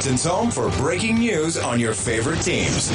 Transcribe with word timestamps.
Edmonton's 0.00 0.24
home 0.24 0.50
for 0.50 0.70
breaking 0.82 1.18
news 1.18 1.58
on 1.58 1.78
your 1.78 1.92
favorite 1.92 2.40
teams. 2.40 2.90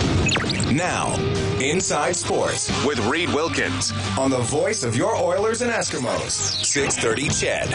Now, 0.71 1.13
Inside 1.59 2.15
Sports 2.15 2.67
with 2.83 2.97
Reed 3.05 3.29
Wilkins 3.29 3.93
on 4.17 4.31
the 4.31 4.39
voice 4.39 4.83
of 4.83 4.95
your 4.95 5.15
Oilers 5.15 5.61
and 5.61 5.71
Eskimos, 5.71 6.65
630 6.65 7.29
CHED. 7.29 7.69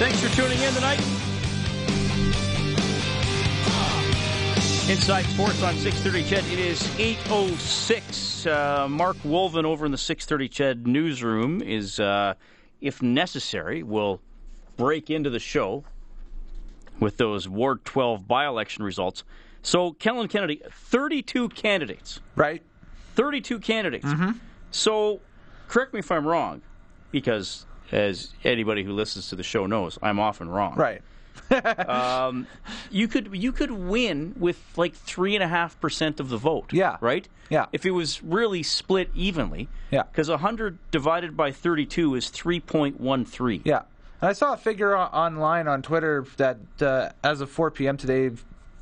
Thanks 0.00 0.20
for 0.20 0.34
tuning 0.34 0.60
in 0.60 0.74
tonight. 0.74 1.27
Inside 4.88 5.26
Sports 5.26 5.62
on 5.62 5.74
630 5.76 6.24
CHED. 6.24 6.50
It 6.50 6.58
is 6.58 6.80
8.06. 6.96 8.50
Uh, 8.50 8.88
Mark 8.88 9.18
Wolven 9.18 9.64
over 9.64 9.84
in 9.84 9.92
the 9.92 9.98
630 9.98 10.48
CHED 10.48 10.86
newsroom 10.86 11.60
is, 11.60 12.00
uh, 12.00 12.32
if 12.80 13.02
necessary, 13.02 13.82
will 13.82 14.22
break 14.78 15.10
into 15.10 15.28
the 15.28 15.38
show 15.38 15.84
with 17.00 17.18
those 17.18 17.46
Ward 17.46 17.84
12 17.84 18.26
by-election 18.26 18.82
results. 18.82 19.24
So, 19.60 19.92
Kellen 19.92 20.26
Kennedy, 20.26 20.62
32 20.70 21.50
candidates. 21.50 22.20
Right. 22.34 22.62
32 23.14 23.58
candidates. 23.58 24.06
Mm-hmm. 24.06 24.38
So, 24.70 25.20
correct 25.68 25.92
me 25.92 25.98
if 25.98 26.10
I'm 26.10 26.26
wrong, 26.26 26.62
because 27.10 27.66
as 27.92 28.32
anybody 28.42 28.84
who 28.84 28.92
listens 28.92 29.28
to 29.28 29.36
the 29.36 29.42
show 29.42 29.66
knows, 29.66 29.98
I'm 30.00 30.18
often 30.18 30.48
wrong. 30.48 30.76
Right. 30.76 31.02
um, 31.88 32.46
you 32.90 33.08
could 33.08 33.30
you 33.32 33.52
could 33.52 33.70
win 33.70 34.34
with 34.38 34.58
like 34.76 34.94
three 34.94 35.34
and 35.34 35.42
a 35.42 35.48
half 35.48 35.80
percent 35.80 36.20
of 36.20 36.28
the 36.28 36.36
vote. 36.36 36.72
Yeah. 36.72 36.96
Right. 37.00 37.28
Yeah. 37.48 37.66
If 37.72 37.86
it 37.86 37.92
was 37.92 38.22
really 38.22 38.62
split 38.62 39.10
evenly. 39.14 39.68
Yeah. 39.90 40.02
Because 40.02 40.28
hundred 40.28 40.78
divided 40.90 41.36
by 41.36 41.52
thirty-two 41.52 42.14
is 42.14 42.28
three 42.28 42.60
point 42.60 43.00
one 43.00 43.24
three. 43.24 43.62
Yeah. 43.64 43.82
And 44.20 44.28
I 44.28 44.32
saw 44.32 44.52
a 44.54 44.56
figure 44.56 44.96
o- 44.96 45.00
online 45.00 45.68
on 45.68 45.80
Twitter 45.82 46.26
that 46.38 46.58
uh, 46.80 47.10
as 47.22 47.40
of 47.40 47.50
4 47.50 47.70
p.m. 47.70 47.96
today, 47.96 48.34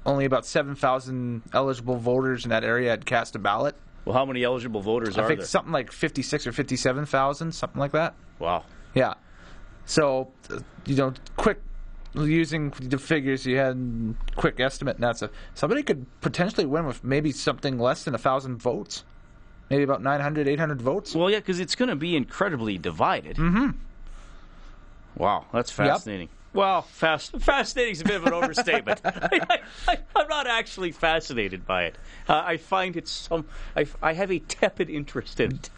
only 0.07 0.25
about 0.25 0.47
7,000 0.47 1.43
eligible 1.53 1.97
voters 1.97 2.45
in 2.45 2.51
that 2.51 2.65
area 2.65 2.89
had 2.89 3.05
cast 3.05 3.37
a 3.37 3.39
ballot. 3.39 3.77
Well, 4.07 4.15
how 4.15 4.25
many 4.25 4.45
eligible 4.45 4.81
voters 4.81 5.19
I 5.19 5.25
are 5.25 5.29
think 5.29 5.41
there? 5.41 5.47
something 5.47 5.73
like 5.73 5.93
56 5.93 6.47
or 6.47 6.53
57,000, 6.53 7.53
something 7.53 7.79
like 7.79 7.93
that. 7.93 8.15
Wow. 8.39 8.65
Yeah. 8.95 9.12
So, 9.85 10.31
uh, 10.49 10.61
you 10.87 10.97
know, 10.97 11.12
quick 11.37 11.61
using 12.17 12.70
the 12.70 12.98
figures 12.98 13.47
you 13.47 13.56
had, 13.56 14.14
quick 14.36 14.61
estimate, 14.61 14.97
and 14.97 15.05
that's 15.05 15.22
a 15.22 15.31
somebody 15.55 15.83
could 15.83 16.06
potentially 16.20 16.67
win 16.67 16.86
with 16.86 17.05
maybe 17.05 17.33
something 17.33 17.78
less 17.78 18.05
than 18.05 18.14
a 18.14 18.19
thousand 18.19 18.56
votes, 18.56 19.05
maybe 19.70 19.83
about 19.83 20.03
900, 20.03 20.48
800 20.48 20.81
votes. 20.81 21.14
Well, 21.14 21.31
yeah, 21.31 21.39
because 21.39 21.61
it's 21.61 21.75
going 21.75 21.89
to 21.89 21.97
be 21.97 22.17
incredibly 22.17 22.78
divided. 22.78 23.37
Mm-hmm. 23.37 23.70
Wow, 25.17 25.47
that's 25.53 25.70
fascinating. 25.70 26.28
Well, 26.53 26.83
fast, 26.83 27.39
fascinating 27.39 27.92
is 27.92 28.00
a 28.00 28.05
bit 28.05 28.17
of 28.17 28.27
an 28.27 28.33
overstatement. 28.33 29.03
I, 29.05 29.61
am 30.17 30.28
not 30.28 30.47
actually 30.47 30.91
fascinated 30.91 31.67
by 31.67 31.84
it. 31.84 31.97
Uh, 32.27 32.42
I 32.47 32.56
find 32.56 32.97
it 32.97 33.09
some. 33.09 33.47
I, 33.77 33.87
I 34.03 34.14
have 34.14 34.33
a 34.33 34.39
tepid 34.39 34.89
interest 34.89 35.39
in 35.39 35.56
it. 35.56 35.70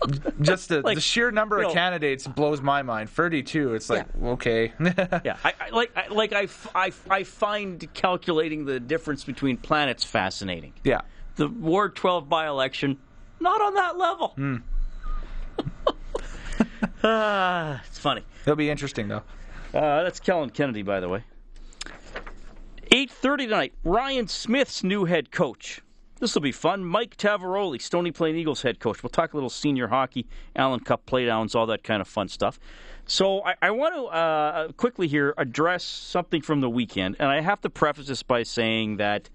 Just 0.40 0.68
the, 0.68 0.80
Like, 0.82 0.94
the 0.96 1.00
sheer 1.00 1.30
number 1.30 1.60
of 1.62 1.72
candidates 1.72 2.26
blows 2.26 2.60
my 2.60 2.82
mind. 2.82 3.10
32, 3.10 3.74
it's 3.74 3.90
like, 3.90 4.06
okay. 4.22 4.72
Yeah, 4.80 5.36
I, 5.44 5.52
I 5.60 5.68
like 5.70 5.90
I, 5.96 6.06
like 6.08 6.32
I, 6.32 6.46
I 6.74 6.92
I 7.10 7.22
find 7.24 7.92
calculating 7.94 8.64
the 8.64 8.78
difference 8.80 9.24
between 9.24 9.56
planets 9.56 10.04
fascinating. 10.04 10.72
yeah. 10.84 11.00
The 11.36 11.48
Ward 11.48 11.94
12 11.94 12.28
by-election, 12.28 12.98
not 13.40 13.60
on 13.60 13.74
that 13.74 13.96
level. 13.96 14.34
Ah, 17.04 17.80
it's 17.86 17.98
funny. 17.98 18.22
It'll 18.42 18.56
be 18.56 18.70
interesting, 18.70 19.08
though. 19.08 19.22
Uh, 19.72 20.02
that's 20.02 20.18
Kellen 20.20 20.50
Kennedy, 20.50 20.82
by 20.82 20.98
the 21.00 21.08
way. 21.08 21.22
8.30 22.90 23.36
tonight, 23.38 23.72
Ryan 23.84 24.26
Smyth's 24.26 24.82
new 24.82 25.04
head 25.04 25.30
coach. 25.30 25.80
This 26.18 26.34
will 26.34 26.42
be 26.42 26.52
fun. 26.52 26.84
Mike 26.84 27.16
Tavaroli, 27.16 27.80
Stony 27.80 28.10
Plain 28.10 28.34
Eagles 28.34 28.62
head 28.62 28.80
coach. 28.80 29.02
We'll 29.02 29.10
talk 29.10 29.32
a 29.32 29.36
little 29.36 29.50
senior 29.50 29.88
hockey, 29.88 30.26
Allen 30.56 30.80
Cup 30.80 31.06
playdowns, 31.06 31.54
all 31.54 31.66
that 31.66 31.84
kind 31.84 32.00
of 32.00 32.08
fun 32.08 32.28
stuff. 32.28 32.58
So 33.06 33.44
I, 33.44 33.54
I 33.62 33.70
want 33.70 33.94
to 33.94 34.04
uh, 34.06 34.72
quickly 34.72 35.06
here 35.06 35.32
address 35.38 35.84
something 35.84 36.42
from 36.42 36.60
the 36.60 36.68
weekend, 36.68 37.16
and 37.18 37.28
I 37.28 37.40
have 37.40 37.60
to 37.62 37.70
preface 37.70 38.08
this 38.08 38.22
by 38.22 38.42
saying 38.42 38.96
that 38.96 39.30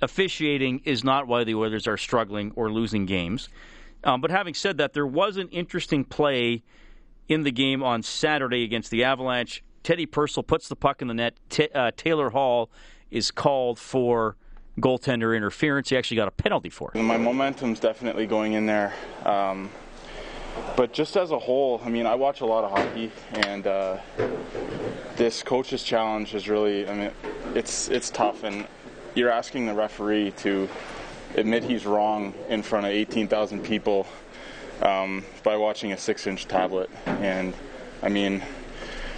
officiating 0.00 0.82
is 0.84 1.04
not 1.04 1.26
why 1.26 1.44
the 1.44 1.54
Oilers 1.54 1.86
are 1.86 1.96
struggling 1.96 2.52
or 2.54 2.70
losing 2.70 3.04
games. 3.04 3.48
Um, 4.04 4.20
but 4.20 4.30
having 4.30 4.54
said 4.54 4.78
that, 4.78 4.92
there 4.92 5.06
was 5.06 5.36
an 5.36 5.48
interesting 5.48 6.04
play 6.04 6.62
in 7.28 7.42
the 7.42 7.52
game 7.52 7.82
on 7.82 8.02
Saturday 8.02 8.64
against 8.64 8.90
the 8.90 9.04
Avalanche. 9.04 9.62
Teddy 9.82 10.06
Purcell 10.06 10.42
puts 10.42 10.68
the 10.68 10.76
puck 10.76 11.02
in 11.02 11.08
the 11.08 11.14
net. 11.14 11.34
Ta 11.48 11.64
uh, 11.74 11.90
Taylor 11.96 12.30
Hall 12.30 12.70
is 13.10 13.30
called 13.30 13.78
for 13.78 14.36
goaltender 14.80 15.36
interference. 15.36 15.90
He 15.90 15.96
actually 15.96 16.16
got 16.16 16.28
a 16.28 16.32
penalty 16.32 16.70
for 16.70 16.90
it. 16.94 17.00
My 17.00 17.18
momentum's 17.18 17.80
definitely 17.80 18.26
going 18.26 18.54
in 18.54 18.66
there. 18.66 18.94
Um, 19.24 19.70
but 20.76 20.92
just 20.92 21.16
as 21.16 21.30
a 21.30 21.38
whole, 21.38 21.80
I 21.84 21.88
mean, 21.88 22.06
I 22.06 22.14
watch 22.14 22.40
a 22.40 22.46
lot 22.46 22.64
of 22.64 22.70
hockey, 22.70 23.10
and 23.32 23.66
uh, 23.66 23.98
this 25.16 25.42
coach's 25.42 25.82
challenge 25.82 26.34
is 26.34 26.48
really, 26.48 26.88
I 26.88 26.94
mean, 26.94 27.10
it's 27.54 27.88
it's 27.88 28.10
tough, 28.10 28.44
and 28.44 28.66
you're 29.14 29.30
asking 29.30 29.66
the 29.66 29.74
referee 29.74 30.32
to 30.38 30.68
admit 31.36 31.64
he's 31.64 31.86
wrong 31.86 32.34
in 32.48 32.62
front 32.62 32.86
of 32.86 32.92
18,000 32.92 33.62
people 33.62 34.06
um, 34.82 35.24
by 35.42 35.56
watching 35.56 35.92
a 35.92 35.96
six-inch 35.96 36.48
tablet, 36.48 36.90
and 37.06 37.54
I 38.02 38.08
mean, 38.08 38.40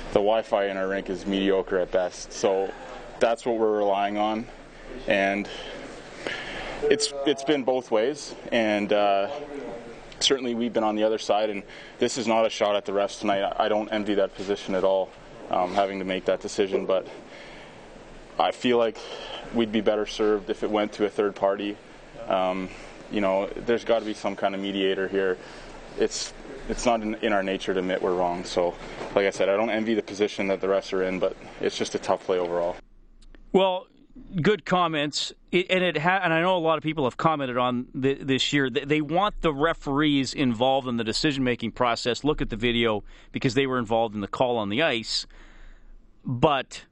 the 0.09 0.21
Wi-Fi 0.21 0.67
in 0.67 0.77
our 0.77 0.89
rink 0.89 1.11
is 1.11 1.27
mediocre 1.27 1.79
at 1.79 1.91
best, 1.91 2.33
so 2.33 2.73
that's 3.21 3.47
what 3.47 3.59
we're 3.59 3.79
relying 3.79 4.19
on, 4.19 4.47
and 5.07 5.49
it's 6.83 7.13
it's 7.27 7.45
been 7.45 7.65
both 7.65 7.91
ways, 7.91 8.35
and 8.53 8.93
uh, 8.93 9.31
certainly 10.21 10.55
we've 10.55 10.73
been 10.73 10.85
on 10.85 10.97
the 10.97 11.05
other 11.05 11.19
side. 11.19 11.51
And 11.51 11.63
this 11.99 12.19
is 12.19 12.27
not 12.27 12.47
a 12.47 12.51
shot 12.51 12.77
at 12.77 12.85
the 12.85 12.93
refs 12.93 13.21
tonight. 13.21 13.53
I 13.59 13.69
don't 13.69 13.89
envy 13.89 14.15
that 14.15 14.35
position 14.35 14.75
at 14.75 14.85
all, 14.85 15.11
um, 15.51 15.75
having 15.75 15.99
to 15.99 16.05
make 16.05 16.25
that 16.27 16.41
decision. 16.41 16.87
But 16.87 17.07
I 18.39 18.51
feel 18.51 18.79
like 18.79 18.99
we'd 19.55 19.73
be 19.73 19.81
better 19.81 20.07
served 20.07 20.51
if 20.51 20.63
it 20.63 20.71
went 20.71 20.93
to 20.95 21.05
a 21.05 21.11
third 21.11 21.35
party. 21.35 21.77
Um, 22.29 22.69
you 23.11 23.21
know, 23.21 23.49
there's 23.67 23.85
got 23.85 24.01
to 24.01 24.05
be 24.05 24.15
some 24.15 24.35
kind 24.37 24.55
of 24.55 24.61
mediator 24.61 25.09
here. 25.09 25.39
It's 25.99 26.33
it's 26.69 26.87
not 26.87 27.03
in, 27.03 27.15
in 27.17 27.33
our 27.33 27.43
nature 27.43 27.75
to 27.75 27.81
admit 27.81 28.03
we're 28.03 28.15
wrong. 28.15 28.45
So, 28.45 28.75
like 29.15 29.27
I 29.27 29.31
said, 29.31 29.49
I 29.49 29.57
don't 29.57 29.71
envy 29.71 29.95
the 29.95 30.03
position 30.03 30.49
that 30.49 30.61
the 30.61 30.67
refs 30.67 30.93
are 30.93 31.03
in, 31.03 31.19
but 31.19 31.37
it's 31.61 31.77
just 31.77 31.95
a 31.95 31.99
tough 31.99 32.25
play 32.25 32.39
overall. 32.39 32.77
Well, 33.53 33.87
good 34.41 34.65
comments, 34.65 35.33
it, 35.51 35.67
and 35.71 35.83
it 35.83 35.97
ha- 35.99 36.21
and 36.23 36.33
I 36.33 36.41
know 36.41 36.57
a 36.57 36.59
lot 36.59 36.77
of 36.77 36.83
people 36.83 37.05
have 37.05 37.17
commented 37.17 37.57
on 37.57 37.87
th- 38.01 38.21
this 38.21 38.53
year. 38.53 38.71
They, 38.71 38.85
they 38.85 39.01
want 39.01 39.41
the 39.41 39.53
referees 39.53 40.35
involved 40.35 40.87
in 40.89 40.97
the 40.97 41.05
decision 41.05 41.45
making 41.45 41.73
process. 41.73 42.25
Look 42.25 42.41
at 42.41 42.51
the 42.51 42.57
video 42.57 43.03
because 43.33 43.55
they 43.55 43.67
were 43.67 43.79
involved 43.79 44.15
in 44.15 44.21
the 44.21 44.29
call 44.29 44.57
on 44.57 44.69
the 44.69 44.83
ice, 44.83 45.27
but 46.25 46.85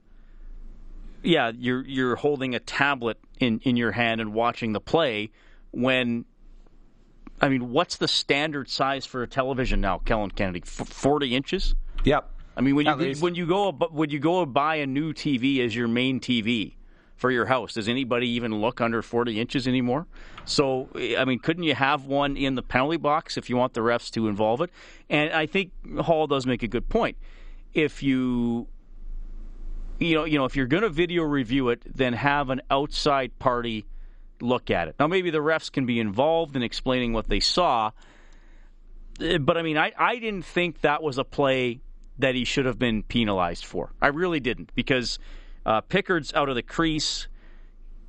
yeah, 1.21 1.51
you're 1.57 1.85
you're 1.85 2.15
holding 2.15 2.55
a 2.55 2.59
tablet 2.59 3.17
in, 3.39 3.59
in 3.63 3.77
your 3.77 3.91
hand 3.91 4.21
and 4.21 4.33
watching 4.33 4.73
the 4.73 4.81
play 4.81 5.31
when. 5.71 6.25
I 7.41 7.49
mean, 7.49 7.71
what's 7.71 7.97
the 7.97 8.07
standard 8.07 8.69
size 8.69 9.05
for 9.05 9.21
a 9.21 9.27
television 9.27 9.81
now, 9.81 9.97
Kellen 9.97 10.31
Kennedy? 10.31 10.61
F- 10.65 10.87
Forty 10.87 11.35
inches. 11.35 11.75
Yep. 12.05 12.29
I 12.55 12.61
mean, 12.61 12.75
when 12.75 12.85
you 12.85 13.15
when 13.15 13.35
you 13.35 13.45
go 13.45 13.71
when 13.71 14.11
you 14.11 14.19
go 14.19 14.45
buy 14.45 14.75
a 14.75 14.85
new 14.85 15.13
TV 15.13 15.59
as 15.59 15.75
your 15.75 15.87
main 15.87 16.21
TV 16.21 16.75
for 17.23 17.31
your 17.31 17.45
house, 17.45 17.75
does 17.75 17.87
anybody 17.87 18.27
even 18.31 18.59
look 18.59 18.81
under 18.81 19.01
40 19.01 19.39
inches 19.39 19.65
anymore? 19.65 20.07
So, 20.43 20.89
I 21.17 21.23
mean, 21.23 21.39
couldn't 21.39 21.63
you 21.63 21.73
have 21.73 22.03
one 22.03 22.35
in 22.35 22.55
the 22.55 22.61
penalty 22.61 22.97
box 22.97 23.37
if 23.37 23.49
you 23.49 23.55
want 23.55 23.73
the 23.73 23.79
refs 23.79 24.11
to 24.11 24.27
involve 24.27 24.59
it? 24.59 24.71
And 25.09 25.31
I 25.31 25.45
think 25.45 25.71
Hall 26.01 26.27
does 26.27 26.45
make 26.45 26.63
a 26.63 26.67
good 26.67 26.89
point. 26.89 27.15
If 27.73 28.03
you 28.03 28.67
you 29.99 30.15
know, 30.15 30.25
you 30.25 30.37
know, 30.37 30.43
if 30.43 30.57
you're 30.57 30.65
going 30.65 30.83
to 30.83 30.89
video 30.89 31.23
review 31.23 31.69
it, 31.69 31.83
then 31.95 32.11
have 32.11 32.49
an 32.49 32.61
outside 32.69 33.39
party 33.39 33.85
look 34.41 34.69
at 34.69 34.89
it. 34.89 34.95
Now, 34.99 35.07
maybe 35.07 35.29
the 35.29 35.37
refs 35.37 35.71
can 35.71 35.85
be 35.85 36.01
involved 36.01 36.57
in 36.57 36.61
explaining 36.61 37.13
what 37.13 37.29
they 37.29 37.39
saw, 37.39 37.91
uh, 39.21 39.37
but 39.37 39.55
I 39.55 39.61
mean, 39.61 39.77
I, 39.77 39.93
I 39.97 40.19
didn't 40.19 40.43
think 40.43 40.81
that 40.81 41.01
was 41.01 41.17
a 41.17 41.23
play 41.23 41.79
that 42.19 42.35
he 42.35 42.43
should 42.43 42.65
have 42.65 42.77
been 42.77 43.01
penalized 43.01 43.63
for. 43.63 43.93
I 44.01 44.07
really 44.07 44.41
didn't 44.41 44.75
because 44.75 45.19
uh, 45.65 45.81
Pickard's 45.81 46.33
out 46.33 46.49
of 46.49 46.55
the 46.55 46.63
crease. 46.63 47.27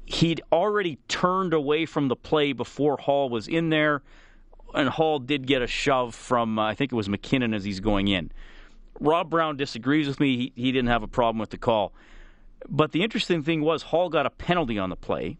He'd 0.05 0.43
already 0.53 0.99
turned 1.09 1.55
away 1.55 1.87
from 1.87 2.09
the 2.09 2.17
play 2.17 2.53
before 2.53 2.97
Hall 2.99 3.29
was 3.29 3.49
in 3.49 3.71
there, 3.71 4.03
and 4.75 4.89
Hall 4.89 5.19
did 5.19 5.47
get 5.47 5.63
a 5.63 5.67
shove 5.67 6.15
from, 6.15 6.59
uh, 6.59 6.65
I 6.67 6.75
think 6.75 6.93
it 6.93 6.97
was 6.97 7.09
MacKinnon 7.09 7.55
as 7.55 7.65
he's 7.65 7.81
going 7.81 8.09
in. 8.09 8.31
Rob 9.01 9.31
Brown 9.31 9.57
disagrees 9.57 10.07
with 10.07 10.21
me. 10.21 10.37
He, 10.37 10.53
he 10.55 10.73
didn't 10.73 10.89
have 10.89 11.03
a 11.03 11.09
problem 11.09 11.39
with 11.39 11.51
the 11.51 11.59
call. 11.59 11.93
But 12.69 12.93
the 12.93 13.03
interesting 13.03 13.43
thing 13.43 13.63
was 13.63 13.85
Hall 13.85 14.09
got 14.09 14.27
a 14.27 14.31
penalty 14.31 14.79
on 14.79 14.91
the 14.91 14.97
play. 14.97 15.39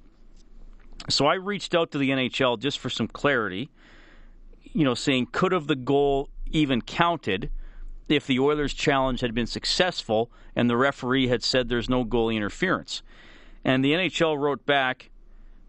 So 1.09 1.27
I 1.27 1.35
reached 1.35 1.75
out 1.75 1.91
to 1.93 1.99
the 1.99 2.11
NHL 2.11 2.59
just 2.59 2.79
for 2.79 2.91
some 2.91 3.09
clarity. 3.09 3.71
you 4.63 4.85
know, 4.85 4.95
saying 4.95 5.29
could 5.33 5.53
have 5.53 5.67
the 5.67 5.77
goal 5.77 6.29
even 6.51 6.81
counted 6.83 7.51
if 8.09 8.27
the 8.27 8.39
Oilers' 8.39 8.75
challenge 8.75 9.21
had 9.21 9.35
been 9.35 9.47
successful 9.47 10.31
and 10.55 10.69
the 10.69 10.77
referee 10.77 11.29
had 11.29 11.43
said 11.43 11.69
there's 11.69 11.89
no 11.89 12.05
goalie 12.05 12.37
interference. 12.37 13.03
And 13.65 13.85
the 13.85 13.93
NHL 13.93 14.39
wrote 14.39 14.67
back, 14.67 15.11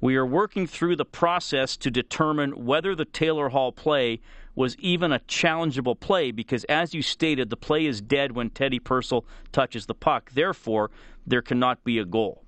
"We 0.01 0.15
are 0.17 0.25
working 0.25 0.67
through 0.67 0.97
the 0.97 1.05
process 1.05 1.77
to 1.77 1.89
determine 1.89 2.65
whether 2.65 2.93
the 2.93 3.05
Taylor 3.05 3.49
Hall 3.49 3.71
play 3.71 4.19
was 4.53 4.75
even 4.77 5.11
a 5.11 5.19
challengeable 5.19 5.99
play 5.99 6.31
because, 6.31 6.63
as 6.65 6.93
you 6.93 7.01
stated, 7.01 7.49
the 7.49 7.57
play 7.57 7.85
is 7.85 8.01
dead 8.01 8.33
when 8.33 8.49
Teddy 8.49 8.79
Purcell 8.79 9.25
touches 9.51 9.85
the 9.85 9.95
puck. 9.95 10.31
Therefore, 10.31 10.91
there 11.25 11.41
cannot 11.41 11.83
be 11.83 11.97
a 11.99 12.05
goal." 12.05 12.43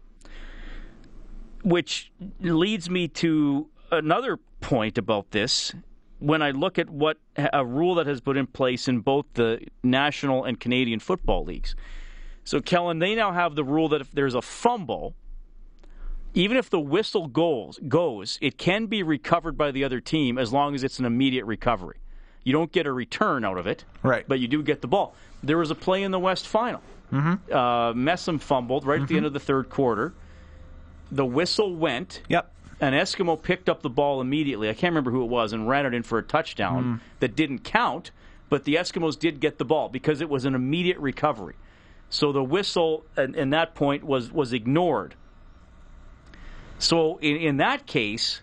Which 1.63 2.11
leads 2.39 2.89
me 2.89 3.07
to 3.09 3.69
another 3.91 4.37
point 4.61 4.97
about 4.97 5.31
this. 5.31 5.73
When 6.19 6.41
I 6.41 6.51
look 6.51 6.79
at 6.79 6.89
what 6.89 7.17
a 7.37 7.65
rule 7.65 7.95
that 7.95 8.07
has 8.07 8.21
put 8.21 8.37
in 8.37 8.47
place 8.47 8.87
in 8.87 8.99
both 8.99 9.25
the 9.33 9.59
National 9.83 10.43
and 10.45 10.59
Canadian 10.59 10.99
football 10.99 11.43
leagues. 11.43 11.75
So, 12.43 12.61
Kellen, 12.61 12.99
they 12.99 13.13
now 13.13 13.33
have 13.33 13.55
the 13.55 13.63
rule 13.63 13.89
that 13.89 14.01
if 14.01 14.11
there's 14.11 14.33
a 14.33 14.41
fumble, 14.41 15.15
even 16.33 16.57
if 16.57 16.69
the 16.69 16.79
whistle 16.79 17.27
goes, 17.27 17.79
goes, 17.87 18.39
it 18.41 18.57
can 18.57 18.85
be 18.85 19.03
recovered 19.03 19.57
by 19.57 19.71
the 19.71 19.83
other 19.83 19.99
team 19.99 20.37
as 20.37 20.53
long 20.53 20.73
as 20.73 20.83
it's 20.83 20.97
an 20.97 21.05
immediate 21.05 21.45
recovery. 21.45 21.97
You 22.43 22.53
don't 22.53 22.71
get 22.71 22.87
a 22.87 22.93
return 22.93 23.43
out 23.43 23.57
of 23.57 23.67
it, 23.67 23.83
Right. 24.01 24.25
But 24.27 24.39
you 24.39 24.47
do 24.47 24.63
get 24.63 24.81
the 24.81 24.87
ball. 24.87 25.13
There 25.43 25.57
was 25.57 25.69
a 25.69 25.75
play 25.75 26.03
in 26.03 26.11
the 26.11 26.19
West 26.19 26.47
Final. 26.47 26.81
Mm-hmm. 27.11 27.51
Uh, 27.53 27.93
Messam 27.93 28.39
fumbled 28.39 28.85
right 28.85 29.01
at 29.01 29.07
the 29.07 29.17
end 29.17 29.25
of 29.25 29.33
the 29.33 29.39
third 29.39 29.69
quarter. 29.69 30.13
The 31.11 31.25
whistle 31.25 31.75
went. 31.75 32.21
Yep. 32.29 32.53
An 32.79 32.93
Eskimo 32.93 33.41
picked 33.41 33.69
up 33.69 33.81
the 33.81 33.89
ball 33.89 34.21
immediately. 34.21 34.69
I 34.69 34.73
can't 34.73 34.91
remember 34.91 35.11
who 35.11 35.23
it 35.23 35.29
was 35.29 35.51
and 35.51 35.67
ran 35.67 35.85
it 35.85 35.93
in 35.93 36.03
for 36.03 36.19
a 36.19 36.23
touchdown 36.23 36.83
hmm. 36.83 36.95
that 37.19 37.35
didn't 37.35 37.59
count. 37.59 38.11
But 38.49 38.63
the 38.63 38.75
Eskimos 38.75 39.17
did 39.17 39.39
get 39.39 39.57
the 39.57 39.65
ball 39.65 39.89
because 39.89 40.21
it 40.21 40.29
was 40.29 40.45
an 40.45 40.55
immediate 40.55 40.97
recovery. 40.99 41.55
So 42.09 42.31
the 42.31 42.43
whistle 42.43 43.05
in, 43.17 43.35
in 43.35 43.49
that 43.49 43.75
point 43.75 44.03
was 44.03 44.31
was 44.31 44.53
ignored. 44.53 45.15
So 46.79 47.17
in, 47.17 47.35
in 47.37 47.57
that 47.57 47.85
case, 47.85 48.41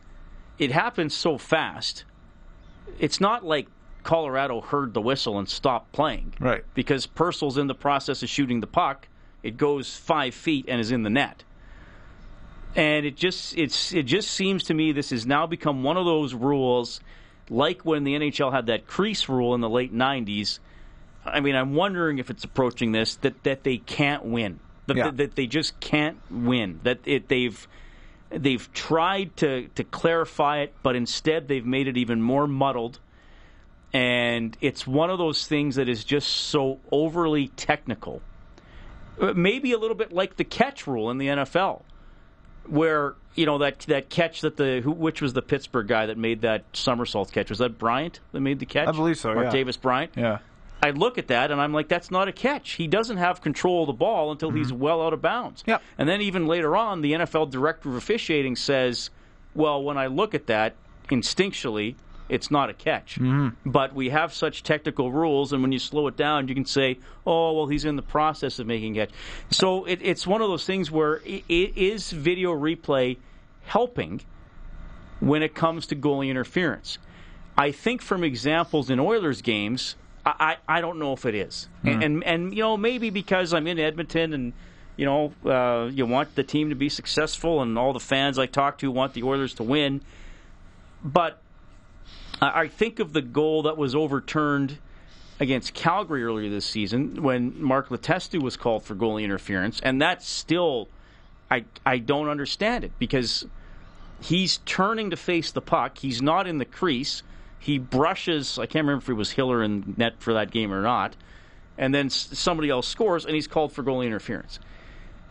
it 0.59 0.71
happened 0.71 1.13
so 1.13 1.39
fast. 1.39 2.05
It's 2.99 3.21
not 3.21 3.45
like 3.45 3.69
Colorado 4.03 4.61
heard 4.61 4.93
the 4.93 5.01
whistle 5.01 5.39
and 5.39 5.49
stopped 5.49 5.93
playing. 5.93 6.35
Right. 6.39 6.65
Because 6.75 7.07
Purcell's 7.07 7.57
in 7.57 7.67
the 7.67 7.75
process 7.75 8.23
of 8.23 8.29
shooting 8.29 8.61
the 8.61 8.67
puck. 8.67 9.09
It 9.43 9.57
goes 9.57 9.97
five 9.97 10.35
feet 10.35 10.67
and 10.69 10.81
is 10.81 10.91
in 10.91 11.03
the 11.03 11.11
net. 11.11 11.45
And 12.77 13.07
it 13.07 13.17
just 13.17 13.57
it's 13.57 13.93
it 13.93 14.05
just 14.05 14.31
seems 14.31 14.65
to 14.65 14.75
me 14.75 14.93
this 14.93 15.11
has 15.11 15.27
now 15.27 15.47
become 15.47 15.83
one 15.85 15.97
of 15.97 16.05
those 16.05 16.35
rules, 16.35 17.01
like 17.49 17.85
when 17.85 18.05
the 18.05 18.15
NHL 18.15 18.53
had 18.53 18.67
that 18.67 18.87
crease 18.87 19.29
rule 19.29 19.55
in 19.55 19.61
the 19.61 19.69
late 19.69 19.95
'90s. 19.95 20.59
I 21.25 21.41
mean, 21.41 21.55
I'm 21.55 21.75
wondering 21.75 22.19
if 22.19 22.31
it's 22.31 22.45
approaching 22.45 22.93
this 22.93 23.15
that, 23.17 23.43
that 23.45 23.63
they 23.65 23.79
can't 23.79 24.25
win, 24.25 24.61
that, 24.87 24.97
Yeah. 24.97 25.11
that 25.11 25.37
they 25.37 25.47
just 25.47 25.79
can't 25.81 26.19
win. 26.31 26.81
That 26.83 26.99
it, 27.05 27.29
they've 27.29 27.67
they've 28.31 28.73
tried 28.73 29.37
to 29.39 29.69
to 29.77 29.85
clarify 29.85 30.63
it, 30.63 30.75
but 30.83 30.97
instead 30.97 31.47
they've 31.49 31.65
made 31.65 31.87
it 31.89 31.97
even 31.97 32.21
more 32.21 32.47
muddled. 32.47 32.99
And 33.93 34.57
it's 34.61 34.87
one 34.87 35.09
of 35.11 35.19
those 35.19 35.47
things 35.47 35.77
that 35.77 35.89
is 35.89 36.03
just 36.03 36.29
so 36.29 36.81
overly 36.91 37.49
technical. 37.49 38.21
Uh, 39.21 39.33
Maybe 39.35 39.71
a 39.73 39.79
little 39.79 39.95
bit 39.97 40.13
like 40.13 40.37
the 40.37 40.43
catch 40.45 40.89
rule 40.89 41.11
in 41.13 41.19
the 41.19 41.29
NFL, 41.29 41.83
where 42.67 43.15
you 43.35 43.47
know 43.47 43.59
that 43.59 43.81
that 43.81 44.11
catch 44.11 44.43
that 44.43 44.57
the 44.57 44.81
who, 44.83 44.91
which 44.91 45.21
was 45.21 45.33
the 45.33 45.43
Pittsburgh 45.43 45.87
guy 45.87 46.07
that 46.07 46.19
made 46.19 46.43
that 46.43 46.65
somersault 46.73 47.33
catch 47.33 47.51
was 47.51 47.59
that 47.59 47.79
Bryant 47.79 48.21
that 48.33 48.41
made 48.41 48.59
the 48.59 48.67
catch? 48.67 48.89
I 48.89 48.93
believe 48.93 49.19
so, 49.19 49.33
yeah. 49.33 49.51
Martavis 49.51 49.81
Bryant. 49.81 50.13
Yeah. 50.17 50.39
I 50.83 50.91
look 50.91 51.17
at 51.17 51.29
that 51.29 51.51
and 51.51 51.61
I'm 51.61 51.73
like, 51.73 51.89
that's 51.89 52.11
not 52.11 52.29
a 52.29 52.33
catch. 52.33 52.73
He 52.73 52.87
doesn't 52.87 53.17
have 53.17 53.41
control 53.41 53.85
of 53.85 53.87
the 53.87 53.95
ball 53.95 54.33
until 54.33 54.51
he's 54.51 54.69
mm-hmm. 54.69 54.81
well 54.81 55.01
out 55.01 55.15
of 55.15 55.23
bounds. 55.23 55.65
Yep. 55.67 55.83
And 55.97 56.07
then 56.07 56.21
even 56.21 56.47
later 56.47 56.77
on, 56.77 57.01
the 57.01 57.13
NFL 57.13 57.51
director 57.51 57.89
of 57.89 57.95
officiating 57.95 58.57
says, 58.57 59.09
well, 59.55 59.83
when 59.83 59.97
I 59.97 60.09
look 60.09 60.35
at 60.35 60.49
that 60.49 60.75
instinctually, 61.09 61.95
it's 62.29 62.51
not 62.51 62.71
a 62.71 62.75
catch. 62.75 63.19
But 63.67 63.95
we 63.95 64.09
have 64.11 64.33
such 64.33 64.63
technical 64.63 65.13
rules, 65.13 65.53
and 65.53 65.63
when 65.63 65.73
you 65.73 65.79
slow 65.79 66.07
it 66.07 66.17
down, 66.17 66.49
you 66.49 66.55
can 66.55 66.65
say, 66.65 66.99
oh, 67.27 67.53
well, 67.53 67.67
he's 67.67 67.85
in 67.85 67.97
the 67.97 68.03
process 68.03 68.59
of 68.59 68.67
making 68.67 68.99
a 68.99 69.07
catch. 69.07 69.15
So 69.51 69.85
it, 69.85 70.01
it's 70.03 70.27
one 70.27 70.41
of 70.41 70.49
those 70.49 70.65
things 70.65 70.91
where 70.91 71.21
i 71.27 71.43
it 71.49 71.77
is 71.77 72.11
video 72.11 72.53
replay 72.53 73.19
helping 73.67 74.21
when 75.21 75.43
it 75.43 75.55
comes 75.55 75.87
to 75.89 75.97
goalie 75.97 76.29
interference. 76.29 76.99
I 77.57 77.71
think 77.71 78.03
from 78.03 78.25
examples 78.25 78.91
in 78.91 78.99
Oilers 78.99 79.43
games, 79.43 79.97
I, 80.27 80.57
I, 80.69 80.79
I 80.79 80.81
don't 80.81 80.99
know 80.99 81.13
if 81.13 81.25
it 81.25 81.35
is. 81.35 81.69
And, 81.85 82.03
and 82.03 82.25
and 82.25 82.55
you 82.55 82.63
know 82.63 82.77
maybe 82.77 83.11
because 83.11 83.53
I'm 83.55 83.67
in 83.67 83.79
Edmonton 83.79 84.33
and 84.33 84.53
you 84.97 85.05
know 85.07 85.33
uh, 85.45 85.89
you 85.91 86.07
want 86.07 86.35
the 86.35 86.43
team 86.43 86.71
to 86.71 86.75
be 86.75 86.89
successful 86.89 87.63
and 87.63 87.79
all 87.79 87.93
the 87.93 88.01
fans 88.01 88.39
I 88.39 88.47
talk 88.47 88.79
to 88.79 88.91
want 88.91 89.15
the 89.15 89.23
Oilers 89.23 89.55
to 89.55 89.63
win, 89.63 90.01
but 91.05 91.41
I 92.45 92.61
I 92.63 92.69
think 92.69 92.99
of 92.99 93.13
the 93.13 93.23
goal 93.23 93.63
that 93.63 93.77
was 93.77 93.95
overturned 93.95 94.79
against 95.41 95.75
Calgary 95.75 96.23
earlier 96.25 96.49
this 96.49 96.67
season 96.67 97.23
when 97.23 97.63
Mark 97.63 97.89
Letestu 97.89 98.41
was 98.41 98.57
called 98.57 98.85
for 98.85 98.95
goalie 98.95 99.25
interference, 99.25 99.81
and 99.81 100.01
that's 100.01 100.29
still 100.29 100.89
I 101.51 101.65
I 101.85 101.99
don't 101.99 102.29
understand 102.29 102.85
it 102.85 102.93
because 102.99 103.47
he's 104.21 104.59
turning 104.59 105.11
to 105.11 105.17
face 105.17 105.53
the 105.53 105.61
puck. 105.61 105.99
He's 105.99 106.23
not 106.23 106.47
in 106.47 106.59
the 106.59 106.65
crease. 106.65 107.23
He 107.59 107.79
brushes. 107.79 108.59
I 108.59 108.67
can't 108.67 108.85
remember 108.85 109.03
if 109.03 109.09
it 109.09 109.15
was 109.15 109.31
Hiller 109.31 109.63
in 109.63 109.95
net 109.97 110.15
for 110.19 110.35
that 110.35 110.51
game 110.51 110.73
or 110.73 110.83
not. 110.83 111.17
And 111.77 111.95
then 111.95 112.09
somebody 112.11 112.71
else 112.71 112.87
scores, 112.87 113.25
and 113.25 113.35
he's 113.35 113.49
called 113.49 113.73
for 113.73 113.83
goalie 113.83 114.07
interference. 114.07 114.61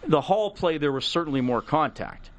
The 0.06 0.20
Hall 0.20 0.52
play, 0.52 0.78
there 0.78 0.92
was 0.92 1.06
certainly 1.06 1.40
more 1.40 1.62
contact. 1.62 2.30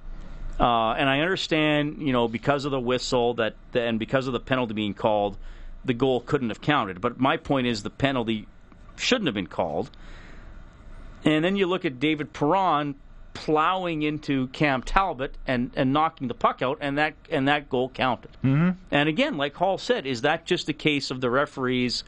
Uh, 0.58 0.92
and 0.92 1.08
I 1.08 1.20
understand, 1.20 2.00
you 2.00 2.12
know, 2.12 2.28
because 2.28 2.64
of 2.64 2.70
the 2.70 2.80
whistle 2.80 3.34
that, 3.34 3.54
and 3.74 3.98
because 3.98 4.26
of 4.26 4.32
the 4.32 4.40
penalty 4.40 4.74
being 4.74 4.94
called, 4.94 5.36
the 5.84 5.94
goal 5.94 6.20
couldn't 6.20 6.50
have 6.50 6.60
counted. 6.60 7.00
But 7.00 7.18
my 7.18 7.36
point 7.36 7.66
is, 7.66 7.82
the 7.82 7.90
penalty 7.90 8.46
shouldn't 8.96 9.26
have 9.26 9.34
been 9.34 9.48
called. 9.48 9.90
And 11.24 11.44
then 11.44 11.56
you 11.56 11.66
look 11.66 11.84
at 11.84 11.98
David 11.98 12.32
Perron 12.32 12.94
plowing 13.32 14.02
into 14.02 14.46
Cam 14.48 14.82
Talbot 14.82 15.36
and, 15.46 15.72
and 15.74 15.92
knocking 15.92 16.28
the 16.28 16.34
puck 16.34 16.62
out, 16.62 16.78
and 16.80 16.98
that 16.98 17.14
and 17.30 17.48
that 17.48 17.68
goal 17.68 17.88
counted. 17.88 18.30
Mm-hmm. 18.44 18.70
And 18.90 19.08
again, 19.08 19.36
like 19.36 19.54
Hall 19.56 19.76
said, 19.78 20.06
is 20.06 20.22
that 20.22 20.46
just 20.46 20.68
a 20.68 20.72
case 20.72 21.10
of 21.10 21.20
the 21.20 21.30
referees 21.30 22.04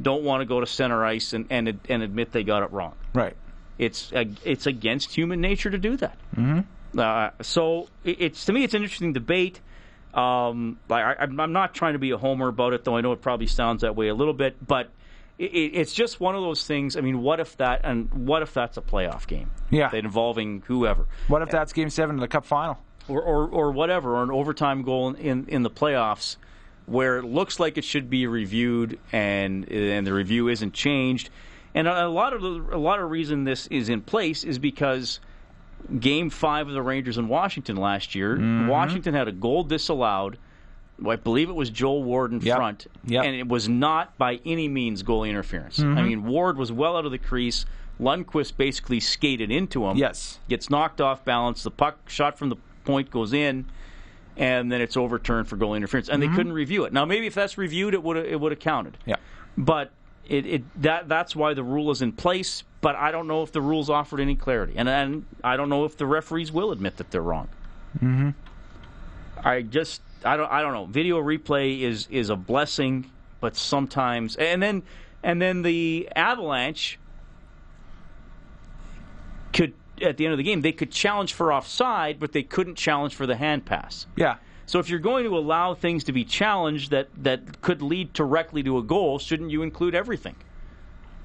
don't 0.00 0.24
want 0.24 0.40
to 0.40 0.46
go 0.46 0.60
to 0.60 0.66
center 0.66 1.04
ice 1.04 1.32
and 1.32 1.46
and, 1.50 1.78
and 1.88 2.02
admit 2.02 2.32
they 2.32 2.44
got 2.44 2.62
it 2.62 2.72
wrong? 2.72 2.94
Right. 3.12 3.36
It's 3.78 4.10
it's 4.44 4.66
against 4.66 5.14
human 5.14 5.40
nature 5.40 5.70
to 5.70 5.78
do 5.78 5.96
that. 5.98 6.16
Mm-hmm. 6.34 6.60
Uh, 6.96 7.30
so 7.42 7.88
it's 8.04 8.44
to 8.46 8.52
me, 8.52 8.64
it's 8.64 8.74
an 8.74 8.82
interesting 8.82 9.12
debate. 9.12 9.60
Um, 10.14 10.78
I, 10.90 11.14
I'm 11.20 11.38
I'm 11.38 11.52
not 11.52 11.74
trying 11.74 11.92
to 11.92 11.98
be 12.00 12.10
a 12.10 12.18
homer 12.18 12.48
about 12.48 12.72
it, 12.72 12.84
though. 12.84 12.96
I 12.96 13.00
know 13.00 13.12
it 13.12 13.22
probably 13.22 13.46
sounds 13.46 13.82
that 13.82 13.94
way 13.94 14.08
a 14.08 14.14
little 14.14 14.34
bit, 14.34 14.56
but 14.66 14.90
it, 15.38 15.44
it's 15.44 15.92
just 15.92 16.18
one 16.18 16.34
of 16.34 16.42
those 16.42 16.66
things. 16.66 16.96
I 16.96 17.00
mean, 17.00 17.22
what 17.22 17.38
if 17.38 17.56
that 17.58 17.82
and 17.84 18.12
what 18.26 18.42
if 18.42 18.52
that's 18.52 18.76
a 18.76 18.82
playoff 18.82 19.26
game? 19.28 19.50
Yeah. 19.70 19.94
involving 19.94 20.62
whoever, 20.66 21.06
What 21.28 21.42
if 21.42 21.50
that's 21.50 21.72
Game 21.72 21.90
Seven 21.90 22.16
of 22.16 22.20
the 22.20 22.28
Cup 22.28 22.44
final? 22.44 22.78
or 23.08 23.22
or, 23.22 23.48
or 23.48 23.70
whatever, 23.72 24.16
or 24.16 24.22
an 24.24 24.30
overtime 24.32 24.82
goal 24.82 25.14
in 25.14 25.46
in 25.48 25.62
the 25.62 25.70
playoffs 25.70 26.36
where 26.86 27.18
it 27.18 27.24
looks 27.24 27.60
like 27.60 27.78
it 27.78 27.84
should 27.84 28.10
be 28.10 28.26
reviewed 28.26 28.98
and 29.12 29.70
and 29.70 30.04
the 30.06 30.12
review 30.12 30.48
isn't 30.48 30.74
changed. 30.74 31.30
And 31.72 31.86
a, 31.86 32.06
a 32.06 32.08
lot 32.08 32.32
of 32.32 32.42
the, 32.42 32.48
a 32.72 32.78
lot 32.78 32.98
of 32.98 33.10
reason 33.12 33.44
this 33.44 33.68
is 33.68 33.88
in 33.88 34.00
place 34.00 34.42
is 34.42 34.58
because 34.58 35.20
Game 35.98 36.30
Five 36.30 36.68
of 36.68 36.74
the 36.74 36.82
Rangers 36.82 37.18
in 37.18 37.28
Washington 37.28 37.76
last 37.76 38.14
year, 38.14 38.36
Mm-hmm. 38.36 38.68
Washington 38.68 39.14
had 39.14 39.28
a 39.28 39.32
goal 39.32 39.64
disallowed. 39.64 40.38
I 41.06 41.16
believe 41.16 41.48
it 41.48 41.54
was 41.54 41.70
Joel 41.70 42.02
Ward 42.02 42.32
in 42.32 42.40
Yep. 42.40 42.56
front, 42.56 42.86
Yep. 43.06 43.24
and 43.24 43.34
it 43.34 43.48
was 43.48 43.68
not 43.68 44.16
by 44.18 44.38
any 44.44 44.68
means 44.68 45.02
goalie 45.02 45.30
interference. 45.30 45.78
Mm-hmm. 45.78 45.98
I 45.98 46.02
mean, 46.02 46.24
Ward 46.26 46.58
was 46.58 46.70
well 46.70 46.96
out 46.96 47.06
of 47.06 47.10
the 47.10 47.18
crease. 47.18 47.64
Lundqvist 47.98 48.56
basically 48.56 49.00
skated 49.00 49.50
into 49.50 49.86
him. 49.86 49.96
Yes. 49.96 50.38
gets 50.48 50.68
knocked 50.70 51.00
off 51.00 51.24
balance. 51.24 51.62
The 51.62 51.70
puck 51.70 52.08
shot 52.08 52.38
from 52.38 52.48
the 52.50 52.56
point 52.84 53.10
goes 53.10 53.32
in, 53.32 53.66
and 54.36 54.70
then 54.72 54.80
it's 54.80 54.96
overturned 54.96 55.48
for 55.48 55.56
goalie 55.56 55.76
interference. 55.76 56.08
And 56.08 56.22
they 56.22 56.28
couldn't 56.28 56.52
review 56.52 56.84
it. 56.84 56.92
Now, 56.92 57.04
maybe 57.04 57.26
if 57.26 57.34
that's 57.34 57.56
reviewed, 57.58 57.94
it 57.94 58.02
would 58.02 58.16
it 58.18 58.38
would 58.40 58.52
have 58.52 58.58
counted. 58.58 58.96
Yeah. 59.06 59.16
But 59.58 59.90
it, 60.28 60.46
it 60.46 60.82
that 60.82 61.08
that's 61.08 61.34
why 61.36 61.52
the 61.54 61.62
rule 61.64 61.90
is 61.90 62.00
in 62.02 62.12
place. 62.12 62.62
But 62.80 62.96
I 62.96 63.10
don't 63.10 63.26
know 63.26 63.42
if 63.42 63.52
the 63.52 63.60
rules 63.60 63.90
offered 63.90 64.20
any 64.20 64.36
clarity, 64.36 64.74
and 64.76 64.88
and 64.88 65.26
I 65.44 65.56
don't 65.56 65.68
know 65.68 65.84
if 65.84 65.96
the 65.96 66.06
referees 66.06 66.50
will 66.50 66.72
admit 66.72 66.96
that 66.96 67.10
they're 67.10 67.22
wrong. 67.22 67.48
Mm-hmm. 67.98 68.30
I 69.44 69.62
just 69.62 70.00
I 70.24 70.36
don't 70.36 70.50
I 70.50 70.62
don't 70.62 70.72
know. 70.72 70.86
Video 70.86 71.20
replay 71.20 71.80
is 71.80 72.06
is 72.10 72.30
a 72.30 72.36
blessing, 72.36 73.10
but 73.40 73.56
sometimes 73.56 74.36
and 74.36 74.62
then 74.62 74.82
and 75.22 75.40
then 75.42 75.62
the 75.62 76.08
Avalanche 76.16 76.98
could 79.52 79.74
at 80.00 80.16
the 80.16 80.24
end 80.24 80.32
of 80.32 80.38
the 80.38 80.44
game 80.44 80.62
they 80.62 80.72
could 80.72 80.90
challenge 80.90 81.34
for 81.34 81.52
offside, 81.52 82.18
but 82.18 82.32
they 82.32 82.42
couldn't 82.42 82.76
challenge 82.76 83.14
for 83.14 83.26
the 83.26 83.36
hand 83.36 83.66
pass. 83.66 84.06
Yeah. 84.16 84.36
So 84.70 84.78
if 84.78 84.88
you're 84.88 85.00
going 85.00 85.24
to 85.24 85.36
allow 85.36 85.74
things 85.74 86.04
to 86.04 86.12
be 86.12 86.24
challenged 86.24 86.92
that, 86.92 87.08
that 87.24 87.60
could 87.60 87.82
lead 87.82 88.12
directly 88.12 88.62
to 88.62 88.78
a 88.78 88.82
goal, 88.84 89.18
shouldn't 89.18 89.50
you 89.50 89.62
include 89.62 89.96
everything? 89.96 90.36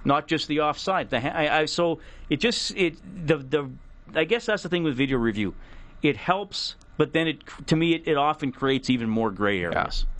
Not 0.05 0.27
just 0.27 0.47
the 0.47 0.61
offside. 0.61 1.09
The, 1.09 1.35
I, 1.35 1.61
I, 1.61 1.65
so 1.65 1.99
it 2.29 2.37
just 2.37 2.75
it 2.75 2.95
the 3.25 3.37
the 3.37 3.69
I 4.13 4.23
guess 4.23 4.45
that's 4.45 4.63
the 4.63 4.69
thing 4.69 4.83
with 4.83 4.95
video 4.95 5.17
review. 5.17 5.53
It 6.01 6.15
helps, 6.15 6.75
but 6.97 7.13
then 7.13 7.27
it 7.27 7.43
to 7.67 7.75
me 7.75 7.95
it, 7.95 8.07
it 8.07 8.17
often 8.17 8.51
creates 8.51 8.89
even 8.89 9.09
more 9.09 9.31
gray 9.31 9.61
areas. 9.61 10.05
Yeah. 10.05 10.11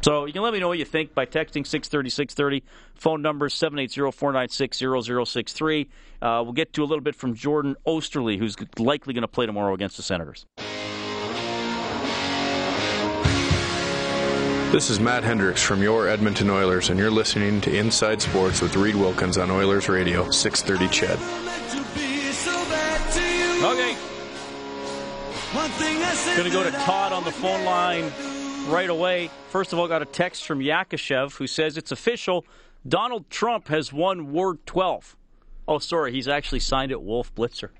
So 0.00 0.26
you 0.26 0.32
can 0.32 0.42
let 0.42 0.52
me 0.52 0.60
know 0.60 0.68
what 0.68 0.78
you 0.78 0.84
think 0.84 1.14
by 1.14 1.26
texting 1.26 1.66
630 1.66 2.10
630. 2.10 2.64
Phone 2.94 3.22
number 3.22 3.48
780 3.48 4.12
496 4.16 4.78
0063. 5.28 5.88
Uh, 6.20 6.40
we'll 6.44 6.52
get 6.52 6.72
to 6.74 6.82
a 6.82 6.86
little 6.86 7.02
bit 7.02 7.14
from 7.14 7.34
Jordan 7.34 7.76
Oesterle, 7.86 8.38
who's 8.38 8.56
likely 8.78 9.12
going 9.12 9.22
to 9.22 9.28
play 9.28 9.46
tomorrow 9.46 9.74
against 9.74 9.96
the 9.96 10.02
Senators. 10.02 10.46
This 14.70 14.90
is 14.90 15.00
Matt 15.00 15.24
Hendricks 15.24 15.62
from 15.62 15.82
your 15.82 16.08
Edmonton 16.08 16.50
Oilers, 16.50 16.90
and 16.90 17.00
you're 17.00 17.10
listening 17.10 17.58
to 17.62 17.74
Inside 17.74 18.20
Sports 18.20 18.60
with 18.60 18.76
Reed 18.76 18.94
Wilkins 18.94 19.38
on 19.38 19.50
Oilers 19.50 19.88
Radio, 19.88 20.30
630 20.30 20.92
CHED. 20.92 21.18
Okay. 23.64 23.96
Going 26.36 26.44
to 26.44 26.50
go 26.50 26.62
to 26.62 26.70
Todd 26.84 27.14
on 27.14 27.24
the 27.24 27.32
phone 27.32 27.64
line 27.64 28.12
right 28.70 28.90
away. 28.90 29.30
First 29.48 29.72
of 29.72 29.78
all, 29.78 29.88
got 29.88 30.02
a 30.02 30.04
text 30.04 30.44
from 30.44 30.60
Yakashev 30.60 31.38
who 31.38 31.46
says 31.46 31.78
it's 31.78 31.90
official. 31.90 32.44
Donald 32.86 33.30
Trump 33.30 33.68
has 33.68 33.90
won 33.90 34.32
Ward 34.32 34.66
12. 34.66 35.16
Oh, 35.66 35.78
sorry, 35.78 36.12
he's 36.12 36.28
actually 36.28 36.60
signed 36.60 36.92
it 36.92 37.00
Wolf 37.00 37.34
Blitzer. 37.34 37.70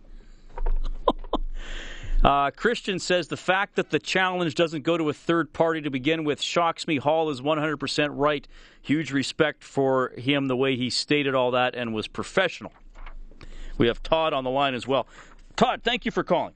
Uh, 2.25 2.51
Christian 2.51 2.99
says 2.99 3.29
the 3.29 3.37
fact 3.37 3.77
that 3.77 3.91
the 3.91 3.99
challenge 3.99 4.57
doesn't 4.57 4.83
go 4.83 4.99
to 4.99 5.09
a 5.09 5.13
third 5.13 5.53
party 5.53 5.81
to 5.83 5.91
begin 5.91 6.25
with 6.25 6.43
shocks 6.43 6.87
me. 6.89 6.97
Hall 6.97 7.31
is 7.31 7.41
100% 7.41 8.09
right. 8.13 8.49
Huge 8.83 9.13
respect 9.13 9.63
for 9.63 10.13
him, 10.17 10.47
the 10.47 10.57
way 10.57 10.77
he 10.77 10.91
stated 10.91 11.35
all 11.35 11.53
that 11.53 11.77
and 11.77 11.95
was 11.95 12.09
professional. 12.09 12.73
We 13.77 13.87
have 13.87 14.03
Todd 14.03 14.33
on 14.33 14.43
the 14.43 14.51
line 14.51 14.75
as 14.75 14.87
well. 14.87 15.07
Todd, 15.55 15.83
thank 15.85 16.05
you 16.05 16.11
for 16.11 16.25
calling. 16.25 16.55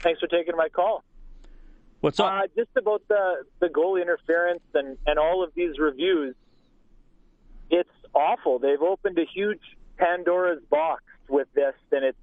Thanks 0.00 0.20
for 0.20 0.26
taking 0.26 0.54
my 0.56 0.68
call. 0.68 1.02
What's 2.00 2.20
up? 2.20 2.32
Uh, 2.32 2.46
just 2.54 2.70
about 2.76 3.02
the, 3.08 3.44
the 3.60 3.68
goalie 3.68 4.02
interference 4.02 4.62
and, 4.74 4.98
and 5.06 5.18
all 5.18 5.42
of 5.42 5.52
these 5.54 5.78
reviews. 5.78 6.34
It's 7.70 7.88
awful. 8.14 8.58
They've 8.58 8.80
opened 8.80 9.18
a 9.18 9.24
huge 9.24 9.60
Pandora's 9.96 10.62
box 10.70 11.02
with 11.28 11.48
this, 11.54 11.74
and 11.92 12.04
it's 12.04 12.18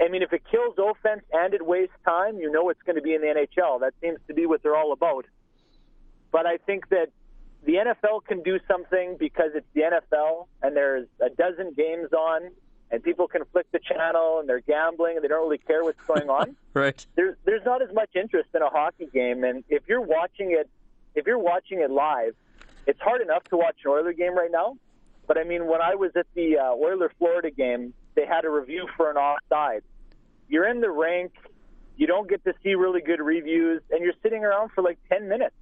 I 0.00 0.08
mean, 0.08 0.22
if 0.22 0.32
it 0.32 0.42
kills 0.50 0.76
offense 0.78 1.22
and 1.32 1.54
it 1.54 1.64
wastes 1.64 1.94
time, 2.04 2.38
you 2.38 2.50
know 2.50 2.70
it's 2.70 2.82
going 2.82 2.96
to 2.96 3.02
be 3.02 3.14
in 3.14 3.20
the 3.20 3.26
NHL. 3.28 3.80
That 3.80 3.94
seems 4.00 4.18
to 4.28 4.34
be 4.34 4.46
what 4.46 4.62
they're 4.62 4.76
all 4.76 4.92
about. 4.92 5.26
But 6.30 6.46
I 6.46 6.58
think 6.58 6.88
that 6.90 7.08
the 7.64 7.74
NFL 7.74 8.24
can 8.24 8.42
do 8.42 8.58
something 8.68 9.16
because 9.18 9.50
it's 9.54 9.66
the 9.74 9.82
NFL 9.82 10.46
and 10.62 10.76
there's 10.76 11.06
a 11.20 11.30
dozen 11.30 11.72
games 11.72 12.12
on 12.12 12.50
and 12.90 13.02
people 13.02 13.28
can 13.28 13.42
flick 13.52 13.70
the 13.72 13.80
channel 13.80 14.38
and 14.40 14.48
they're 14.48 14.60
gambling 14.60 15.16
and 15.16 15.24
they 15.24 15.28
don't 15.28 15.42
really 15.42 15.58
care 15.58 15.84
what's 15.84 16.00
going 16.06 16.30
on. 16.30 16.56
right. 16.74 17.04
There's 17.16 17.36
there's 17.44 17.64
not 17.64 17.82
as 17.82 17.92
much 17.92 18.10
interest 18.14 18.48
in 18.54 18.62
a 18.62 18.68
hockey 18.68 19.08
game 19.12 19.44
and 19.44 19.64
if 19.68 19.82
you're 19.88 20.00
watching 20.00 20.52
it 20.52 20.70
if 21.14 21.26
you're 21.26 21.38
watching 21.38 21.80
it 21.80 21.90
live, 21.90 22.34
it's 22.86 23.00
hard 23.00 23.20
enough 23.20 23.42
to 23.50 23.56
watch 23.56 23.76
an 23.84 23.90
Oiler 23.90 24.12
game 24.12 24.36
right 24.36 24.50
now. 24.50 24.76
But 25.26 25.36
I 25.36 25.44
mean, 25.44 25.66
when 25.66 25.82
I 25.82 25.94
was 25.94 26.12
at 26.16 26.26
the 26.34 26.58
uh, 26.58 26.72
Oiler 26.72 27.12
Florida 27.18 27.50
game, 27.50 27.92
they 28.18 28.26
had 28.26 28.44
a 28.44 28.50
review 28.50 28.88
for 28.96 29.10
an 29.10 29.16
offside. 29.16 29.82
You're 30.48 30.66
in 30.66 30.80
the 30.80 30.90
rink, 30.90 31.32
you 31.96 32.08
don't 32.08 32.28
get 32.28 32.42
to 32.44 32.54
see 32.64 32.74
really 32.74 33.00
good 33.00 33.20
reviews, 33.20 33.80
and 33.90 34.02
you're 34.02 34.14
sitting 34.22 34.44
around 34.44 34.70
for 34.74 34.82
like 34.82 34.98
10 35.08 35.28
minutes. 35.28 35.54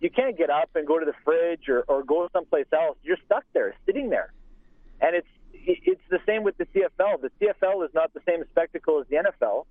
You 0.00 0.10
can't 0.10 0.36
get 0.36 0.50
up 0.50 0.70
and 0.74 0.86
go 0.86 0.98
to 0.98 1.06
the 1.06 1.14
fridge 1.24 1.68
or, 1.68 1.84
or 1.88 2.04
go 2.04 2.28
someplace 2.32 2.66
else. 2.72 2.98
You're 3.02 3.16
stuck 3.24 3.44
there, 3.54 3.74
sitting 3.86 4.10
there. 4.10 4.32
And 5.00 5.16
it's 5.16 5.26
it's 5.52 6.00
the 6.08 6.20
same 6.26 6.44
with 6.44 6.56
the 6.56 6.66
CFL. 6.66 7.20
The 7.20 7.30
CFL 7.40 7.84
is 7.84 7.90
not 7.94 8.12
the 8.14 8.20
same 8.26 8.44
spectacle 8.50 9.00
as 9.00 9.06
the 9.08 9.16
NFL. 9.16 9.66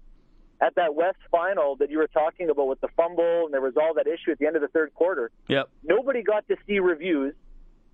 At 0.62 0.76
that 0.76 0.96
West 0.96 1.18
final 1.32 1.76
that 1.78 1.90
you 1.92 1.98
were 1.98 2.08
talking 2.08 2.50
about 2.50 2.68
with 2.68 2.82
the 2.82 2.90
fumble, 2.96 3.46
and 3.46 3.54
there 3.54 3.62
was 3.62 3.78
all 3.78 3.94
that 3.96 4.08
issue 4.08 4.32
at 4.32 4.40
the 4.40 4.48
end 4.48 4.56
of 4.56 4.62
the 4.62 4.68
third 4.68 4.94
quarter. 4.94 5.32
Yep. 5.48 5.70
Nobody 5.84 6.24
got 6.24 6.48
to 6.48 6.58
see 6.68 6.80
reviews 6.80 7.36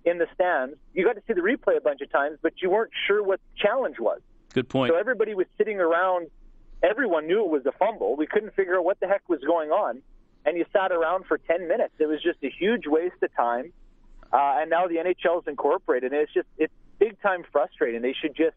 in 0.04 0.18
the 0.18 0.26
stands. 0.34 0.76
You 0.92 1.04
got 1.04 1.14
to 1.14 1.22
see 1.26 1.32
the 1.32 1.40
replay 1.40 1.76
a 1.76 1.80
bunch 1.80 2.00
of 2.00 2.10
times, 2.10 2.38
but 2.42 2.54
you 2.60 2.70
weren't 2.70 2.92
sure 3.06 3.22
what 3.22 3.40
the 3.40 3.62
challenge 3.62 3.96
was. 3.98 4.20
Good 4.52 4.68
point. 4.68 4.92
So 4.92 4.98
everybody 4.98 5.34
was 5.34 5.46
sitting 5.58 5.80
around. 5.80 6.28
Everyone 6.82 7.26
knew 7.26 7.44
it 7.44 7.50
was 7.50 7.64
a 7.66 7.72
fumble. 7.72 8.16
We 8.16 8.26
couldn't 8.26 8.54
figure 8.54 8.76
out 8.76 8.84
what 8.84 9.00
the 9.00 9.06
heck 9.06 9.28
was 9.28 9.40
going 9.40 9.70
on, 9.70 10.02
and 10.44 10.56
you 10.56 10.66
sat 10.72 10.92
around 10.92 11.24
for 11.26 11.38
10 11.38 11.66
minutes. 11.68 11.94
It 11.98 12.06
was 12.06 12.22
just 12.22 12.38
a 12.42 12.50
huge 12.50 12.86
waste 12.86 13.22
of 13.22 13.34
time. 13.34 13.72
Uh, 14.32 14.60
and 14.60 14.70
now 14.70 14.86
the 14.86 14.96
NHL's 14.96 15.46
incorporated, 15.46 16.12
and 16.12 16.20
it's 16.20 16.32
just 16.32 16.48
it's 16.58 16.72
big 16.98 17.20
time 17.22 17.44
frustrating. 17.52 18.02
They 18.02 18.14
should 18.20 18.36
just 18.36 18.56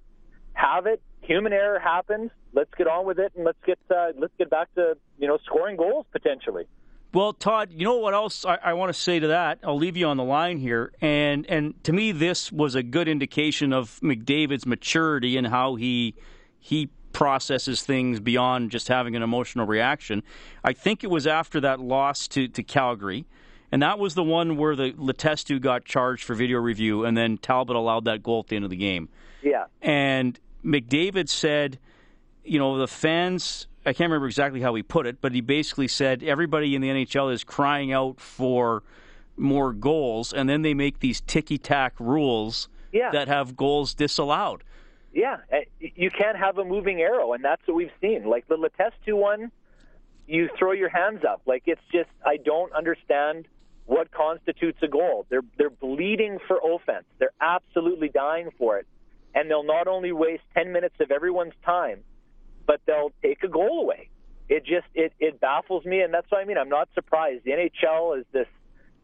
have 0.54 0.88
it. 0.88 1.02
Human 1.22 1.54
error 1.54 1.80
happens. 1.80 2.32
Let's 2.54 2.74
get 2.78 2.88
on 2.88 3.06
with 3.06 3.20
it, 3.20 3.32
and 3.36 3.46
let's 3.46 3.60
get 3.66 3.78
uh, 3.90 4.08
let's 4.18 4.34
get 4.38 4.50
back 4.50 4.74
to 4.76 4.98
you 5.20 5.28
know 5.28 5.38
scoring 5.46 5.78
goals 5.78 6.06
potentially. 6.12 6.66
Well, 7.14 7.34
Todd, 7.34 7.72
you 7.72 7.86
know 7.86 7.98
what 7.98 8.14
else 8.14 8.46
I, 8.46 8.58
I, 8.64 8.74
want 8.74 8.94
to 8.94 9.00
say 9.00 9.20
to 9.20 9.28
that? 9.28 9.60
I'll 9.64 9.78
leave 9.78 9.96
you 9.96 10.08
on 10.08 10.18
the 10.18 10.24
line 10.24 10.58
here, 10.58 10.92
and 11.02 11.46
and 11.48 11.82
to 11.86 11.94
me, 11.94 12.12
this 12.12 12.52
was 12.52 12.76
a 12.76 12.84
good 12.84 13.08
indication 13.08 13.72
of 13.74 14.00
McDavid's 14.02 14.66
maturity 14.66 15.38
and 15.38 15.48
how 15.48 15.76
he 15.76 16.16
he 16.60 16.90
processes 17.14 17.82
things 17.82 18.20
beyond 18.20 18.72
just 18.72 18.90
having 18.90 19.16
an 19.16 19.24
emotional 19.24 19.66
reaction. 19.66 20.22
I 20.64 20.74
think 20.74 21.04
it 21.04 21.10
was 21.10 21.26
after 21.26 21.62
that 21.62 21.80
loss 21.80 22.28
to, 22.30 22.48
to 22.50 22.62
Calgary, 22.62 23.26
and 23.72 23.82
that 23.82 23.98
was 23.98 24.14
the 24.14 24.24
one 24.24 24.58
where 24.58 24.76
the 24.76 24.92
Letestu 24.92 25.62
got 25.62 25.86
charged 25.86 26.26
for 26.26 26.36
video 26.36 26.60
review, 26.60 27.06
and 27.06 27.18
then 27.18 27.38
Talbot 27.38 27.76
allowed 27.76 28.06
that 28.06 28.22
goal 28.22 28.42
at 28.42 28.48
the 28.48 28.58
end 28.58 28.66
of 28.66 28.70
the 28.70 28.78
game. 28.78 29.08
Yeah, 29.42 29.66
and 29.82 30.38
McDavid 30.64 31.30
said, 31.30 31.80
you 32.44 32.60
know, 32.60 32.78
the 32.78 32.88
fans 32.88 33.68
I 33.88 33.94
can't 33.94 34.10
remember 34.12 34.28
exactly 34.28 34.60
how 34.60 34.76
he 34.76 34.84
put 34.84 35.08
it, 35.08 35.22
but 35.22 35.32
he 35.32 35.40
basically 35.40 35.88
said 35.88 36.22
everybody 36.22 36.76
in 36.76 36.82
the 36.82 36.90
NHL 36.90 37.32
is 37.32 37.46
crying 37.46 37.94
out 37.94 38.20
for 38.20 38.84
more 39.38 39.72
goals, 39.72 40.34
and 40.34 40.50
then 40.50 40.62
they 40.62 40.74
make 40.74 41.00
these 41.00 41.22
ticky 41.22 41.58
tack 41.58 41.94
rules 41.98 42.68
yeah. 42.92 43.12
that 43.12 43.30
have 43.30 43.56
goals 43.56 43.94
disallowed. 43.94 44.66
Yeah, 45.14 45.38
eh, 45.50 45.62
you 45.80 46.12
can't 46.12 46.38
have 46.38 46.58
a 46.58 46.66
moving 46.66 47.00
arrow, 47.00 47.32
and 47.32 47.42
that's 47.42 47.62
what 47.66 47.76
we've 47.78 47.92
seen. 48.02 48.26
Like 48.26 48.46
the 48.50 48.58
Letestu 48.58 49.14
one, 49.14 49.54
you 50.28 50.50
throw 50.60 50.74
your 50.74 50.90
hands 50.90 51.24
up. 51.24 51.44
Like 51.46 51.64
it's 51.66 51.82
just 51.90 52.10
I 52.26 52.36
don't 52.36 52.74
understand 52.74 53.48
what 53.86 54.12
constitutes 54.12 54.80
a 54.84 54.90
goal. 54.90 55.26
They're 55.30 55.46
they're 55.58 55.70
bleeding 55.70 56.40
for 56.46 56.60
offense. 56.62 57.06
They're 57.20 57.32
absolutely 57.40 58.10
dying 58.10 58.50
for 58.58 58.80
it, 58.80 58.88
and 59.34 59.50
they'll 59.50 59.64
not 59.64 59.88
only 59.88 60.12
waste 60.12 60.44
ten 60.54 60.74
minutes 60.74 60.96
of 61.00 61.10
everyone's 61.10 61.56
time 61.64 62.04
but 62.68 62.82
they'll 62.86 63.12
take 63.24 63.42
a 63.44 63.48
goal 63.48 63.82
away. 63.82 64.10
It 64.50 64.66
just 64.66 64.86
it 64.94 65.14
it 65.20 65.40
baffles 65.40 65.84
me, 65.86 66.02
and 66.02 66.14
that's 66.14 66.30
what 66.30 66.42
I 66.42 66.46
mean. 66.46 66.58
I'm 66.58 66.70
not 66.70 66.90
surprised. 66.94 67.44
The 67.44 67.52
NHL 67.52 68.20
is 68.20 68.26
this 68.32 68.48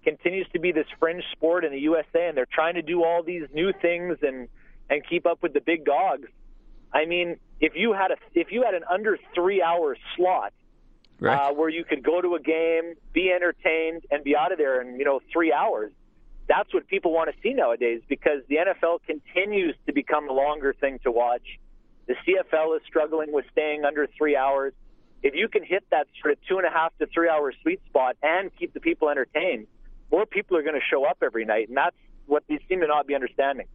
continues 0.04 0.48
to 0.54 0.60
be 0.60 0.72
this 0.72 0.86
fringe 1.00 1.24
sport 1.32 1.66
in 1.66 1.72
the 1.72 1.80
USA, 1.80 2.28
and 2.28 2.38
they're 2.38 2.46
trying 2.46 2.76
to 2.76 2.82
do 2.82 3.04
all 3.04 3.24
these 3.24 3.48
new 3.54 3.74
things 3.82 4.20
and 4.22 4.48
and 4.90 5.02
keep 5.10 5.26
up 5.26 5.42
with 5.42 5.54
the 5.54 5.62
big 5.62 5.86
dogs. 5.86 6.28
I 6.94 7.06
mean, 7.06 7.38
if 7.60 7.74
you 7.76 7.94
had 7.94 8.12
a 8.12 8.18
if 8.34 8.52
you 8.52 8.64
had 8.64 8.74
an 8.74 8.84
under 8.90 9.18
three 9.34 9.62
hour 9.62 9.98
slot 10.16 10.54
right. 11.20 11.50
uh, 11.50 11.54
where 11.54 11.70
you 11.70 11.84
could 11.84 12.04
go 12.04 12.22
to 12.22 12.36
a 12.36 12.40
game, 12.40 12.94
be 13.14 13.32
entertained, 13.32 14.04
and 14.12 14.24
be 14.24 14.36
out 14.36 14.52
of 14.52 14.58
there 14.58 14.82
in 14.82 15.00
you 15.00 15.06
know 15.06 15.20
three 15.32 15.52
hours, 15.52 15.92
that's 16.48 16.74
what 16.74 16.88
people 16.88 17.12
want 17.12 17.34
to 17.34 17.42
see 17.42 17.54
nowadays 17.54 18.02
because 18.08 18.44
the 18.48 18.58
NFL 18.58 19.00
continues 19.08 19.76
to 19.88 19.94
become 19.94 20.30
a 20.30 20.34
longer 20.34 20.74
thing 20.74 21.00
to 21.04 21.12
watch. 21.12 21.60
The 22.08 22.16
CFL 22.26 22.76
is 22.76 22.82
struggling 22.86 23.32
with 23.32 23.46
staying 23.52 23.86
under 23.86 24.08
three 24.18 24.36
hours. 24.36 24.74
If 25.22 25.36
you 25.36 25.48
can 25.48 25.64
hit 25.64 25.86
that 25.92 26.08
sort 26.22 26.34
of 26.34 26.40
two 26.48 26.58
and 26.58 26.68
a 26.68 26.70
half 26.70 26.98
to 27.00 27.08
three 27.08 27.30
hour 27.30 27.54
sweet 27.62 27.80
spot 27.88 28.18
and 28.22 28.52
keep 28.58 28.74
the 28.74 28.82
people 28.82 29.10
entertained, 29.10 29.68
more 30.12 30.26
people 30.26 30.58
are 30.58 30.64
going 30.64 30.76
to 30.76 30.86
show 30.92 31.06
up 31.06 31.18
every 31.22 31.46
night, 31.46 31.70
and 31.70 31.78
that's 31.78 31.96
what 32.26 32.44
they 32.48 32.60
seem 32.68 32.82
to 32.82 32.88
not 32.88 33.08
be 33.08 33.16
understanding. 33.16 33.68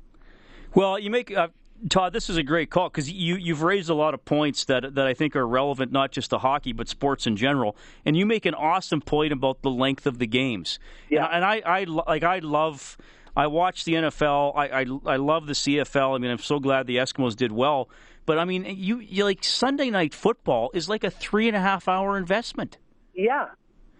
Well, 0.74 0.98
you 0.98 1.10
make 1.10 1.34
uh, 1.34 1.48
Todd. 1.88 2.12
This 2.12 2.28
is 2.28 2.36
a 2.36 2.42
great 2.42 2.70
call 2.70 2.88
because 2.88 3.10
you 3.10 3.36
you've 3.36 3.62
raised 3.62 3.88
a 3.88 3.94
lot 3.94 4.14
of 4.14 4.24
points 4.24 4.64
that 4.64 4.94
that 4.94 5.06
I 5.06 5.14
think 5.14 5.36
are 5.36 5.46
relevant 5.46 5.92
not 5.92 6.12
just 6.12 6.30
to 6.30 6.38
hockey 6.38 6.72
but 6.72 6.88
sports 6.88 7.26
in 7.26 7.36
general. 7.36 7.76
And 8.04 8.16
you 8.16 8.26
make 8.26 8.46
an 8.46 8.54
awesome 8.54 9.00
point 9.00 9.32
about 9.32 9.62
the 9.62 9.70
length 9.70 10.06
of 10.06 10.18
the 10.18 10.26
games. 10.26 10.78
Yeah, 11.08 11.24
and, 11.26 11.36
and 11.36 11.44
I, 11.44 11.62
I 11.64 11.84
like 11.84 12.22
I 12.22 12.40
love. 12.40 12.96
I 13.38 13.46
watch 13.46 13.84
the 13.84 13.94
NFL. 13.94 14.52
I, 14.56 14.80
I 14.80 14.84
I 15.06 15.16
love 15.16 15.46
the 15.46 15.52
CFL. 15.52 16.16
I 16.16 16.18
mean, 16.18 16.32
I'm 16.32 16.38
so 16.38 16.58
glad 16.58 16.88
the 16.88 16.96
Eskimos 16.96 17.36
did 17.36 17.52
well. 17.52 17.88
But 18.26 18.36
I 18.36 18.44
mean, 18.44 18.64
you, 18.66 18.98
you 18.98 19.22
like 19.22 19.44
Sunday 19.44 19.90
night 19.90 20.12
football 20.12 20.72
is 20.74 20.88
like 20.88 21.04
a 21.04 21.10
three 21.10 21.46
and 21.46 21.56
a 21.56 21.60
half 21.60 21.86
hour 21.86 22.18
investment. 22.18 22.78
Yeah, 23.14 23.46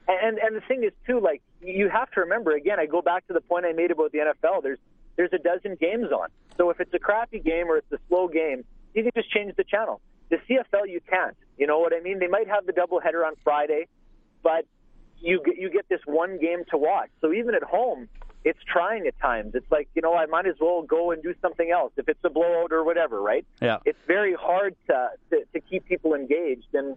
and 0.08 0.38
and 0.38 0.56
the 0.56 0.60
thing 0.62 0.82
is 0.82 0.92
too, 1.06 1.20
like 1.20 1.40
you 1.62 1.88
have 1.88 2.10
to 2.10 2.20
remember 2.20 2.50
again. 2.56 2.80
I 2.80 2.86
go 2.86 3.00
back 3.00 3.28
to 3.28 3.32
the 3.32 3.40
point 3.40 3.64
I 3.64 3.72
made 3.72 3.92
about 3.92 4.10
the 4.10 4.18
NFL. 4.18 4.64
There's 4.64 4.80
there's 5.16 5.32
a 5.32 5.38
dozen 5.38 5.76
games 5.80 6.10
on. 6.10 6.30
So 6.56 6.70
if 6.70 6.80
it's 6.80 6.92
a 6.92 6.98
crappy 6.98 7.38
game 7.38 7.68
or 7.68 7.76
it's 7.76 7.92
a 7.92 7.98
slow 8.08 8.26
game, 8.26 8.64
you 8.92 9.04
can 9.04 9.12
just 9.14 9.30
change 9.30 9.54
the 9.54 9.62
channel. 9.62 10.00
The 10.30 10.38
CFL 10.38 10.88
you 10.88 11.00
can't. 11.08 11.36
You 11.56 11.68
know 11.68 11.78
what 11.78 11.94
I 11.94 12.00
mean? 12.00 12.18
They 12.18 12.26
might 12.26 12.48
have 12.48 12.66
the 12.66 12.72
doubleheader 12.72 13.24
on 13.24 13.34
Friday, 13.44 13.86
but 14.42 14.66
you 15.20 15.40
get 15.44 15.58
you 15.58 15.70
get 15.70 15.88
this 15.88 16.00
one 16.06 16.40
game 16.40 16.64
to 16.70 16.76
watch. 16.76 17.10
So 17.20 17.32
even 17.32 17.54
at 17.54 17.62
home, 17.62 18.08
it's 18.44 18.58
trying 18.70 19.06
at 19.06 19.18
times. 19.20 19.54
It's 19.54 19.70
like 19.70 19.88
you 19.94 20.02
know 20.02 20.14
I 20.14 20.26
might 20.26 20.46
as 20.46 20.56
well 20.60 20.82
go 20.82 21.10
and 21.10 21.22
do 21.22 21.34
something 21.42 21.70
else 21.70 21.92
if 21.96 22.08
it's 22.08 22.20
a 22.24 22.30
blowout 22.30 22.72
or 22.72 22.84
whatever, 22.84 23.20
right? 23.20 23.46
Yeah. 23.60 23.78
It's 23.84 23.98
very 24.06 24.34
hard 24.34 24.76
to 24.88 25.10
to, 25.30 25.44
to 25.52 25.60
keep 25.60 25.86
people 25.86 26.14
engaged 26.14 26.74
and. 26.74 26.96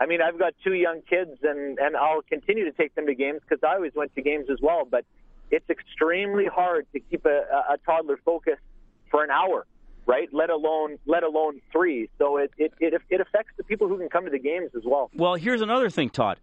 I 0.00 0.06
mean, 0.06 0.20
I've 0.20 0.38
got 0.38 0.54
two 0.64 0.72
young 0.72 1.02
kids, 1.08 1.38
and 1.44 1.78
and 1.78 1.96
I'll 1.96 2.22
continue 2.22 2.64
to 2.64 2.72
take 2.72 2.92
them 2.96 3.06
to 3.06 3.14
games 3.14 3.40
because 3.46 3.62
I 3.62 3.76
always 3.76 3.92
went 3.94 4.12
to 4.16 4.22
games 4.22 4.46
as 4.50 4.58
well. 4.60 4.84
But 4.90 5.04
it's 5.52 5.68
extremely 5.70 6.46
hard 6.46 6.86
to 6.92 6.98
keep 6.98 7.24
a, 7.26 7.42
a 7.70 7.76
toddler 7.86 8.18
focused 8.24 8.62
for 9.10 9.22
an 9.22 9.30
hour, 9.30 9.66
right? 10.06 10.28
Let 10.32 10.50
alone 10.50 10.98
let 11.06 11.22
alone 11.22 11.60
three. 11.70 12.08
So 12.18 12.38
it, 12.38 12.50
it 12.58 12.72
it 12.80 12.94
it 13.10 13.20
affects 13.20 13.52
the 13.56 13.62
people 13.62 13.86
who 13.86 13.98
can 13.98 14.08
come 14.08 14.24
to 14.24 14.30
the 14.30 14.38
games 14.38 14.70
as 14.74 14.82
well. 14.84 15.10
Well, 15.14 15.34
here's 15.34 15.60
another 15.60 15.90
thing, 15.90 16.10
Todd. 16.10 16.38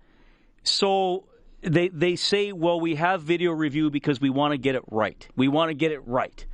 So 0.63 1.25
they 1.61 1.89
they 1.89 2.15
say, 2.15 2.51
well, 2.51 2.79
we 2.79 2.95
have 2.95 3.21
video 3.21 3.51
review 3.51 3.89
because 3.89 4.21
we 4.21 4.29
want 4.29 4.53
to 4.53 4.57
get 4.57 4.75
it 4.75 4.83
right. 4.89 5.27
We 5.35 5.47
want 5.47 5.69
to 5.69 5.73
get 5.73 5.91
it 5.91 6.05
right, 6.07 6.45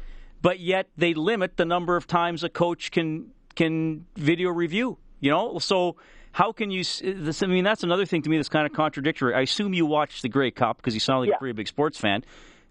but 0.41 0.59
yet 0.59 0.89
they 0.97 1.13
limit 1.13 1.57
the 1.57 1.65
number 1.65 1.95
of 1.95 2.07
times 2.07 2.43
a 2.43 2.50
coach 2.50 2.91
can 2.91 3.31
can 3.55 4.05
video 4.15 4.50
review. 4.50 4.97
You 5.19 5.31
know, 5.31 5.59
so 5.59 5.95
how 6.33 6.51
can 6.51 6.71
you? 6.71 6.83
This, 6.83 7.41
I 7.41 7.47
mean, 7.47 7.63
that's 7.63 7.83
another 7.83 8.05
thing 8.05 8.21
to 8.24 8.29
me 8.29 8.38
that's 8.38 8.50
kind 8.50 8.65
of 8.65 8.74
contradictory. 8.74 9.33
I 9.33 9.41
assume 9.41 9.74
you 9.74 9.85
watched 9.85 10.21
the 10.21 10.29
Grey 10.29 10.51
Cup 10.51 10.77
because 10.77 10.93
you 10.93 11.00
sound 11.00 11.21
like 11.21 11.29
Yeah. 11.29 11.35
a 11.35 11.39
pretty 11.39 11.53
big 11.53 11.67
sports 11.67 11.97
fan. 12.00 12.24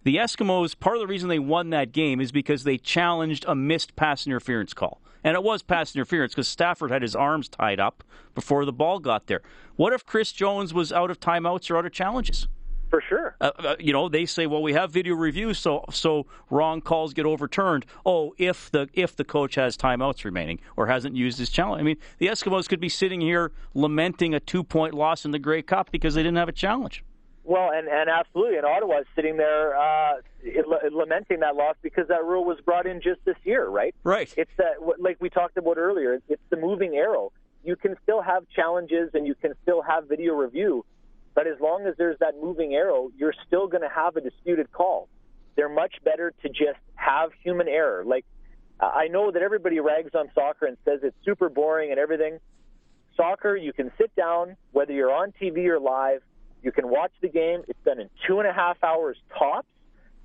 The 0.03 0.17
Eskimos, 0.17 0.79
part 0.79 0.97
of 0.97 1.01
the 1.01 1.07
reason 1.07 1.31
they 1.31 1.39
won 1.39 1.71
that 1.71 1.91
game 1.93 2.21
is 2.21 2.31
because 2.31 2.65
they 2.65 2.77
challenged 2.77 3.47
a 3.49 3.55
missed 3.55 3.97
pass 3.97 4.27
interference 4.27 4.75
call. 4.75 5.01
And 5.25 5.35
it 5.35 5.43
was 5.43 5.63
pass 5.63 5.97
interference 5.97 6.35
because 6.35 6.49
Stafford 6.49 6.91
had 6.91 7.03
his 7.03 7.17
arms 7.17 7.49
tied 7.49 7.81
up 7.81 8.05
before 8.35 8.65
the 8.65 8.73
ball 8.73 8.99
got 8.99 9.27
there. 9.27 9.41
What 9.77 9.93
if 9.93 10.05
Chris 10.05 10.31
Jones 10.31 10.75
was 10.75 10.93
out 10.93 11.11
of 11.11 11.19
timeouts 11.19 11.71
or 11.71 11.79
out 11.79 11.87
of 11.87 11.93
challenges? 11.93 12.47
For 12.91 13.01
sure. 13.01 13.35
Uh, 13.41 13.51
uh, 13.59 13.77
you 13.81 13.93
know, 13.93 14.09
they 14.09 14.25
say, 14.25 14.47
well, 14.47 14.63
we 14.63 14.75
have 14.75 14.93
video 14.93 15.15
review, 15.15 15.53
so 15.53 15.85
so 15.91 16.27
wrong 16.49 16.81
calls 16.81 17.13
get 17.13 17.27
overturned. 17.27 17.87
Oh, 18.07 18.35
if 18.39 18.71
the 18.71 18.89
if 18.93 19.17
the 19.17 19.25
coach 19.25 19.57
has 19.57 19.77
timeouts 19.77 20.25
remaining 20.25 20.61
or 20.77 20.87
hasn't 20.87 21.17
used 21.17 21.39
his 21.39 21.51
challenge. 21.51 21.81
I 21.81 21.83
mean, 21.83 21.97
the 22.19 22.29
Eskimos 22.29 22.69
could 22.69 22.79
be 22.79 22.89
sitting 22.89 23.21
here 23.21 23.51
lamenting 23.73 24.33
a 24.33 24.39
two 24.39 24.63
point 24.63 24.95
loss 24.95 25.25
in 25.25 25.33
the 25.33 25.41
Grey 25.41 25.63
Cup 25.63 25.91
because 25.91 26.15
they 26.15 26.23
didn't 26.23 26.37
have 26.37 26.49
a 26.49 26.53
challenge. 26.53 27.03
Well, 27.47 27.71
and, 27.75 27.89
and 27.89 28.09
absolutely, 28.09 28.57
and 28.57 28.65
Ottawa's 28.65 29.05
sitting 29.15 29.37
there 29.37 29.77
uh, 29.77 30.15
it- 30.43 30.67
lamenting 30.95 31.41
that 31.41 31.55
loss 31.57 31.77
because 31.83 32.09
that 32.09 32.25
rule 32.25 32.45
was 32.45 32.59
brought 32.65 32.87
in 32.87 33.03
just 33.03 33.23
this 33.27 33.37
year, 33.45 33.69
right? 33.69 33.95
Right. 34.03 34.33
It's 34.37 34.51
that, 34.57 34.77
like 34.99 35.19
we 35.21 35.29
talked 35.29 35.59
about 35.59 35.77
earlier. 35.77 36.21
It's 36.29 36.43
the 36.49 36.57
moving 36.57 36.95
arrow. 36.95 37.33
You 37.63 37.77
can 37.77 37.97
still 38.03 38.23
have 38.23 38.49
challenges 38.49 39.11
and 39.13 39.27
you 39.27 39.35
can 39.35 39.53
still 39.63 39.83
have 39.83 40.09
video 40.09 40.35
review, 40.35 40.87
but 41.35 41.47
as 41.47 41.61
long 41.61 41.87
as 41.87 41.95
there's 41.99 42.19
that 42.21 42.35
moving 42.41 42.75
arrow, 42.75 43.11
you're 43.17 43.35
still 43.47 43.69
going 43.69 43.83
to 43.83 43.89
have 43.95 44.17
a 44.17 44.21
disputed 44.23 44.73
call. 44.73 45.09
They're 45.57 45.69
much 45.69 45.95
better 46.03 46.33
to 46.43 46.49
just 46.49 46.81
have 46.95 47.31
human 47.43 47.69
error. 47.69 48.05
Like 48.07 48.25
I 48.81 49.09
know 49.09 49.31
that 49.31 49.43
everybody 49.43 49.81
rags 49.81 50.15
on 50.15 50.31
soccer 50.35 50.67
and 50.67 50.77
says 50.85 51.01
it's 51.03 51.17
super 51.25 51.49
boring 51.49 51.91
and 51.91 51.99
everything. 52.01 52.39
Soccer, 53.17 53.55
you 53.57 53.73
can 53.73 53.93
sit 53.99 54.15
down, 54.17 54.57
whether 54.73 54.93
you're 54.93 55.13
on 55.13 55.33
TV 55.41 55.67
or 55.69 55.79
live, 55.79 56.23
you 56.65 56.73
can 56.73 56.89
watch 56.89 57.13
the 57.21 57.29
game. 57.29 57.63
It's 57.69 57.79
done 57.85 58.01
in 58.01 58.09
two 58.27 58.39
and 58.39 58.49
a 58.49 58.53
half 58.53 58.83
hours 58.83 59.19
tops, 59.39 59.69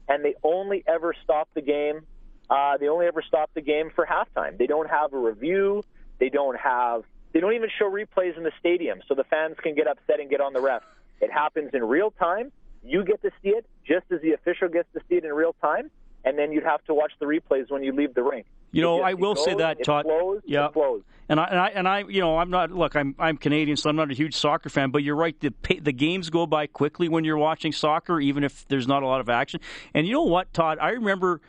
and 0.07 0.23
they 0.23 0.35
only 0.43 0.83
ever 0.87 1.13
stop 1.23 1.49
the 1.53 1.61
game. 1.61 2.01
Uh, 2.49 2.77
they 2.77 2.87
only 2.87 3.05
ever 3.05 3.21
stop 3.21 3.51
the 3.53 3.61
game 3.61 3.91
for 3.93 4.07
halftime. 4.07 4.57
They 4.57 4.65
don't 4.65 4.89
have 4.89 5.13
a 5.13 5.19
review. 5.19 5.83
They 6.19 6.29
don't 6.29 6.57
have. 6.57 7.03
They 7.33 7.41
don't 7.41 7.53
even 7.53 7.69
show 7.77 7.91
replays 7.91 8.37
in 8.37 8.43
the 8.43 8.51
stadium, 8.59 9.01
so 9.07 9.13
the 9.13 9.25
fans 9.25 9.57
can 9.61 9.75
get 9.75 9.87
upset 9.87 10.19
and 10.19 10.29
get 10.29 10.41
on 10.41 10.53
the 10.53 10.61
ref. 10.61 10.81
It 11.21 11.31
happens 11.31 11.71
in 11.73 11.83
real 11.83 12.11
time. 12.11 12.51
You 12.83 13.03
get 13.03 13.21
to 13.21 13.31
see 13.43 13.49
it 13.49 13.65
just 13.85 14.05
as 14.09 14.21
the 14.21 14.31
official 14.31 14.69
gets 14.69 14.87
to 14.93 15.01
see 15.09 15.15
it 15.15 15.25
in 15.25 15.33
real 15.33 15.53
time, 15.61 15.91
and 16.23 16.39
then 16.39 16.51
you'd 16.51 16.63
have 16.63 16.83
to 16.85 16.93
watch 16.93 17.11
the 17.19 17.25
replays 17.25 17.69
when 17.69 17.83
you 17.83 17.91
leave 17.91 18.15
the 18.15 18.23
rink. 18.23 18.47
You 18.71 18.81
know, 18.81 19.01
I 19.01 19.13
will 19.13 19.33
it 19.33 19.39
say 19.39 19.51
goes, 19.51 19.59
that, 19.59 19.83
Todd. 19.83 20.05
Flows, 20.05 20.41
Yeah. 20.45 20.69
And 21.27 21.39
I, 21.39 21.43
and 21.45 21.59
I 21.59 21.67
and 21.67 21.87
I 21.87 21.99
you 22.07 22.21
know 22.21 22.39
I'm 22.39 22.49
not 22.49 22.71
look 22.71 22.95
I'm 22.95 23.13
I'm 23.19 23.37
Canadian 23.37 23.77
so 23.77 23.87
I'm 23.87 23.95
not 23.95 24.09
a 24.09 24.15
huge 24.15 24.35
soccer 24.35 24.67
fan 24.67 24.89
but 24.89 25.03
you're 25.03 25.15
right 25.15 25.39
the 25.39 25.51
pa- 25.51 25.75
the 25.79 25.91
games 25.91 26.31
go 26.31 26.47
by 26.47 26.65
quickly 26.65 27.07
when 27.07 27.23
you're 27.23 27.37
watching 27.37 27.71
soccer 27.71 28.19
even 28.19 28.43
if 28.43 28.67
there's 28.67 28.87
not 28.87 29.03
a 29.03 29.05
lot 29.05 29.21
of 29.21 29.29
action 29.29 29.59
and 29.93 30.07
you 30.07 30.13
know 30.13 30.23
what 30.23 30.51
Todd 30.55 30.79
I 30.81 30.89
remember 30.89 31.39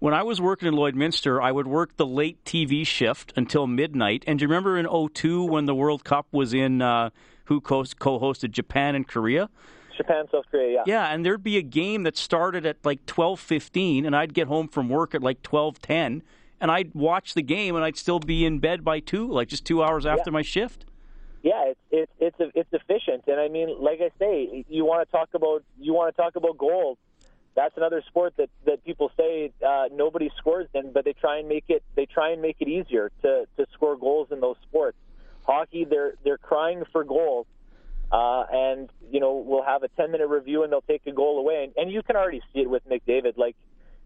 when 0.00 0.12
I 0.12 0.24
was 0.24 0.40
working 0.40 0.66
in 0.66 0.74
Lloydminster 0.74 1.40
I 1.40 1.52
would 1.52 1.68
work 1.68 1.96
the 1.96 2.04
late 2.04 2.44
TV 2.44 2.84
shift 2.84 3.32
until 3.36 3.68
midnight 3.68 4.24
and 4.26 4.40
do 4.40 4.42
you 4.42 4.48
remember 4.48 4.76
in 4.76 4.88
02 5.12 5.44
when 5.44 5.66
the 5.66 5.74
World 5.74 6.02
Cup 6.02 6.26
was 6.32 6.52
in 6.52 6.82
uh, 6.82 7.10
who 7.44 7.60
co- 7.60 7.84
co-hosted 7.84 8.50
Japan 8.50 8.96
and 8.96 9.06
Korea 9.06 9.50
Japan, 9.98 10.26
South 10.30 10.44
Korea, 10.50 10.72
yeah. 10.76 10.82
yeah, 10.86 11.12
and 11.12 11.26
there'd 11.26 11.42
be 11.42 11.58
a 11.58 11.62
game 11.62 12.04
that 12.04 12.16
started 12.16 12.64
at 12.64 12.76
like 12.84 13.04
twelve 13.04 13.40
fifteen, 13.40 14.06
and 14.06 14.14
I'd 14.16 14.32
get 14.32 14.46
home 14.46 14.68
from 14.68 14.88
work 14.88 15.12
at 15.14 15.22
like 15.22 15.42
twelve 15.42 15.82
ten, 15.82 16.22
and 16.60 16.70
I'd 16.70 16.94
watch 16.94 17.34
the 17.34 17.42
game, 17.42 17.76
and 17.76 17.84
I'd 17.84 17.96
still 17.96 18.18
be 18.18 18.44
in 18.44 18.58
bed 18.58 18.84
by 18.84 19.00
two, 19.00 19.30
like 19.30 19.48
just 19.48 19.64
two 19.64 19.82
hours 19.82 20.06
after 20.06 20.30
my 20.30 20.42
shift. 20.42 20.84
Yeah, 21.42 21.72
it's 21.90 22.10
it's 22.18 22.36
it's 22.40 22.52
it's 22.54 22.72
efficient, 22.72 23.24
and 23.28 23.38
I 23.38 23.48
mean, 23.48 23.76
like 23.80 24.00
I 24.00 24.10
say, 24.18 24.64
you 24.68 24.84
want 24.84 25.08
to 25.08 25.12
talk 25.12 25.30
about 25.34 25.62
you 25.78 25.94
want 25.94 26.14
to 26.14 26.20
talk 26.20 26.36
about 26.36 26.58
goals. 26.58 26.98
That's 27.54 27.76
another 27.76 28.02
sport 28.06 28.34
that 28.38 28.50
that 28.66 28.84
people 28.84 29.12
say 29.16 29.52
uh, 29.66 29.84
nobody 29.92 30.30
scores 30.36 30.68
in, 30.74 30.92
but 30.92 31.04
they 31.04 31.12
try 31.12 31.38
and 31.38 31.48
make 31.48 31.64
it 31.68 31.82
they 31.94 32.06
try 32.06 32.30
and 32.32 32.42
make 32.42 32.56
it 32.60 32.68
easier 32.68 33.12
to 33.22 33.46
to 33.56 33.66
score 33.72 33.96
goals 33.96 34.28
in 34.32 34.40
those 34.40 34.56
sports. 34.68 34.96
Hockey, 35.44 35.84
they're 35.84 36.14
they're 36.24 36.38
crying 36.38 36.82
for 36.92 37.04
goals, 37.04 37.46
uh, 38.10 38.44
and 38.52 38.90
you 39.10 39.20
know 39.20 39.36
we'll 39.36 39.64
have 39.64 39.84
a 39.84 39.88
10 39.88 40.10
minute 40.10 40.28
review 40.28 40.64
and 40.64 40.72
they'll 40.72 40.82
take 40.82 41.06
a 41.06 41.12
goal 41.12 41.38
away, 41.38 41.64
and, 41.64 41.72
and 41.76 41.92
you 41.92 42.02
can 42.02 42.16
already 42.16 42.42
see 42.52 42.60
it 42.60 42.70
with 42.70 42.86
McDavid. 42.88 43.36
Like 43.36 43.56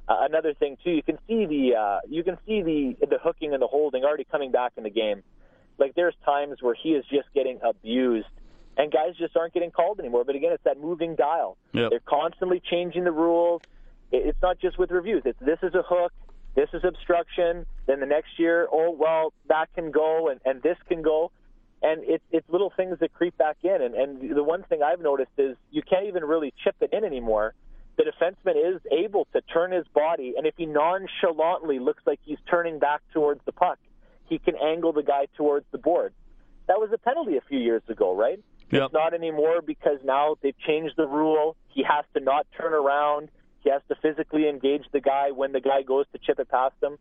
uh, 0.08 0.16
another 0.20 0.54
thing 0.54 0.76
too, 0.82 0.90
you 0.90 1.02
can 1.02 1.18
see 1.28 1.46
the 1.46 1.76
uh, 1.76 1.98
you 2.08 2.24
can 2.24 2.36
see 2.46 2.62
the 2.62 3.06
the 3.06 3.18
hooking 3.18 3.52
and 3.52 3.62
the 3.62 3.66
holding 3.66 4.04
already 4.04 4.24
coming 4.24 4.50
back 4.50 4.72
in 4.76 4.82
the 4.82 4.90
game. 4.90 5.22
Like 5.78 5.94
there's 5.94 6.14
times 6.24 6.58
where 6.60 6.74
he 6.74 6.90
is 6.90 7.04
just 7.10 7.28
getting 7.34 7.58
abused, 7.62 8.28
and 8.76 8.92
guys 8.92 9.16
just 9.16 9.36
aren't 9.36 9.54
getting 9.54 9.70
called 9.70 10.00
anymore. 10.00 10.24
But 10.24 10.34
again, 10.34 10.52
it's 10.52 10.64
that 10.64 10.80
moving 10.80 11.14
dial. 11.14 11.56
Yep. 11.72 11.90
They're 11.90 12.00
constantly 12.00 12.60
changing 12.60 13.04
the 13.04 13.12
rules. 13.12 13.62
It's 14.10 14.38
not 14.42 14.58
just 14.58 14.78
with 14.78 14.90
reviews. 14.90 15.22
It's 15.24 15.38
this 15.40 15.58
is 15.62 15.74
a 15.74 15.82
hook, 15.82 16.12
this 16.54 16.68
is 16.72 16.82
obstruction. 16.84 17.64
Then 17.86 18.00
the 18.00 18.06
next 18.06 18.38
year, 18.38 18.68
oh 18.70 18.90
well, 18.90 19.32
that 19.48 19.72
can 19.74 19.90
go, 19.90 20.28
and, 20.28 20.40
and 20.44 20.62
this 20.62 20.76
can 20.88 21.02
go. 21.02 21.30
And 21.82 22.02
it's 22.04 22.24
it's 22.30 22.48
little 22.48 22.72
things 22.76 22.98
that 23.00 23.12
creep 23.12 23.36
back 23.38 23.56
in. 23.62 23.82
And, 23.82 23.94
and 23.94 24.36
the 24.36 24.42
one 24.42 24.62
thing 24.64 24.82
I've 24.82 25.00
noticed 25.00 25.32
is 25.38 25.56
you 25.70 25.82
can't 25.82 26.06
even 26.06 26.24
really 26.24 26.52
chip 26.62 26.76
it 26.80 26.90
in 26.92 27.04
anymore. 27.04 27.54
The 27.96 28.05
defenseman 28.05 28.74
is 28.74 28.81
able 28.90 29.26
to 29.33 29.40
turn 29.42 29.72
his 29.72 29.87
body, 29.94 30.35
and 30.37 30.46
if 30.46 30.55
he 30.57 30.66
nonchalantly 30.66 31.78
looks 31.78 32.02
like 32.07 32.20
he's 32.24 32.38
turning 32.48 32.78
back 32.78 33.02
towards 33.12 33.40
the 33.44 33.52
puck, 33.52 33.78
he 34.28 34.38
can 34.38 34.57
angle 34.57 34.92
the 34.92 35.02
guy 35.02 35.26
towards 35.37 35.66
the 35.72 35.78
board. 35.78 36.14
That 36.68 36.81
was 36.81 36.90
a 36.92 36.98
penalty 36.98 37.37
a 37.37 37.42
few 37.42 37.59
years 37.59 37.83
ago, 37.88 38.16
right? 38.16 38.40
Yep. 38.70 38.83
It's 38.85 38.92
not 38.94 39.12
anymore 39.12 39.61
because 39.61 39.98
now 40.02 40.37
they've 40.40 40.59
changed 40.66 40.94
the 40.96 41.07
rule. 41.07 41.57
He 41.68 41.83
has 41.83 42.07
to 42.14 42.20
not 42.20 42.46
turn 42.57 42.72
around. 42.72 43.28
He 43.61 43.70
has 43.70 43.83
to 43.88 43.94
physically 43.96 44.48
engage 44.48 44.85
the 44.92 45.00
guy 45.00 45.31
when 45.31 45.52
the 45.52 45.61
guy 45.61 45.83
goes 45.83 46.07
to 46.12 46.18
chip 46.18 46.40
it 46.40 46.48
past 46.48 46.74
him. 46.83 46.96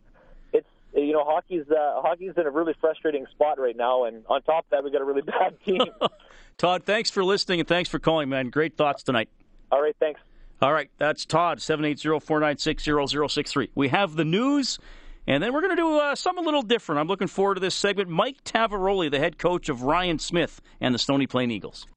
It's 0.52 0.68
you 0.94 1.14
know 1.14 1.24
hockey's 1.24 1.70
uh, 1.72 2.02
hockey's 2.02 2.34
in 2.36 2.46
a 2.46 2.52
really 2.52 2.76
frustrating 2.82 3.26
spot 3.32 3.60
right 3.60 3.76
now, 3.76 4.04
and 4.04 4.26
on 4.28 4.42
top 4.44 4.66
of 4.66 4.70
that, 4.72 4.84
we 4.84 4.92
got 4.92 5.02
a 5.02 5.06
really 5.06 5.22
bad 5.22 5.56
team. 5.66 5.82
Todd, 6.58 6.84
thanks 6.84 7.10
for 7.10 7.24
listening 7.24 7.62
and 7.62 7.68
thanks 7.68 7.90
for 7.90 8.00
calling, 8.00 8.28
man. 8.28 8.50
Great 8.50 8.76
thoughts 8.76 9.02
tonight. 9.02 9.30
All 9.72 9.82
right, 9.82 9.96
thanks. 10.00 10.20
All 10.62 10.72
right, 10.72 10.90
that's 11.00 11.26
Todd, 11.26 11.58
780-496-0063. 11.58 13.70
We 13.74 13.88
have 13.88 14.16
the 14.16 14.24
news, 14.24 14.78
and 15.26 15.42
then 15.42 15.54
we're 15.54 15.62
going 15.62 15.76
to 15.76 15.82
do 15.82 15.98
uh, 15.98 16.14
something 16.14 16.44
a 16.44 16.46
little 16.46 16.62
different. 16.62 17.00
I'm 17.00 17.08
looking 17.08 17.28
forward 17.28 17.56
to 17.56 17.60
this 17.60 17.74
segment. 17.74 18.10
Mike 18.10 18.44
Tavaroli, 18.44 19.10
the 19.10 19.18
head 19.18 19.40
coach 19.40 19.70
of 19.70 19.82
Ryan 19.82 20.20
Smyth 20.20 20.62
and 20.80 20.94
the 20.94 21.00
Stony 21.00 21.26
Plain 21.26 21.50
Eagles. 21.50 21.88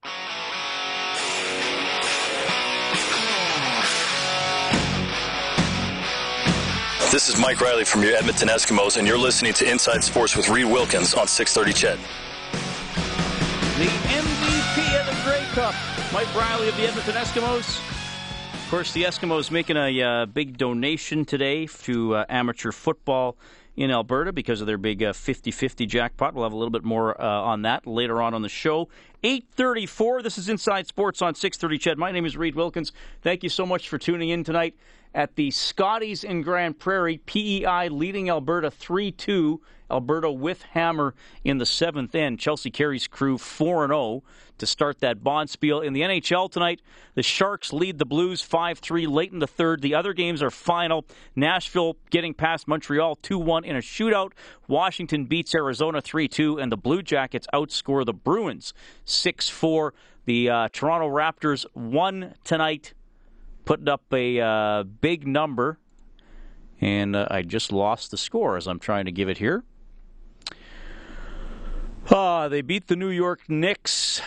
This 7.13 7.29
is 7.29 7.39
Mike 7.39 7.61
Reilly 7.61 7.85
from 7.85 8.03
your 8.03 8.17
Edmonton 8.17 8.49
Eskimos, 8.49 8.97
and 8.97 9.07
you're 9.07 9.19
listening 9.19 9.53
to 9.53 9.71
Inside 9.71 10.03
Sports 10.03 10.35
with 10.35 10.49
Reed 10.49 10.65
Wilkins 10.65 11.13
on 11.13 11.29
630 11.29 11.75
CHED. 11.75 11.99
The 13.77 13.91
MVP 14.09 14.99
of 14.99 15.05
the 15.07 15.13
Grey 15.23 15.45
Cup, 15.53 15.75
Mike 16.15 16.35
Reilly 16.35 16.71
of 16.71 16.77
the 16.79 16.85
Edmonton 16.85 17.13
Eskimos. 17.13 17.94
Course, 18.75 18.93
the 18.93 19.05
Eskimos 19.05 19.53
making 19.53 19.77
a 19.77 20.03
uh, 20.03 20.27
big 20.27 20.59
donation 20.59 21.25
today 21.25 21.67
to 21.85 22.17
uh, 22.17 22.25
amateur 22.29 22.73
football 22.73 23.37
in 23.77 23.93
Alberta 23.93 24.33
because 24.33 24.61
of 24.61 24.67
their 24.67 24.79
big 24.79 25.01
uh, 25.01 25.13
50-50 25.13 25.87
jackpot. 25.87 26.35
We'll 26.35 26.43
have 26.43 26.53
a 26.53 26.57
little 26.57 26.73
bit 26.73 26.83
more 26.83 27.19
uh, 27.23 27.25
on 27.25 27.63
that 27.63 27.87
later 27.87 28.21
on 28.21 28.35
on 28.35 28.43
the 28.43 28.49
show. 28.49 28.89
8:34. 29.23 30.25
This 30.25 30.39
is 30.39 30.49
Inside 30.49 30.89
Sports 30.89 31.23
on 31.23 31.37
630 31.37 31.79
CHED, 31.79 31.99
My 31.99 32.11
name 32.11 32.27
is 32.27 32.37
Reed 32.37 32.57
Wilkins. 32.57 32.91
Thank 33.23 33.45
you 33.45 33.49
so 33.49 33.65
much 33.65 33.89
for 33.89 33.97
tuning 33.97 34.31
in 34.31 34.43
tonight. 34.43 34.75
at 35.15 35.37
the 35.37 35.53
Scotties 35.53 36.25
in 36.25 36.43
Grande 36.43 36.77
Prairie. 36.77 37.19
PEI 37.19 37.89
leading 37.91 38.29
Alberta 38.29 38.73
3 38.73 39.13
2. 39.13 39.61
Alberta 39.89 40.33
with 40.33 40.63
hammer 40.63 41.15
in 41.45 41.59
the 41.59 41.67
seventh 41.67 42.13
end. 42.17 42.41
Chelsea 42.41 42.73
Carey's 42.73 43.07
crew 43.07 43.39
4 43.39 43.87
0 43.87 44.25
to 44.59 44.67
start 44.67 45.01
that 45.01 45.21
bonspiel. 45.23 45.85
In 45.85 45.93
the 45.93 46.03
NHL 46.03 46.51
tonight, 46.51 46.81
the 47.15 47.23
Sharks 47.23 47.73
lead 47.73 47.99
the 47.99 48.05
Blues 48.05 48.43
5 48.43 48.79
3 48.79 49.07
late 49.07 49.33
in 49.33 49.39
the 49.39 49.47
third. 49.47 49.83
The 49.83 49.95
other 49.95 50.13
games 50.13 50.43
are 50.43 50.51
final. 50.51 51.05
Nashville 51.35 51.97
getting 52.11 52.35
past 52.35 52.69
Montreal 52.69 53.17
2 53.17 53.39
1 53.39 53.65
in 53.65 53.77
a 53.77 53.81
shootout. 53.81 54.33
Washington 54.69 55.25
beats 55.25 55.55
Arizona 55.55 56.01
3 56.01 56.29
2, 56.29 56.59
and 56.59 56.71
the 56.71 56.77
Blue 56.77 57.03
Jackets 57.03 57.47
outscore 57.53 58.05
the 58.05 58.13
Bruins 58.13 58.75
6 59.05 59.49
4. 59.49 59.95
The 60.27 60.49
uh, 60.49 60.69
Toronto 60.73 61.09
Raptors 61.09 61.67
won 61.75 62.35
tonight, 62.45 62.95
putting 63.65 63.89
up 63.89 64.05
a 64.13 64.41
uh, 64.41 64.83
big 64.85 65.27
number. 65.27 65.79
And 66.81 67.15
uh, 67.15 67.29
I 67.31 67.43
just 67.43 67.73
lost 67.73 68.11
the 68.11 68.17
score 68.17 68.57
as 68.57 68.67
I'm 68.67 68.79
trying 68.79 69.05
to 69.05 69.13
give 69.13 69.29
it 69.29 69.39
here. 69.39 69.65
Ah, 72.11 72.49
they 72.49 72.61
beat 72.61 72.89
the 72.89 72.97
New 72.97 73.09
York 73.09 73.41
Knicks. 73.49 74.21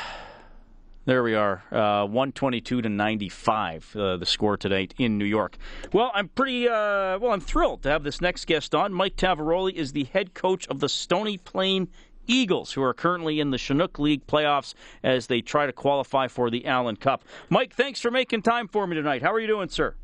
There 1.06 1.22
we 1.24 1.36
are, 1.36 1.64
uh, 1.72 2.06
122 2.06 2.82
to 2.82 2.90
95, 2.90 3.96
uh, 3.96 4.18
the 4.18 4.26
score 4.26 4.58
tonight 4.58 4.94
in 4.98 5.18
New 5.18 5.26
York. 5.26 5.58
Well, 5.94 6.12
I'm 6.14 6.28
pretty, 6.28 6.68
uh, 6.68 7.20
well, 7.20 7.32
I'm 7.32 7.40
thrilled 7.40 7.84
to 7.84 7.90
have 7.90 8.04
this 8.04 8.20
next 8.20 8.46
guest 8.46 8.74
on. 8.76 8.92
Mike 8.94 9.16
Tavaroli 9.16 9.74
is 9.74 9.94
the 9.94 10.06
head 10.06 10.34
coach 10.34 10.68
of 10.68 10.80
the 10.80 10.90
Stony 10.90 11.38
Plain 11.38 11.88
Eagles, 12.26 12.74
who 12.74 12.82
are 12.82 12.94
currently 12.94 13.40
in 13.40 13.52
the 13.52 13.58
Chinook 13.58 14.00
League 14.00 14.26
playoffs 14.28 14.74
as 15.04 15.28
they 15.28 15.42
try 15.42 15.66
to 15.66 15.72
qualify 15.72 16.28
for 16.28 16.50
the 16.50 16.66
Allen 16.66 16.98
Cup. 16.98 17.24
Mike, 17.50 17.74
thanks 17.74 18.02
for 18.02 18.12
making 18.12 18.42
time 18.42 18.68
for 18.68 18.86
me 18.86 18.96
tonight. 18.96 19.22
How 19.22 19.32
are 19.32 19.40
you 19.40 19.48
doing, 19.48 19.70
sir? 19.70 19.96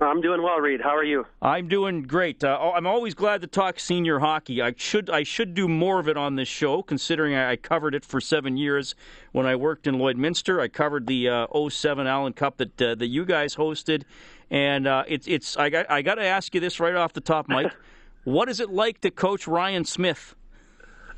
I'm 0.00 0.20
doing 0.20 0.42
well, 0.42 0.58
Reed. 0.58 0.80
How 0.80 0.96
are 0.96 1.04
you? 1.04 1.26
I'm 1.40 1.68
doing 1.68 2.02
great. 2.02 2.42
Uh, 2.42 2.72
I'm 2.74 2.86
always 2.86 3.14
glad 3.14 3.40
to 3.42 3.46
talk 3.46 3.78
senior 3.78 4.18
hockey. 4.18 4.60
I 4.60 4.74
should 4.76 5.08
I 5.08 5.22
should 5.22 5.54
do 5.54 5.68
more 5.68 6.00
of 6.00 6.08
it 6.08 6.16
on 6.16 6.34
this 6.34 6.48
show, 6.48 6.82
considering 6.82 7.34
I 7.34 7.56
covered 7.56 7.94
it 7.94 8.04
for 8.04 8.20
seven 8.20 8.56
years 8.56 8.94
when 9.32 9.46
I 9.46 9.54
worked 9.56 9.86
in 9.86 9.96
Lloydminster. 9.96 10.60
I 10.60 10.68
covered 10.68 11.06
the 11.06 11.28
uh, 11.28 11.68
07 11.68 12.06
Allen 12.06 12.32
Cup 12.32 12.56
that 12.56 12.82
uh, 12.82 12.94
that 12.96 13.06
you 13.06 13.24
guys 13.24 13.54
hosted, 13.54 14.02
and 14.50 14.86
uh, 14.86 15.04
it's 15.06 15.28
it's 15.28 15.56
I 15.56 15.70
got 15.70 15.90
I 15.90 16.02
got 16.02 16.16
to 16.16 16.24
ask 16.24 16.54
you 16.54 16.60
this 16.60 16.80
right 16.80 16.94
off 16.94 17.12
the 17.12 17.20
top, 17.20 17.48
Mike. 17.48 17.72
what 18.24 18.48
is 18.48 18.58
it 18.58 18.70
like 18.70 19.00
to 19.02 19.10
coach 19.10 19.46
Ryan 19.46 19.84
Smyth? 19.84 20.34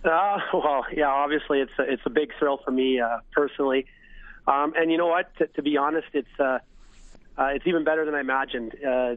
Uh, 0.05 0.39
well, 0.53 0.85
yeah, 0.95 1.09
obviously 1.09 1.61
it's 1.61 1.73
a, 1.79 1.83
it's 1.83 2.03
a 2.05 2.11
big 2.11 2.31
thrill 2.39 2.61
for 2.65 2.71
me 2.71 3.01
uh, 3.01 3.19
personally, 3.33 3.87
um, 4.47 4.75
and 4.77 4.93
you 4.93 4.99
know 4.99 5.09
what? 5.09 5.35
To, 5.39 5.47
to 5.47 5.63
be 5.63 5.79
honest, 5.79 6.09
it's 6.13 6.29
uh, 7.39 7.45
it's 7.47 7.67
even 7.67 7.85
better 7.85 8.05
than 8.05 8.15
I 8.15 8.21
imagined. 8.21 8.75
Uh, 8.85 9.17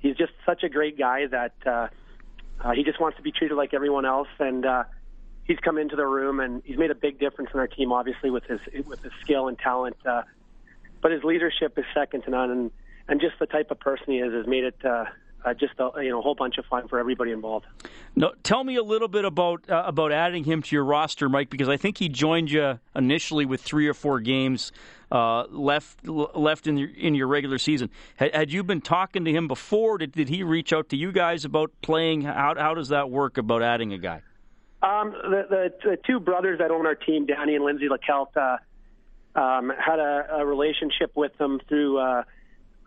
he's 0.00 0.16
just 0.16 0.32
such 0.46 0.62
a 0.62 0.68
great 0.68 0.98
guy 0.98 1.26
that 1.26 1.54
uh, 1.66 1.88
uh, 2.62 2.72
he 2.72 2.84
just 2.84 3.00
wants 3.00 3.16
to 3.16 3.22
be 3.22 3.32
treated 3.32 3.54
like 3.54 3.74
everyone 3.74 4.06
else, 4.06 4.28
and 4.38 4.64
uh, 4.64 4.84
he's 5.44 5.58
come 5.58 5.78
into 5.78 5.96
the 5.96 6.06
room 6.06 6.40
and 6.40 6.62
he's 6.64 6.78
made 6.78 6.90
a 6.90 6.94
big 6.94 7.18
difference 7.18 7.50
in 7.52 7.60
our 7.60 7.66
team, 7.66 7.92
obviously 7.92 8.30
with 8.30 8.44
his 8.44 8.60
with 8.86 9.02
his 9.02 9.12
skill 9.22 9.48
and 9.48 9.58
talent. 9.58 9.96
Uh, 10.04 10.22
but 11.00 11.12
his 11.12 11.22
leadership 11.22 11.78
is 11.78 11.84
second 11.94 12.22
to 12.22 12.30
none, 12.30 12.50
and 12.50 12.70
and 13.08 13.20
just 13.20 13.38
the 13.38 13.46
type 13.46 13.70
of 13.70 13.78
person 13.78 14.06
he 14.08 14.18
is 14.18 14.32
has 14.32 14.46
made 14.46 14.64
it. 14.64 14.84
Uh, 14.84 15.04
uh, 15.44 15.54
just 15.54 15.74
a 15.78 15.90
you 16.02 16.10
know 16.10 16.18
a 16.20 16.22
whole 16.22 16.34
bunch 16.34 16.58
of 16.58 16.64
fun 16.66 16.88
for 16.88 16.98
everybody 16.98 17.30
involved. 17.30 17.66
No, 18.16 18.32
tell 18.42 18.64
me 18.64 18.76
a 18.76 18.82
little 18.82 19.08
bit 19.08 19.24
about 19.24 19.68
uh, 19.68 19.84
about 19.86 20.12
adding 20.12 20.44
him 20.44 20.62
to 20.62 20.74
your 20.74 20.84
roster, 20.84 21.28
Mike, 21.28 21.50
because 21.50 21.68
I 21.68 21.76
think 21.76 21.98
he 21.98 22.08
joined 22.08 22.50
you 22.50 22.78
initially 22.96 23.44
with 23.44 23.60
three 23.60 23.86
or 23.86 23.94
four 23.94 24.20
games 24.20 24.72
uh, 25.12 25.44
left 25.50 26.06
left 26.06 26.66
in 26.66 26.78
your, 26.78 26.88
in 26.90 27.14
your 27.14 27.26
regular 27.26 27.58
season. 27.58 27.90
Had, 28.16 28.34
had, 28.34 28.52
you 28.52 28.64
been 28.64 28.80
talking 28.80 29.24
to 29.24 29.32
him 29.32 29.48
before? 29.48 29.98
Did, 29.98 30.12
did 30.12 30.28
he 30.28 30.42
reach 30.42 30.72
out 30.72 30.88
to 30.90 30.96
you 30.96 31.12
guys 31.12 31.44
about 31.44 31.70
playing? 31.82 32.22
How 32.22 32.54
how 32.56 32.74
does 32.74 32.88
that 32.88 33.10
work 33.10 33.36
about 33.36 33.62
adding 33.62 33.92
a 33.92 33.98
guy? 33.98 34.22
Um, 34.82 35.12
the, 35.12 35.46
the, 35.48 35.74
the 35.90 35.98
two 36.06 36.20
brothers 36.20 36.58
that 36.58 36.70
own 36.70 36.86
our 36.86 36.94
team, 36.94 37.24
Danny 37.24 37.54
and 37.54 37.64
Lindsay 37.64 37.88
LeKelt, 37.88 38.36
uh, 38.36 39.38
um, 39.38 39.72
had 39.78 39.98
a, 39.98 40.36
a 40.36 40.46
relationship 40.46 41.12
with 41.14 41.36
them 41.38 41.60
through. 41.68 41.98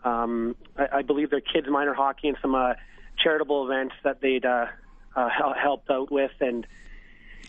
Um, 0.04 0.56
I, 0.76 0.98
I 0.98 1.02
believe 1.02 1.30
their 1.30 1.40
kids 1.40 1.66
minor 1.68 1.94
hockey 1.94 2.28
and 2.28 2.36
some 2.40 2.54
uh, 2.54 2.74
charitable 3.22 3.70
events 3.70 3.94
that 4.04 4.20
they'd 4.20 4.44
uh, 4.44 4.66
uh, 5.16 5.28
helped 5.54 5.90
out 5.90 6.10
with, 6.10 6.32
and 6.40 6.66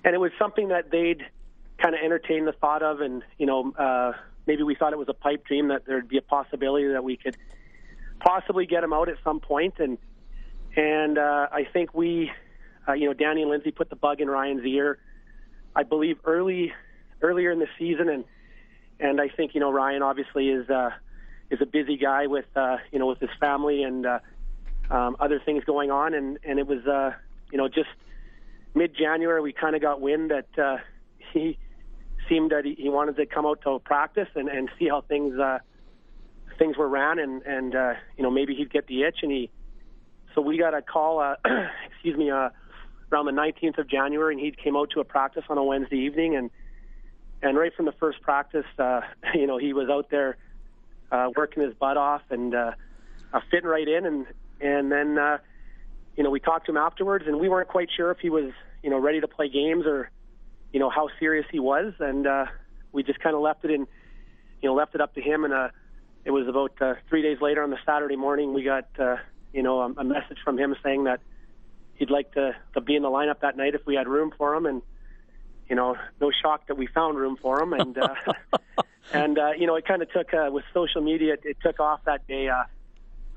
and 0.03 0.15
it 0.15 0.17
was 0.19 0.31
something 0.39 0.69
that 0.69 0.91
they'd 0.91 1.25
kind 1.77 1.95
of 1.95 2.01
entertained 2.03 2.47
the 2.47 2.53
thought 2.53 2.83
of, 2.83 3.01
and 3.01 3.23
you 3.37 3.45
know, 3.45 3.71
uh, 3.77 4.13
maybe 4.47 4.63
we 4.63 4.75
thought 4.75 4.93
it 4.93 4.99
was 4.99 5.09
a 5.09 5.13
pipe 5.13 5.45
dream 5.45 5.69
that 5.69 5.85
there'd 5.85 6.07
be 6.07 6.17
a 6.17 6.21
possibility 6.21 6.87
that 6.87 7.03
we 7.03 7.17
could 7.17 7.37
possibly 8.19 8.65
get 8.65 8.83
him 8.83 8.93
out 8.93 9.09
at 9.09 9.15
some 9.23 9.39
point, 9.39 9.75
and 9.79 9.97
and 10.75 11.17
uh, 11.17 11.47
I 11.51 11.65
think 11.71 11.93
we, 11.93 12.31
uh, 12.87 12.93
you 12.93 13.07
know, 13.07 13.13
Danny 13.13 13.41
and 13.41 13.51
Lindsay 13.51 13.71
put 13.71 13.89
the 13.89 13.95
bug 13.95 14.21
in 14.21 14.29
Ryan's 14.29 14.65
ear, 14.65 14.99
I 15.75 15.83
believe 15.83 16.17
early 16.25 16.73
earlier 17.21 17.51
in 17.51 17.59
the 17.59 17.67
season, 17.77 18.09
and 18.09 18.25
and 18.99 19.21
I 19.21 19.29
think 19.29 19.53
you 19.53 19.59
know 19.59 19.71
Ryan 19.71 20.01
obviously 20.01 20.49
is. 20.49 20.69
Uh, 20.69 20.91
is 21.49 21.59
a 21.61 21.65
busy 21.65 21.97
guy 21.97 22.27
with 22.27 22.45
uh, 22.55 22.77
you 22.91 22.99
know 22.99 23.07
with 23.07 23.19
his 23.19 23.29
family 23.39 23.83
and 23.83 24.05
uh, 24.05 24.19
um, 24.89 25.15
other 25.19 25.39
things 25.43 25.63
going 25.63 25.91
on, 25.91 26.13
and 26.13 26.37
and 26.43 26.59
it 26.59 26.67
was 26.67 26.85
uh, 26.85 27.11
you 27.51 27.57
know 27.57 27.67
just 27.67 27.89
mid 28.75 28.95
January 28.95 29.41
we 29.41 29.53
kind 29.53 29.75
of 29.75 29.81
got 29.81 30.01
wind 30.01 30.31
that 30.31 30.61
uh, 30.61 30.77
he 31.33 31.57
seemed 32.27 32.51
that 32.51 32.65
he, 32.65 32.89
wanted 32.89 33.15
to 33.15 33.25
come 33.25 33.45
out 33.45 33.61
to 33.63 33.79
practice 33.79 34.27
and 34.35 34.49
and 34.49 34.69
see 34.77 34.87
how 34.87 35.01
things 35.01 35.37
uh, 35.39 35.59
things 36.57 36.77
were 36.77 36.87
ran, 36.87 37.19
and 37.19 37.41
and 37.43 37.75
uh, 37.75 37.93
you 38.17 38.23
know 38.23 38.29
maybe 38.29 38.55
he'd 38.55 38.71
get 38.71 38.87
the 38.87 39.03
itch, 39.03 39.19
and 39.23 39.31
he 39.31 39.49
so 40.35 40.41
we 40.41 40.57
got 40.57 40.73
a 40.73 40.81
call 40.81 41.19
uh, 41.19 41.35
excuse 41.91 42.17
me 42.17 42.29
uh, 42.29 42.49
around 43.11 43.25
the 43.25 43.31
19th 43.31 43.79
of 43.79 43.89
January, 43.89 44.35
and 44.35 44.43
he 44.43 44.51
came 44.51 44.77
out 44.77 44.91
to 44.91 44.99
a 44.99 45.03
practice 45.03 45.43
on 45.49 45.57
a 45.57 45.63
Wednesday 45.63 45.97
evening, 45.97 46.35
and 46.35 46.51
and 47.41 47.57
right 47.57 47.73
from 47.73 47.85
the 47.85 47.93
first 47.93 48.21
practice, 48.21 48.65
uh, 48.77 49.01
you 49.33 49.47
know 49.47 49.57
he 49.57 49.73
was 49.73 49.89
out 49.89 50.09
there 50.11 50.37
uh, 51.11 51.29
working 51.35 51.63
his 51.63 51.73
butt 51.73 51.97
off 51.97 52.21
and 52.29 52.53
uh, 52.53 52.71
uh, 53.33 53.39
fitting 53.51 53.69
right 53.69 53.87
in. 53.87 54.05
And 54.05 54.25
and 54.61 54.91
then 54.91 55.17
uh, 55.17 55.37
you 56.15 56.23
know 56.23 56.29
we 56.29 56.39
talked 56.39 56.65
to 56.67 56.71
him 56.71 56.77
afterwards, 56.77 57.25
and 57.27 57.39
we 57.39 57.49
weren't 57.49 57.69
quite 57.69 57.89
sure 57.95 58.11
if 58.11 58.19
he 58.19 58.29
was 58.29 58.51
you 58.83 58.89
know 58.89 58.99
ready 58.99 59.21
to 59.21 59.27
play 59.27 59.49
games 59.49 59.85
or 59.85 60.09
you 60.73 60.79
know 60.79 60.89
how 60.89 61.09
serious 61.19 61.45
he 61.51 61.59
was, 61.59 61.93
and 61.99 62.27
uh, 62.27 62.45
we 62.91 63.03
just 63.03 63.19
kind 63.19 63.35
of 63.35 63.41
left 63.41 63.65
it 63.65 63.71
in 63.71 63.81
you 64.61 64.69
know 64.69 64.73
left 64.73 64.95
it 64.95 65.01
up 65.01 65.13
to 65.15 65.21
him. 65.21 65.43
And 65.43 65.53
uh, 65.53 65.69
it 66.25 66.31
was 66.31 66.47
about 66.47 66.73
uh, 66.81 66.95
three 67.09 67.21
days 67.21 67.37
later 67.41 67.63
on 67.63 67.69
the 67.69 67.79
Saturday 67.85 68.15
morning 68.15 68.53
we 68.53 68.63
got 68.63 68.87
uh, 68.99 69.17
you 69.53 69.63
know 69.63 69.81
a, 69.81 69.93
a 69.97 70.03
message 70.03 70.37
from 70.43 70.57
him 70.57 70.75
saying 70.83 71.05
that 71.05 71.21
he'd 71.95 72.09
like 72.09 72.31
to, 72.33 72.55
to 72.73 72.81
be 72.81 72.95
in 72.95 73.03
the 73.03 73.09
lineup 73.09 73.41
that 73.41 73.57
night 73.57 73.75
if 73.75 73.85
we 73.85 73.95
had 73.95 74.07
room 74.07 74.31
for 74.37 74.55
him 74.55 74.65
and 74.65 74.81
you 75.69 75.75
know 75.75 75.95
no 76.19 76.31
shock 76.41 76.67
that 76.67 76.77
we 76.77 76.87
found 76.87 77.17
room 77.17 77.37
for 77.41 77.61
him 77.61 77.73
and 77.73 77.97
uh, 77.97 78.15
and 79.13 79.37
uh, 79.37 79.51
you 79.57 79.67
know, 79.67 79.75
it 79.75 79.85
kind 79.85 80.01
of 80.01 80.11
took 80.11 80.33
uh, 80.33 80.49
with 80.51 80.63
social 80.73 81.01
media. 81.01 81.33
It, 81.33 81.41
it 81.43 81.57
took 81.61 81.79
off 81.79 82.01
that 82.05 82.27
day. 82.27 82.49
Uh, 82.49 82.63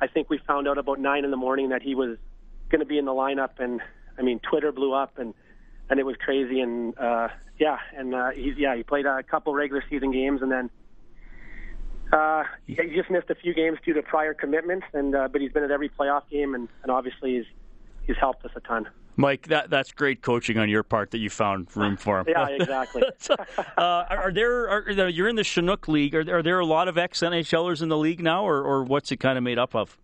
I 0.01 0.07
think 0.07 0.29
we 0.31 0.39
found 0.39 0.69
out 0.69 0.79
about 0.79 0.99
nine 0.99 1.25
in 1.25 1.31
the 1.31 1.37
morning 1.37 1.71
that 1.71 1.83
he 1.83 1.95
was 1.95 2.19
going 2.71 2.81
to 2.81 2.87
be 2.87 2.99
in 2.99 3.05
the 3.05 3.13
lineup, 3.13 3.59
and 3.59 3.81
I 4.19 4.23
mean, 4.23 4.41
Twitter 4.41 4.73
blew 4.73 4.93
up, 4.93 5.19
and 5.19 5.35
and 5.89 6.01
it 6.01 6.05
was 6.05 6.17
crazy. 6.17 6.61
And 6.61 6.99
uh, 6.99 7.29
yeah, 7.59 7.79
and 7.97 8.15
uh, 8.15 8.31
he's 8.31 8.57
yeah, 8.57 8.75
he 8.77 8.83
played 8.83 9.07
a 9.07 9.23
couple 9.23 9.55
regular 9.55 9.85
season 9.89 10.11
games, 10.13 10.43
and 10.43 10.51
then 10.51 10.71
uh, 12.13 12.45
he 12.67 12.75
just 12.95 13.11
missed 13.11 13.31
a 13.31 13.35
few 13.35 13.55
games 13.55 13.79
due 13.85 13.95
to 13.95 14.03
prior 14.03 14.35
commitments. 14.35 14.87
And 14.93 15.15
uh, 15.15 15.29
but 15.29 15.41
he's 15.41 15.53
been 15.53 15.65
at 15.65 15.71
every 15.71 15.89
playoff 15.89 16.29
game, 16.31 16.55
and, 16.55 16.69
and 16.83 16.91
obviously 16.91 17.37
he's 17.37 17.47
he's 18.07 18.17
helped 18.17 18.45
us 18.45 18.53
a 18.57 18.61
ton. 18.61 18.89
Mike, 19.17 19.49
that 19.49 19.71
that's 19.71 19.93
great 19.93 20.23
coaching 20.23 20.59
on 20.59 20.69
your 20.69 20.83
part 20.83 21.11
that 21.11 21.19
you 21.19 21.29
found 21.29 21.75
room 21.77 21.97
for 21.97 22.21
him. 22.21 22.27
yeah, 22.29 22.49
exactly. 22.49 23.03
uh, 23.77 24.05
are 24.09 24.33
there? 24.33 24.69
Are, 24.69 25.09
you're 25.09 25.29
in 25.29 25.37
the 25.37 25.45
Chinook 25.45 25.87
League. 25.89 26.15
Are, 26.15 26.39
are 26.39 26.43
there 26.43 26.61
a 26.61 26.67
lot 26.67 26.89
of 26.89 26.97
ex 26.97 27.21
NHLers 27.21 27.83
in 27.83 27.89
the 27.89 27.99
league 27.99 28.23
now, 28.23 28.47
or, 28.47 28.63
or 28.63 28.85
what's 28.85 29.13
it 29.13 29.19
kind 29.19 29.37
of 29.37 29.45
made 29.45 29.59
up 29.59 29.75
of? 29.75 29.99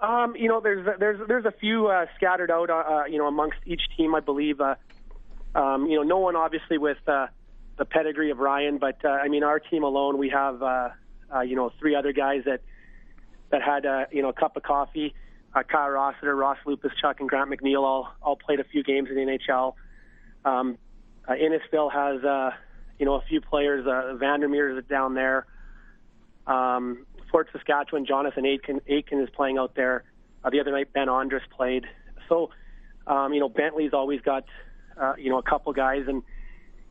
Um, 0.00 0.36
you 0.36 0.48
know, 0.48 0.60
there's 0.60 0.86
there's 0.98 1.20
there's 1.26 1.44
a 1.44 1.50
few 1.50 1.88
uh, 1.88 2.06
scattered 2.16 2.50
out, 2.50 2.70
uh, 2.70 2.74
uh, 2.74 3.04
you 3.06 3.18
know, 3.18 3.26
amongst 3.26 3.58
each 3.66 3.82
team. 3.96 4.14
I 4.14 4.20
believe. 4.20 4.60
Uh, 4.60 4.76
um, 5.54 5.86
you 5.86 5.96
know, 5.96 6.02
no 6.02 6.18
one 6.18 6.36
obviously 6.36 6.78
with 6.78 6.98
uh, 7.06 7.28
the 7.78 7.84
pedigree 7.84 8.30
of 8.30 8.38
Ryan, 8.38 8.78
but 8.78 9.04
uh, 9.04 9.08
I 9.08 9.28
mean, 9.28 9.44
our 9.44 9.60
team 9.60 9.84
alone, 9.84 10.18
we 10.18 10.28
have 10.30 10.62
uh, 10.62 10.88
uh, 11.34 11.40
you 11.40 11.56
know 11.56 11.72
three 11.78 11.94
other 11.94 12.12
guys 12.12 12.42
that 12.46 12.60
that 13.50 13.62
had 13.62 13.86
uh, 13.86 14.06
you 14.10 14.22
know 14.22 14.28
a 14.28 14.32
cup 14.32 14.56
of 14.56 14.62
coffee 14.62 15.14
uh, 15.54 15.62
Kyle 15.62 15.88
Rossiter, 15.88 16.34
Ross 16.34 16.58
Lupaschuk, 16.66 17.20
and 17.20 17.28
Grant 17.28 17.50
McNeil 17.50 17.82
all 17.82 18.12
all 18.22 18.36
played 18.36 18.60
a 18.60 18.64
few 18.64 18.82
games 18.82 19.08
in 19.08 19.16
the 19.16 19.22
NHL. 19.22 19.74
Um, 20.44 20.78
uh, 21.26 21.32
Innisfail 21.32 21.92
has 21.92 22.24
uh, 22.24 22.50
you 22.98 23.06
know 23.06 23.14
a 23.14 23.22
few 23.28 23.40
players. 23.40 23.86
Uh, 23.86 24.14
Vandermeer 24.16 24.78
is 24.78 24.84
down 24.86 25.14
there. 25.14 25.46
Um, 26.46 27.06
Fort 27.30 27.48
Saskatchewan, 27.52 28.04
Jonathan 28.06 28.44
Aitken, 28.44 28.80
Aitken 28.86 29.20
is 29.20 29.30
playing 29.30 29.58
out 29.58 29.74
there. 29.74 30.04
Uh, 30.44 30.50
the 30.50 30.60
other 30.60 30.72
night, 30.72 30.92
Ben 30.92 31.08
Andrus 31.08 31.42
played. 31.50 31.84
So, 32.28 32.50
um, 33.06 33.32
you 33.32 33.40
know, 33.40 33.48
Bentley's 33.48 33.92
always 33.92 34.20
got 34.20 34.44
uh, 35.00 35.14
you 35.18 35.30
know 35.30 35.38
a 35.38 35.42
couple 35.42 35.72
guys, 35.72 36.04
and 36.08 36.22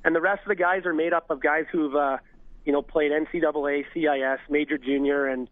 and 0.03 0.15
the 0.15 0.21
rest 0.21 0.41
of 0.43 0.49
the 0.49 0.55
guys 0.55 0.85
are 0.85 0.93
made 0.93 1.13
up 1.13 1.29
of 1.29 1.41
guys 1.41 1.65
who've 1.71 1.95
uh, 1.95 2.17
you 2.65 2.71
know 2.71 2.81
played 2.81 3.11
NCAA, 3.11 3.85
CIS, 3.93 4.39
Major 4.49 4.77
Junior, 4.77 5.27
and 5.27 5.49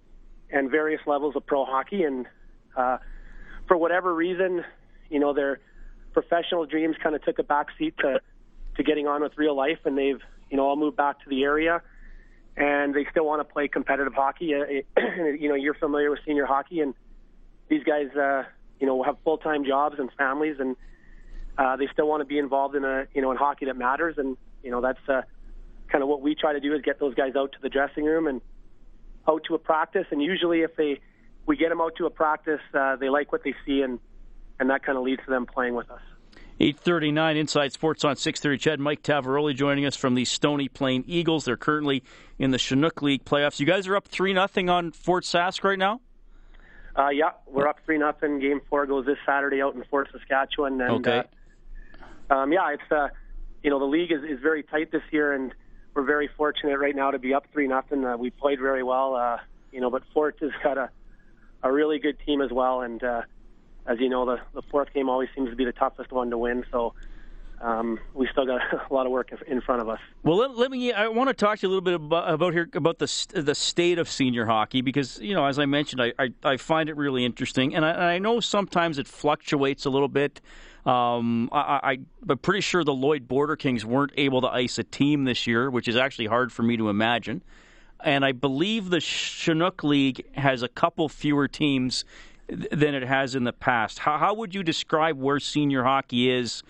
and 0.50 0.69
various 0.69 1.02
levels 1.06 1.36
of 1.36 1.45
pro 1.45 1.65
hockey, 1.65 2.04
and 2.04 2.26
Uh, 2.75 2.97
for 3.67 3.77
whatever 3.77 4.13
reason, 4.13 4.63
you 5.10 5.19
know, 5.19 5.34
their 5.34 5.60
professional 6.13 6.65
dreams 6.65 6.95
kind 7.01 7.15
of 7.15 7.23
took 7.23 7.39
a 7.39 7.43
backseat 7.43 7.95
to 7.97 8.19
to 8.77 8.84
getting 8.84 9.07
on 9.07 9.21
with 9.21 9.38
real 9.38 9.55
life, 9.55 9.79
and 9.86 9.97
they've 9.97 10.21
you 10.49 10.57
know 10.57 10.63
all 10.63 10.75
moved 10.75 10.97
back 10.97 11.21
to 11.23 11.29
the 11.29 11.43
area, 11.43 11.81
and 12.57 12.93
they 12.93 13.05
still 13.12 13.25
want 13.25 13.45
to 13.45 13.53
play 13.53 13.67
competitive 13.67 14.13
hockey. 14.13 14.53
Uh, 14.55 14.65
you 15.39 15.49
know, 15.49 15.55
you're 15.55 15.73
familiar 15.73 16.10
with 16.10 16.19
senior 16.25 16.45
hockey, 16.45 16.79
and 16.79 16.93
these 17.69 17.84
guys, 17.84 18.10
uh, 18.15 18.43
you 18.79 18.88
know, 18.88 19.03
have 19.03 19.17
full 19.23 19.38
time 19.38 19.65
jobs 19.65 19.97
and 19.99 20.10
families, 20.17 20.57
and 20.60 20.75
uh, 21.57 21.75
they 21.75 21.88
still 21.91 22.07
want 22.07 22.21
to 22.21 22.25
be 22.25 22.38
involved 22.38 22.75
in 22.75 22.84
a 22.84 23.05
you 23.13 23.21
know 23.21 23.31
in 23.31 23.38
hockey 23.38 23.65
that 23.65 23.77
matters, 23.77 24.17
and 24.17 24.38
you 24.63 24.71
know 24.71 24.81
that's 24.81 25.07
uh, 25.07 25.21
kind 25.89 26.01
of 26.01 26.10
what 26.10 26.21
we 26.21 26.36
try 26.36 26.53
to 26.53 26.60
do 26.60 26.73
is 26.73 26.81
get 26.81 26.99
those 26.99 27.15
guys 27.15 27.36
out 27.36 27.51
to 27.53 27.60
the 27.62 27.69
dressing 27.69 28.05
room 28.05 28.27
and 28.27 28.41
out 29.27 29.43
to 29.45 29.55
a 29.55 29.60
practice, 29.60 30.05
and 30.12 30.21
usually 30.21 30.62
if 30.62 30.75
they 30.75 30.99
we 31.45 31.58
get 31.58 31.69
them 31.69 31.82
out 31.82 31.95
to 31.97 32.06
a 32.06 32.10
practice, 32.10 32.62
uh, 32.73 32.95
they 32.95 33.10
like 33.10 33.32
what 33.32 33.43
they 33.43 33.56
see, 33.65 33.82
and 33.82 33.99
and 34.60 34.69
that 34.69 34.84
kind 34.84 34.97
of 34.97 35.04
leads 35.04 35.23
to 35.25 35.30
them 35.30 35.45
playing 35.45 35.73
with 35.73 35.89
us. 35.89 36.01
839 36.60 37.38
Inside 37.38 37.73
Sports 37.73 38.06
on 38.06 38.15
630. 38.15 38.58
CHED 38.60 38.80
Mike 38.80 39.01
Tavaroli 39.01 39.56
joining 39.56 39.86
us 39.88 39.95
from 39.95 40.13
the 40.13 40.25
Stony 40.25 40.67
Plain 40.67 41.04
Eagles. 41.08 41.45
They're 41.45 41.58
currently 41.58 42.04
in 42.38 42.51
the 42.51 42.60
Chinook 42.60 43.01
League 43.01 43.25
playoffs. 43.25 43.60
You 43.60 43.65
guys 43.65 43.88
are 43.88 43.95
up 43.95 44.08
3 44.08 44.34
nothing 44.34 44.69
on 44.69 44.91
Fort 44.91 45.23
Sask 45.23 45.63
right 45.63 45.80
now? 45.80 46.01
Uh, 46.95 47.10
yeah, 47.10 47.32
we're 47.47 47.67
up 47.67 47.80
3 47.86 47.97
nothing. 47.97 48.39
Game 48.39 48.62
four 48.69 48.86
goes 48.86 49.08
this 49.08 49.17
Saturday 49.25 49.62
out 49.62 49.73
in 49.73 49.84
Fort 49.86 50.10
Saskatchewan. 50.12 50.80
And, 50.80 51.08
okay. 51.08 51.23
Uh, 52.30 52.36
um, 52.36 52.54
yeah, 52.54 52.73
it's, 52.73 52.91
uh, 52.91 53.08
you 53.63 53.71
know, 53.71 53.80
the 53.80 53.86
league 53.86 54.12
is, 54.12 54.23
is 54.23 54.39
very 54.39 54.62
tight 54.62 54.91
this 54.91 55.01
year, 55.12 55.34
and 55.34 55.54
we're 55.95 56.04
very 56.04 56.30
fortunate 56.38 56.77
right 56.77 56.95
now 56.95 57.10
to 57.10 57.17
be 57.17 57.34
up 57.34 57.47
3 57.51 57.67
nothing. 57.67 58.06
Uh, 58.06 58.17
we 58.17 58.30
played 58.30 58.60
very 58.60 58.84
well, 58.84 59.15
uh, 59.15 59.38
you 59.71 59.82
know, 59.82 59.89
but 59.89 60.04
Fort 60.13 60.38
has 60.41 60.51
got 60.63 60.77
a, 60.77 60.91
a 61.63 61.71
really 61.71 62.00
good 62.00 62.17
team 62.26 62.41
as 62.41 62.52
well, 62.52 62.82
and, 62.82 63.04
uh, 63.04 63.21
as 63.86 64.00
you 64.00 64.10
know, 64.10 64.26
the 64.26 64.39
the 64.54 64.62
fourth 64.69 64.93
game 64.93 65.10
always 65.10 65.30
seems 65.36 65.50
to 65.50 65.56
be 65.56 65.65
the 65.65 65.71
toughest 65.71 66.12
one 66.12 66.30
to 66.30 66.38
win. 66.38 66.63
So 66.71 66.93
um, 67.62 68.00
we 68.13 68.28
still 68.32 68.45
got 68.45 68.62
a 68.91 68.93
lot 68.93 69.06
of 69.06 69.12
work 69.12 69.32
in 69.47 69.62
front 69.62 69.82
of 69.82 69.89
us. 69.89 70.00
Well, 70.24 70.38
let, 70.38 70.58
let, 70.58 70.71
me. 70.71 70.91
I 70.91 71.08
want 71.08 71.30
to 71.30 71.34
talk 71.34 71.60
to 71.60 71.67
you 71.67 71.69
a 71.69 71.71
little 71.71 71.82
bit 71.82 71.93
about, 71.93 72.34
about 72.34 72.54
here 72.54 72.69
about 72.74 73.00
the 73.00 73.28
the 73.34 73.56
state 73.56 74.00
of 74.00 74.10
senior 74.10 74.45
hockey 74.45 74.82
because 74.82 75.19
you 75.19 75.34
know, 75.34 75.45
as 75.45 75.60
I 75.60 75.65
mentioned, 75.65 76.02
I 76.02 76.13
I, 76.17 76.30
I 76.43 76.58
find 76.58 76.89
it 76.89 76.97
really 76.97 77.26
interesting, 77.26 77.76
and 77.76 77.86
I, 77.86 78.13
I, 78.15 78.19
know 78.19 78.39
sometimes 78.39 78.97
it 78.97 79.08
fluctuates 79.08 79.86
a 79.86 79.89
little 79.89 80.08
bit. 80.08 80.41
Um, 80.86 81.50
I, 81.52 81.60
I, 81.84 81.97
am 82.28 82.38
pretty 82.39 82.62
sure 82.62 82.84
the 82.84 82.93
Lloyd 82.93 83.28
Border 83.28 83.56
Kings 83.56 83.86
weren't 83.86 84.13
able 84.17 84.41
to 84.41 84.47
ice 84.47 84.80
a 84.80 84.84
team 84.84 85.26
this 85.26 85.45
year, 85.45 85.69
which 85.69 85.88
is 85.88 85.95
actually 85.95 86.26
hard 86.26 86.52
for 86.52 86.63
me 86.63 86.76
to 86.78 86.89
imagine. 86.89 87.43
And 88.04 88.26
I 88.26 88.32
believe 88.32 88.90
the 88.90 89.00
Chinook 89.00 89.84
League 89.84 90.26
has 90.36 90.64
a 90.64 90.68
couple 90.68 91.08
fewer 91.10 91.48
teams 91.48 92.06
than 92.48 92.94
it 92.94 93.04
has 93.04 93.36
in 93.36 93.44
the 93.44 93.54
past. 93.54 94.00
How, 94.00 94.18
how 94.18 94.34
would 94.34 94.54
you 94.54 94.64
describe 94.64 95.18
where 95.20 95.40
senior 95.40 95.84
hockey 95.84 96.30
is? 96.30 96.64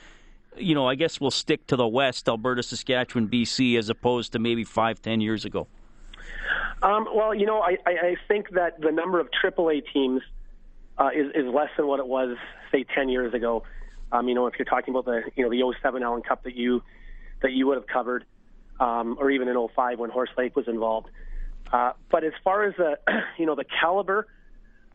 You 0.57 0.75
know, 0.75 0.87
I 0.87 0.95
guess 0.95 1.19
we'll 1.19 1.31
stick 1.31 1.65
to 1.67 1.75
the 1.75 1.87
West, 1.87 2.27
Alberta, 2.27 2.61
Saskatchewan, 2.61 3.27
BC, 3.29 3.77
as 3.77 3.89
opposed 3.89 4.33
to 4.33 4.39
maybe 4.39 4.63
five, 4.63 5.01
ten 5.01 5.21
years 5.21 5.45
ago. 5.45 5.67
Um, 6.83 7.07
well, 7.13 7.33
you 7.33 7.45
know, 7.45 7.61
I, 7.61 7.77
I 7.85 8.15
think 8.27 8.51
that 8.51 8.81
the 8.81 8.91
number 8.91 9.19
of 9.19 9.29
AAA 9.43 9.83
teams 9.93 10.21
uh, 10.97 11.09
is, 11.15 11.27
is 11.33 11.45
less 11.45 11.69
than 11.77 11.87
what 11.87 11.99
it 11.99 12.07
was, 12.07 12.37
say, 12.71 12.83
ten 12.95 13.07
years 13.07 13.33
ago. 13.33 13.63
Um, 14.11 14.27
you 14.27 14.35
know, 14.35 14.47
if 14.47 14.55
you're 14.59 14.65
talking 14.65 14.93
about 14.93 15.05
the 15.05 15.23
you 15.35 15.43
know 15.43 15.49
the 15.49 15.75
07 15.81 16.03
Allen 16.03 16.21
Cup 16.21 16.43
that 16.43 16.55
you 16.55 16.83
that 17.41 17.53
you 17.53 17.67
would 17.67 17.77
have 17.77 17.87
covered, 17.87 18.25
um, 18.81 19.15
or 19.17 19.31
even 19.31 19.47
in 19.47 19.55
05 19.75 19.99
when 19.99 20.09
Horse 20.09 20.31
Lake 20.37 20.57
was 20.57 20.67
involved. 20.67 21.07
Uh, 21.71 21.93
but 22.09 22.25
as 22.25 22.33
far 22.43 22.65
as 22.65 22.73
the 22.75 22.99
you 23.37 23.45
know 23.45 23.55
the 23.55 23.63
caliber 23.63 24.27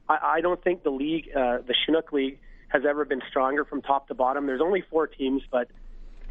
I, 0.09 0.18
I 0.37 0.40
don't 0.40 0.62
think 0.62 0.83
the 0.83 0.90
league, 0.90 1.29
uh, 1.35 1.59
the 1.66 1.75
Chinook 1.85 2.12
League, 2.12 2.38
has 2.68 2.83
ever 2.88 3.05
been 3.05 3.22
stronger 3.29 3.64
from 3.64 3.83
top 3.83 4.09
to 4.09 4.14
bottom. 4.14 4.46
There's 4.46 4.61
only 4.61 4.83
four 4.90 5.07
teams, 5.07 5.42
but 5.51 5.68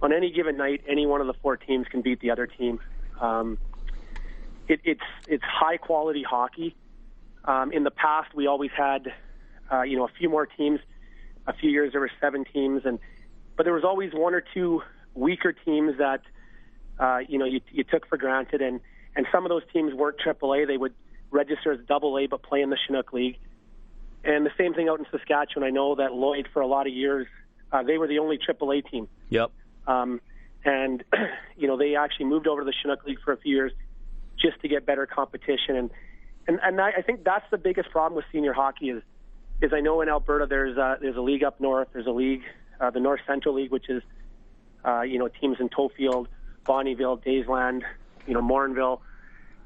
on 0.01 0.11
any 0.11 0.31
given 0.31 0.57
night, 0.57 0.83
any 0.87 1.05
one 1.05 1.21
of 1.21 1.27
the 1.27 1.33
four 1.33 1.55
teams 1.57 1.87
can 1.89 2.01
beat 2.01 2.19
the 2.19 2.31
other 2.31 2.45
team. 2.45 2.79
Um, 3.19 3.57
it, 4.67 4.81
it's 4.83 5.01
it's 5.27 5.43
high 5.43 5.77
quality 5.77 6.23
hockey. 6.23 6.75
Um, 7.45 7.71
in 7.71 7.83
the 7.83 7.91
past, 7.91 8.33
we 8.33 8.47
always 8.47 8.71
had, 8.75 9.13
uh, 9.71 9.83
you 9.83 9.95
know, 9.95 10.05
a 10.05 10.11
few 10.19 10.29
more 10.29 10.45
teams. 10.45 10.79
A 11.47 11.53
few 11.53 11.69
years 11.69 11.91
there 11.91 12.01
were 12.01 12.11
seven 12.19 12.43
teams, 12.43 12.81
and 12.85 12.99
but 13.55 13.63
there 13.63 13.73
was 13.73 13.83
always 13.83 14.11
one 14.13 14.33
or 14.33 14.43
two 14.53 14.81
weaker 15.13 15.53
teams 15.53 15.97
that, 15.99 16.21
uh, 16.99 17.19
you 17.27 17.37
know, 17.37 17.45
you, 17.45 17.61
you 17.71 17.83
took 17.83 18.07
for 18.07 18.17
granted, 18.17 18.61
and 18.61 18.79
and 19.15 19.25
some 19.31 19.45
of 19.45 19.49
those 19.49 19.63
teams 19.71 19.93
weren't 19.93 20.17
AAA. 20.19 20.67
They 20.67 20.77
would 20.77 20.93
register 21.31 21.71
as 21.71 21.79
Double 21.87 22.17
A 22.17 22.27
but 22.27 22.43
play 22.43 22.61
in 22.61 22.69
the 22.69 22.77
Chinook 22.87 23.13
League. 23.13 23.37
And 24.23 24.45
the 24.45 24.51
same 24.57 24.73
thing 24.73 24.89
out 24.89 24.99
in 24.99 25.05
Saskatchewan. 25.11 25.67
I 25.67 25.69
know 25.69 25.95
that 25.95 26.13
Lloyd, 26.13 26.47
for 26.51 26.61
a 26.61 26.67
lot 26.67 26.87
of 26.87 26.93
years, 26.93 27.27
uh, 27.71 27.83
they 27.83 27.97
were 27.97 28.07
the 28.07 28.19
only 28.19 28.37
AAA 28.37 28.89
team. 28.89 29.07
Yep. 29.29 29.51
Um, 29.87 30.19
and 30.63 31.03
you 31.57 31.67
know 31.67 31.77
they 31.77 31.95
actually 31.95 32.25
moved 32.25 32.47
over 32.47 32.61
to 32.61 32.65
the 32.65 32.73
Chinook 32.81 33.05
League 33.05 33.19
for 33.23 33.31
a 33.31 33.37
few 33.37 33.55
years 33.55 33.71
just 34.37 34.59
to 34.61 34.67
get 34.67 34.85
better 34.85 35.05
competition. 35.05 35.75
And 35.75 35.91
and 36.47 36.59
and 36.63 36.81
I, 36.81 36.91
I 36.97 37.01
think 37.01 37.23
that's 37.23 37.45
the 37.51 37.57
biggest 37.57 37.91
problem 37.91 38.15
with 38.15 38.25
senior 38.31 38.53
hockey 38.53 38.89
is 38.89 39.03
is 39.61 39.71
I 39.73 39.79
know 39.79 40.01
in 40.01 40.09
Alberta 40.09 40.45
there's 40.47 40.77
a, 40.77 40.97
there's 40.99 41.15
a 41.15 41.21
league 41.21 41.43
up 41.43 41.61
north. 41.61 41.87
There's 41.93 42.07
a 42.07 42.11
league, 42.11 42.41
uh, 42.79 42.89
the 42.89 42.99
North 42.99 43.21
Central 43.25 43.55
League, 43.55 43.71
which 43.71 43.89
is 43.89 44.03
uh, 44.83 45.01
you 45.01 45.19
know 45.19 45.27
teams 45.27 45.57
in 45.59 45.69
Tofield, 45.69 46.27
Bonnyville, 46.65 47.23
Daysland, 47.23 47.83
you 48.27 48.33
know 48.33 48.41
Morinville, 48.41 48.99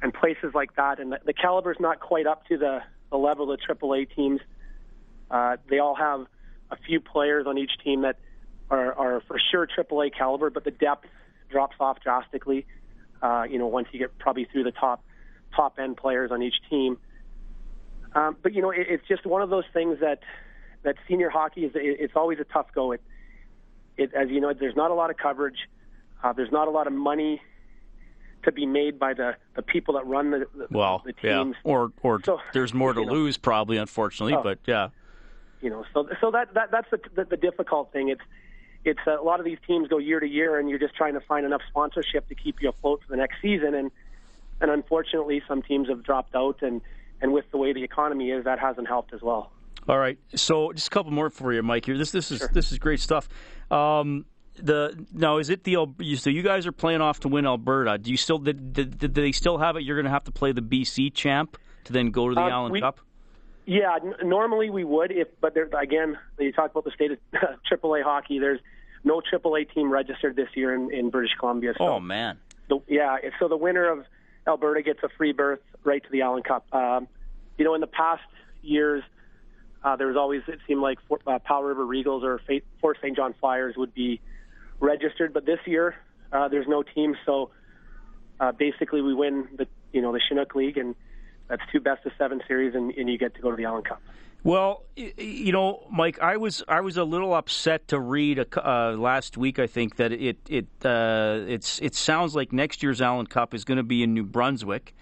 and 0.01 0.13
places 0.13 0.53
like 0.53 0.75
that. 0.75 0.99
And 0.99 1.11
the, 1.11 1.19
the 1.25 1.33
caliber's 1.33 1.77
not 1.79 1.99
quite 1.99 2.27
up 2.27 2.45
to 2.47 2.57
the 2.57 2.81
the 3.09 3.17
level 3.17 3.51
of 3.51 3.59
AAA 3.59 4.13
teams. 4.15 4.39
Uh, 5.31 5.57
they 5.69 5.79
all 5.79 5.95
have 5.95 6.25
a 6.71 6.77
few 6.77 6.99
players 6.99 7.47
on 7.47 7.57
each 7.57 7.71
team 7.83 8.01
that 8.01 8.17
are, 8.69 8.93
are 8.93 9.21
for 9.21 9.39
sure 9.51 9.67
AAA 9.67 10.15
caliber, 10.15 10.49
but 10.49 10.63
the 10.63 10.71
depth 10.71 11.07
drops 11.49 11.75
off 11.79 11.99
drastically. 12.01 12.65
Uh, 13.21 13.43
you 13.49 13.57
know, 13.57 13.67
once 13.67 13.87
you 13.91 13.99
get 13.99 14.17
probably 14.17 14.45
through 14.45 14.63
the 14.63 14.71
top 14.71 15.03
top 15.55 15.79
end 15.79 15.97
players 15.97 16.31
on 16.31 16.41
each 16.41 16.55
team. 16.69 16.97
Um, 18.13 18.37
but 18.41 18.53
you 18.53 18.61
know, 18.61 18.71
it, 18.71 18.87
it's 18.89 19.07
just 19.07 19.25
one 19.25 19.41
of 19.41 19.49
those 19.49 19.65
things 19.73 19.99
that 20.01 20.19
that 20.83 20.95
senior 21.07 21.29
hockey 21.29 21.65
is. 21.65 21.75
It, 21.75 21.97
it's 21.99 22.15
always 22.15 22.39
a 22.39 22.43
tough 22.43 22.67
go. 22.73 22.91
It, 22.91 23.01
it 23.97 24.13
as 24.13 24.29
you 24.29 24.39
know, 24.39 24.53
there's 24.53 24.75
not 24.75 24.91
a 24.91 24.93
lot 24.93 25.09
of 25.09 25.17
coverage. 25.17 25.57
Uh, 26.23 26.33
there's 26.33 26.51
not 26.51 26.67
a 26.67 26.71
lot 26.71 26.87
of 26.87 26.93
money 26.93 27.41
to 28.43 28.51
be 28.51 28.65
made 28.65 28.99
by 28.99 29.13
the, 29.13 29.35
the 29.55 29.61
people 29.61 29.95
that 29.95 30.05
run 30.05 30.31
the, 30.31 30.47
the 30.55 30.67
well, 30.69 31.01
the 31.05 31.13
teams. 31.13 31.55
Yeah. 31.63 31.71
Or 31.71 31.91
or 32.01 32.21
so, 32.23 32.39
there's 32.53 32.73
more 32.73 32.93
to 32.93 33.01
lose 33.01 33.37
probably, 33.37 33.77
unfortunately. 33.77 34.35
Oh, 34.35 34.43
but 34.43 34.59
yeah, 34.65 34.89
you 35.61 35.69
know, 35.69 35.85
so 35.93 36.07
so 36.21 36.31
that, 36.31 36.53
that 36.53 36.71
that's 36.71 36.89
the, 36.91 36.99
the 37.15 37.25
the 37.25 37.37
difficult 37.37 37.91
thing. 37.91 38.09
It's 38.09 38.21
it's 38.85 38.99
a 39.07 39.21
lot 39.21 39.39
of 39.39 39.45
these 39.45 39.57
teams 39.67 39.87
go 39.87 39.97
year 39.97 40.19
to 40.19 40.27
year, 40.27 40.57
and 40.57 40.69
you're 40.69 40.79
just 40.79 40.95
trying 40.95 41.13
to 41.13 41.21
find 41.21 41.45
enough 41.45 41.61
sponsorship 41.69 42.27
to 42.29 42.35
keep 42.35 42.61
you 42.61 42.69
afloat 42.69 43.01
for 43.05 43.11
the 43.11 43.17
next 43.17 43.41
season. 43.41 43.73
And 43.75 43.91
and 44.61 44.71
unfortunately, 44.71 45.41
some 45.47 45.61
teams 45.61 45.89
have 45.89 46.03
dropped 46.03 46.35
out, 46.35 46.61
and 46.61 46.81
and 47.21 47.33
with 47.33 47.45
the 47.51 47.57
way 47.57 47.73
the 47.73 47.83
economy 47.83 48.31
is, 48.31 48.45
that 48.45 48.59
hasn't 48.59 48.87
helped 48.87 49.13
as 49.13 49.21
well. 49.21 49.51
All 49.87 49.97
right, 49.97 50.17
so 50.35 50.71
just 50.71 50.87
a 50.87 50.89
couple 50.91 51.11
more 51.11 51.29
for 51.29 51.53
you, 51.53 51.63
Mike. 51.63 51.85
Here, 51.85 51.97
this 51.97 52.11
this 52.11 52.31
is 52.31 52.39
sure. 52.39 52.49
this 52.53 52.71
is 52.71 52.77
great 52.77 52.99
stuff. 52.99 53.27
Um, 53.71 54.25
the 54.65 55.05
now 55.13 55.37
is 55.37 55.49
it 55.49 55.63
the 55.63 55.75
so 56.17 56.29
you 56.29 56.41
guys 56.41 56.67
are 56.67 56.71
playing 56.71 57.01
off 57.01 57.19
to 57.21 57.27
win 57.27 57.45
Alberta? 57.45 57.97
Do 57.97 58.11
you 58.11 58.17
still 58.17 58.37
did, 58.37 58.73
did, 58.73 58.97
did 58.97 59.13
they 59.13 59.31
still 59.31 59.57
have 59.57 59.75
it? 59.75 59.83
You're 59.83 59.95
going 59.95 60.05
to 60.05 60.11
have 60.11 60.23
to 60.25 60.31
play 60.31 60.51
the 60.51 60.61
BC 60.61 61.13
champ 61.13 61.57
to 61.85 61.93
then 61.93 62.11
go 62.11 62.29
to 62.29 62.35
the 62.35 62.41
um, 62.41 62.51
Allen 62.51 62.71
we, 62.71 62.81
Cup. 62.81 62.99
Yeah, 63.65 63.97
n- 64.03 64.15
normally 64.23 64.69
we 64.69 64.83
would 64.83 65.11
if, 65.11 65.27
but 65.41 65.53
there, 65.53 65.69
again, 65.79 66.17
you 66.39 66.51
talk 66.51 66.71
about 66.71 66.85
the 66.85 66.91
state 66.91 67.11
of 67.11 67.17
AAA 67.71 68.03
hockey. 68.03 68.39
There's 68.39 68.59
no 69.03 69.21
AAA 69.21 69.73
team 69.73 69.91
registered 69.91 70.35
this 70.35 70.49
year 70.55 70.73
in, 70.73 70.93
in 70.93 71.09
British 71.09 71.35
Columbia. 71.39 71.73
So 71.77 71.85
oh 71.87 71.99
man. 71.99 72.39
The, 72.67 72.79
yeah, 72.87 73.17
so 73.39 73.47
the 73.47 73.57
winner 73.57 73.89
of 73.89 74.05
Alberta 74.47 74.81
gets 74.81 74.99
a 75.03 75.09
free 75.17 75.31
berth 75.31 75.61
right 75.83 76.03
to 76.03 76.09
the 76.11 76.21
Allen 76.21 76.43
Cup. 76.43 76.65
Um, 76.73 77.07
you 77.57 77.65
know, 77.65 77.73
in 77.73 77.81
the 77.81 77.87
past 77.87 78.23
years, 78.61 79.03
uh, 79.83 79.95
there 79.95 80.07
was 80.07 80.17
always 80.17 80.41
it 80.47 80.59
seemed 80.67 80.81
like 80.81 80.99
for, 81.07 81.19
uh, 81.25 81.39
Powell 81.39 81.63
River 81.63 81.85
Regals 81.85 82.23
or 82.23 82.41
Fort 82.81 82.97
St. 83.01 83.15
John 83.15 83.33
Flyers 83.39 83.75
would 83.77 83.93
be 83.93 84.21
registered, 84.79 85.33
but 85.33 85.45
this 85.45 85.59
year 85.65 85.95
uh, 86.31 86.47
there's 86.47 86.67
no 86.67 86.83
team, 86.83 87.15
so 87.25 87.51
uh, 88.39 88.51
basically 88.51 89.01
we 89.01 89.13
win 89.13 89.47
the 89.57 89.67
you 89.93 90.01
know 90.01 90.11
the 90.11 90.21
Chinook 90.27 90.55
League, 90.55 90.77
and 90.77 90.95
that's 91.47 91.61
two 91.71 91.79
best 91.79 92.05
of 92.05 92.11
seven 92.17 92.41
series, 92.47 92.75
and, 92.75 92.91
and 92.91 93.09
you 93.09 93.17
get 93.17 93.35
to 93.35 93.41
go 93.41 93.51
to 93.51 93.57
the 93.57 93.65
Allen 93.65 93.83
Cup. 93.83 94.01
Well, 94.43 94.85
you 94.95 95.51
know, 95.51 95.85
Mike, 95.91 96.19
I 96.21 96.37
was 96.37 96.63
I 96.67 96.79
was 96.81 96.95
a 96.95 97.03
little 97.03 97.33
upset 97.33 97.89
to 97.89 97.99
read 97.99 98.39
a, 98.39 98.69
uh, 98.69 98.91
last 98.93 99.37
week. 99.37 99.59
I 99.59 99.67
think 99.67 99.97
that 99.97 100.13
it 100.13 100.37
it 100.47 100.67
uh, 100.85 101.41
it's 101.47 101.79
it 101.81 101.93
sounds 101.93 102.35
like 102.35 102.53
next 102.53 102.81
year's 102.81 103.01
Allen 103.01 103.27
Cup 103.27 103.53
is 103.53 103.65
going 103.65 103.77
to 103.77 103.83
be 103.83 104.01
in 104.01 104.13
New 104.13 104.23
Brunswick, 104.23 104.95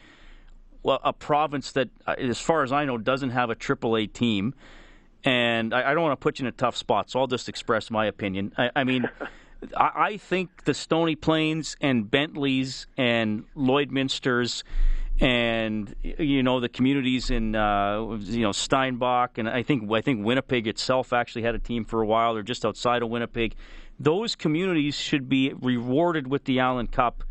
well, 0.81 0.99
a 1.03 1.13
province 1.13 1.73
that, 1.73 1.89
uh, 2.07 2.15
as 2.17 2.39
far 2.39 2.63
as 2.63 2.71
I 2.71 2.85
know, 2.85 2.97
doesn't 2.97 3.31
have 3.31 3.49
a 3.49 3.55
AAA 3.55 4.13
team. 4.13 4.55
And 5.23 5.73
I, 5.73 5.91
I 5.91 5.93
don't 5.93 6.03
want 6.03 6.19
to 6.19 6.23
put 6.23 6.39
you 6.39 6.43
in 6.43 6.47
a 6.47 6.53
tough 6.53 6.77
spot, 6.77 7.09
so 7.09 7.19
I'll 7.19 7.27
just 7.27 7.49
express 7.49 7.91
my 7.91 8.05
opinion. 8.05 8.53
I, 8.57 8.71
I 8.75 8.83
mean. 8.85 9.09
I 9.75 10.17
think 10.17 10.65
the 10.65 10.73
Stony 10.73 11.15
Plains 11.15 11.77
and 11.81 12.09
Bentleys 12.09 12.87
and 12.97 13.45
Lloydminsters 13.55 14.63
and 15.19 15.95
you 16.03 16.43
know 16.43 16.59
the 16.59 16.69
communities 16.69 17.31
in 17.31 17.55
uh, 17.55 18.17
you 18.19 18.41
know 18.41 18.51
Steinbach 18.51 19.37
and 19.37 19.49
I 19.49 19.63
think 19.63 19.91
I 19.91 20.01
think 20.01 20.25
Winnipeg 20.25 20.67
itself 20.67 21.11
actually 21.11 21.41
had 21.41 21.55
a 21.55 21.59
team 21.59 21.85
for 21.85 22.01
a 22.01 22.05
while. 22.05 22.33
They're 22.33 22.43
just 22.43 22.65
outside 22.65 23.01
of 23.01 23.09
Winnipeg. 23.09 23.55
Those 23.99 24.35
communities 24.35 24.95
should 24.95 25.27
be 25.27 25.53
rewarded 25.53 26.27
with 26.27 26.43
the 26.43 26.59
Allen 26.59 26.87
Cup 26.87 27.23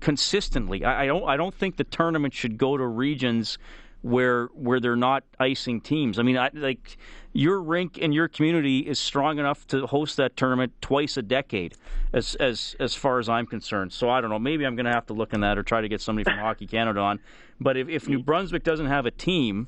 consistently. 0.00 0.84
I, 0.84 1.02
I 1.02 1.06
don't 1.06 1.24
I 1.24 1.36
don't 1.36 1.54
think 1.54 1.76
the 1.76 1.84
tournament 1.84 2.32
should 2.32 2.56
go 2.56 2.76
to 2.76 2.86
regions 2.86 3.58
where 4.06 4.46
where 4.54 4.78
they're 4.78 4.94
not 4.94 5.24
icing 5.40 5.80
teams. 5.80 6.20
I 6.20 6.22
mean, 6.22 6.38
I, 6.38 6.50
like 6.54 6.96
your 7.32 7.60
rink 7.60 7.98
and 8.00 8.14
your 8.14 8.28
community 8.28 8.78
is 8.78 9.00
strong 9.00 9.40
enough 9.40 9.66
to 9.68 9.84
host 9.84 10.16
that 10.18 10.36
tournament 10.36 10.72
twice 10.80 11.16
a 11.16 11.22
decade, 11.22 11.74
as 12.12 12.36
as 12.36 12.76
as 12.78 12.94
far 12.94 13.18
as 13.18 13.28
I'm 13.28 13.46
concerned. 13.46 13.92
So 13.92 14.08
I 14.08 14.20
don't 14.20 14.30
know. 14.30 14.38
Maybe 14.38 14.64
I'm 14.64 14.76
going 14.76 14.86
to 14.86 14.92
have 14.92 15.06
to 15.06 15.12
look 15.12 15.32
in 15.32 15.40
that 15.40 15.58
or 15.58 15.64
try 15.64 15.80
to 15.80 15.88
get 15.88 16.00
somebody 16.00 16.22
from 16.22 16.38
Hockey 16.46 16.68
Canada 16.68 17.00
on. 17.00 17.18
But 17.60 17.76
if, 17.76 17.88
if 17.88 18.08
New 18.08 18.22
Brunswick 18.22 18.62
doesn't 18.62 18.86
have 18.86 19.06
a 19.06 19.10
team, 19.10 19.66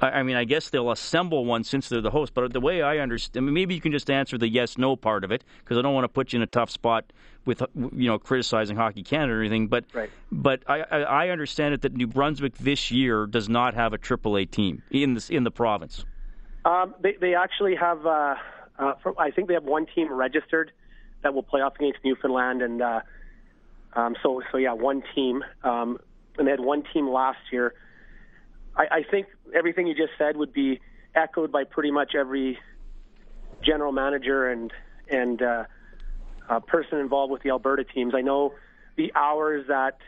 I, 0.00 0.22
mean, 0.22 0.36
I 0.36 0.44
guess 0.44 0.70
they'll 0.70 0.90
assemble 0.90 1.44
one 1.44 1.64
since 1.64 1.88
they're 1.88 2.00
the 2.00 2.10
host. 2.10 2.34
But 2.34 2.52
the 2.52 2.60
way 2.60 2.82
I 2.82 2.98
understand, 2.98 3.52
maybe 3.52 3.74
you 3.74 3.80
can 3.80 3.92
just 3.92 4.10
answer 4.10 4.36
the 4.36 4.48
yes 4.48 4.76
no 4.76 4.96
part 4.96 5.24
of 5.24 5.30
it 5.30 5.44
because 5.60 5.78
I 5.78 5.82
don't 5.82 5.94
want 5.94 6.04
to 6.04 6.08
put 6.08 6.32
you 6.32 6.38
in 6.38 6.42
a 6.42 6.46
tough 6.46 6.70
spot 6.70 7.04
with 7.44 7.62
you 7.76 8.08
know 8.08 8.18
criticizing 8.18 8.76
Hockey 8.76 9.02
Canada 9.02 9.34
or 9.34 9.40
anything. 9.40 9.68
But 9.68 9.84
right. 9.92 10.10
but 10.32 10.62
I, 10.66 10.80
I 10.80 11.28
understand 11.28 11.74
it 11.74 11.82
that 11.82 11.94
New 11.94 12.06
Brunswick 12.06 12.56
this 12.58 12.90
year 12.90 13.26
does 13.26 13.48
not 13.48 13.74
have 13.74 13.92
a 13.92 13.98
AAA 13.98 14.50
team 14.50 14.82
in 14.90 15.14
the 15.14 15.26
in 15.30 15.44
the 15.44 15.50
province. 15.50 16.04
Um, 16.64 16.94
they 17.00 17.12
they 17.20 17.34
actually 17.34 17.76
have. 17.76 18.04
Uh, 18.06 18.34
uh, 18.76 18.94
for, 19.02 19.14
I 19.20 19.30
think 19.30 19.46
they 19.46 19.54
have 19.54 19.64
one 19.64 19.86
team 19.86 20.12
registered 20.12 20.72
that 21.22 21.32
will 21.32 21.44
play 21.44 21.60
off 21.60 21.76
against 21.76 22.00
Newfoundland, 22.04 22.60
and 22.60 22.82
uh, 22.82 23.00
um, 23.92 24.16
so 24.22 24.42
so 24.50 24.58
yeah, 24.58 24.72
one 24.72 25.02
team. 25.14 25.44
Um, 25.62 25.98
and 26.36 26.46
they 26.46 26.50
had 26.50 26.60
one 26.60 26.82
team 26.92 27.08
last 27.08 27.38
year. 27.52 27.74
I, 28.76 28.86
I 28.90 29.02
think 29.10 29.26
everything 29.54 29.86
you 29.86 29.94
just 29.94 30.12
said 30.18 30.36
would 30.36 30.52
be 30.52 30.80
echoed 31.14 31.52
by 31.52 31.64
pretty 31.64 31.90
much 31.90 32.14
every 32.14 32.58
general 33.62 33.92
manager 33.92 34.50
and 34.50 34.72
and 35.08 35.42
uh, 35.42 35.64
uh, 36.48 36.60
person 36.60 36.98
involved 36.98 37.32
with 37.32 37.42
the 37.42 37.50
Alberta 37.50 37.84
teams. 37.84 38.14
I 38.14 38.20
know 38.20 38.54
the 38.96 39.12
hours 39.14 39.66
that 39.68 39.98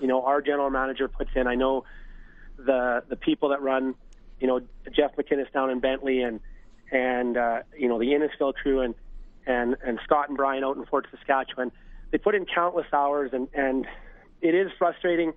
you 0.00 0.06
know 0.06 0.22
our 0.24 0.40
general 0.40 0.70
manager 0.70 1.08
puts 1.08 1.30
in. 1.34 1.46
I 1.46 1.54
know 1.54 1.84
the 2.56 3.02
the 3.08 3.16
people 3.16 3.50
that 3.50 3.62
run, 3.62 3.94
you 4.40 4.46
know, 4.46 4.60
Jeff 4.94 5.16
McInnes 5.16 5.52
down 5.52 5.70
in 5.70 5.80
Bentley 5.80 6.22
and 6.22 6.40
and 6.90 7.36
uh, 7.36 7.62
you 7.76 7.88
know 7.88 7.98
the 7.98 8.06
Innisfail 8.06 8.54
crew 8.54 8.80
and 8.80 8.94
and 9.46 9.76
and 9.84 9.98
Scott 10.04 10.28
and 10.28 10.36
Brian 10.36 10.64
out 10.64 10.76
in 10.76 10.84
Fort 10.86 11.06
Saskatchewan. 11.10 11.72
They 12.10 12.18
put 12.18 12.34
in 12.34 12.46
countless 12.46 12.86
hours 12.92 13.30
and 13.32 13.48
and 13.54 13.86
it 14.40 14.54
is 14.54 14.70
frustrating 14.78 15.32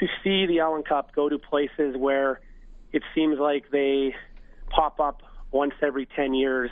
to 0.00 0.06
see 0.22 0.46
the 0.46 0.60
Allen 0.60 0.82
Cup 0.82 1.14
go 1.14 1.28
to 1.28 1.38
places 1.38 1.96
where 1.96 2.40
it 2.92 3.02
seems 3.14 3.38
like 3.38 3.70
they 3.70 4.14
pop 4.70 5.00
up 5.00 5.22
once 5.50 5.74
every 5.82 6.06
10 6.06 6.34
years 6.34 6.70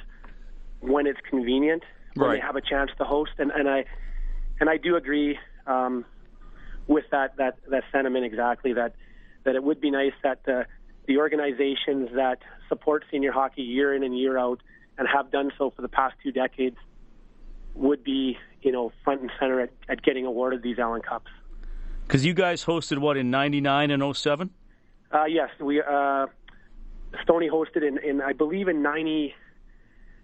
when 0.80 1.06
it's 1.06 1.20
convenient, 1.28 1.82
when 2.14 2.28
Right. 2.28 2.36
they 2.40 2.46
have 2.46 2.56
a 2.56 2.60
chance 2.60 2.90
to 2.98 3.04
host. 3.04 3.32
And, 3.38 3.50
and 3.52 3.68
I 3.68 3.84
and 4.60 4.68
I 4.68 4.76
do 4.76 4.96
agree 4.96 5.38
um, 5.66 6.04
with 6.86 7.04
that, 7.10 7.36
that 7.38 7.58
that 7.70 7.84
sentiment 7.92 8.24
exactly 8.24 8.72
that 8.74 8.94
that 9.44 9.54
it 9.56 9.62
would 9.62 9.80
be 9.80 9.90
nice 9.90 10.12
that 10.22 10.44
the 10.44 10.66
the 11.06 11.18
organizations 11.18 12.10
that 12.14 12.38
support 12.68 13.04
senior 13.10 13.32
hockey 13.32 13.62
year 13.62 13.94
in 13.94 14.02
and 14.04 14.16
year 14.16 14.38
out 14.38 14.60
and 14.98 15.08
have 15.08 15.30
done 15.30 15.50
so 15.58 15.70
for 15.70 15.82
the 15.82 15.88
past 15.88 16.14
two 16.22 16.30
decades 16.32 16.76
would 17.74 18.04
be 18.04 18.36
you 18.62 18.70
know 18.72 18.92
front 19.04 19.20
and 19.20 19.30
center 19.40 19.60
at, 19.60 19.70
at 19.88 20.02
getting 20.02 20.26
awarded 20.26 20.62
these 20.62 20.78
Allen 20.78 21.02
Cups. 21.02 21.30
Because 22.06 22.24
you 22.24 22.34
guys 22.34 22.64
hosted 22.64 22.98
what 22.98 23.16
in 23.16 23.30
'99 23.30 23.90
and 23.90 24.16
07? 24.16 24.50
Uh, 25.12 25.24
yes, 25.24 25.50
we 25.60 25.80
uh, 25.80 26.26
Stony 27.22 27.48
hosted 27.48 27.86
in, 27.86 27.98
in 27.98 28.20
I 28.20 28.32
believe 28.32 28.68
in 28.68 28.82
90, 28.82 29.34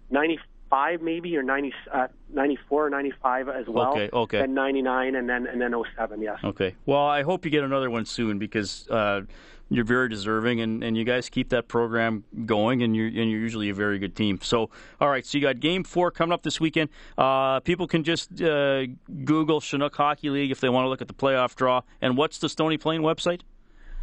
95 0.09 1.01
maybe 1.01 1.35
or 1.37 1.43
90, 1.43 1.73
uh, 1.93 2.07
94 2.33 2.87
or 2.87 2.89
95 2.89 3.49
as 3.49 3.67
well. 3.67 3.91
Okay, 3.91 4.09
okay. 4.11 4.39
Then 4.39 4.53
99 4.53 5.15
and 5.15 5.29
then 5.29 5.47
and 5.47 5.61
then 5.61 5.73
07, 5.95 6.21
yes. 6.21 6.39
Okay. 6.43 6.75
Well, 6.85 7.05
I 7.05 7.23
hope 7.23 7.45
you 7.45 7.51
get 7.51 7.63
another 7.63 7.89
one 7.89 8.05
soon 8.05 8.39
because 8.39 8.87
uh, 8.89 9.21
you're 9.69 9.85
very 9.85 10.09
deserving, 10.09 10.61
and, 10.61 10.83
and 10.83 10.97
you 10.97 11.03
guys 11.03 11.29
keep 11.29 11.49
that 11.49 11.67
program 11.67 12.23
going, 12.45 12.81
and 12.81 12.95
you're 12.95 13.07
and 13.07 13.29
you're 13.29 13.39
usually 13.39 13.69
a 13.69 13.73
very 13.73 13.99
good 13.99 14.15
team. 14.15 14.39
So, 14.41 14.69
all 14.99 15.09
right. 15.09 15.25
So 15.25 15.37
you 15.37 15.43
got 15.43 15.59
Game 15.59 15.83
Four 15.83 16.11
coming 16.11 16.33
up 16.33 16.43
this 16.43 16.59
weekend. 16.59 16.89
Uh, 17.17 17.59
people 17.59 17.87
can 17.87 18.03
just 18.03 18.41
uh, 18.41 18.85
Google 19.23 19.61
Chinook 19.61 19.95
Hockey 19.95 20.29
League 20.29 20.51
if 20.51 20.59
they 20.59 20.69
want 20.69 20.85
to 20.85 20.89
look 20.89 21.01
at 21.01 21.07
the 21.07 21.13
playoff 21.13 21.55
draw. 21.55 21.81
And 22.01 22.17
what's 22.17 22.39
the 22.39 22.49
Stony 22.49 22.77
Plain 22.77 23.01
website? 23.01 23.41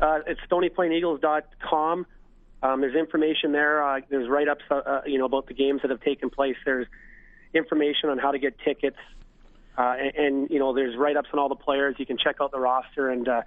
Uh, 0.00 0.20
it's 0.26 0.40
StonyPlainEagles.com. 0.50 2.06
Um, 2.62 2.80
there's 2.80 2.94
information 2.94 3.52
there. 3.52 3.82
Uh, 3.82 4.00
there's 4.08 4.28
write-ups, 4.28 4.64
uh, 4.70 4.74
uh, 4.74 5.00
you 5.06 5.18
know, 5.18 5.24
about 5.24 5.46
the 5.46 5.54
games 5.54 5.82
that 5.82 5.90
have 5.90 6.00
taken 6.00 6.30
place. 6.30 6.56
There's 6.64 6.86
information 7.54 8.10
on 8.10 8.18
how 8.18 8.30
to 8.30 8.38
get 8.38 8.58
tickets, 8.58 8.98
uh, 9.78 9.94
and, 9.98 10.14
and 10.16 10.50
you 10.50 10.58
know, 10.58 10.74
there's 10.74 10.96
write-ups 10.96 11.28
on 11.32 11.38
all 11.38 11.48
the 11.48 11.54
players. 11.54 11.96
You 11.98 12.06
can 12.06 12.18
check 12.18 12.36
out 12.40 12.50
the 12.50 12.58
roster, 12.60 13.10
and 13.10 13.28
uh, 13.28 13.42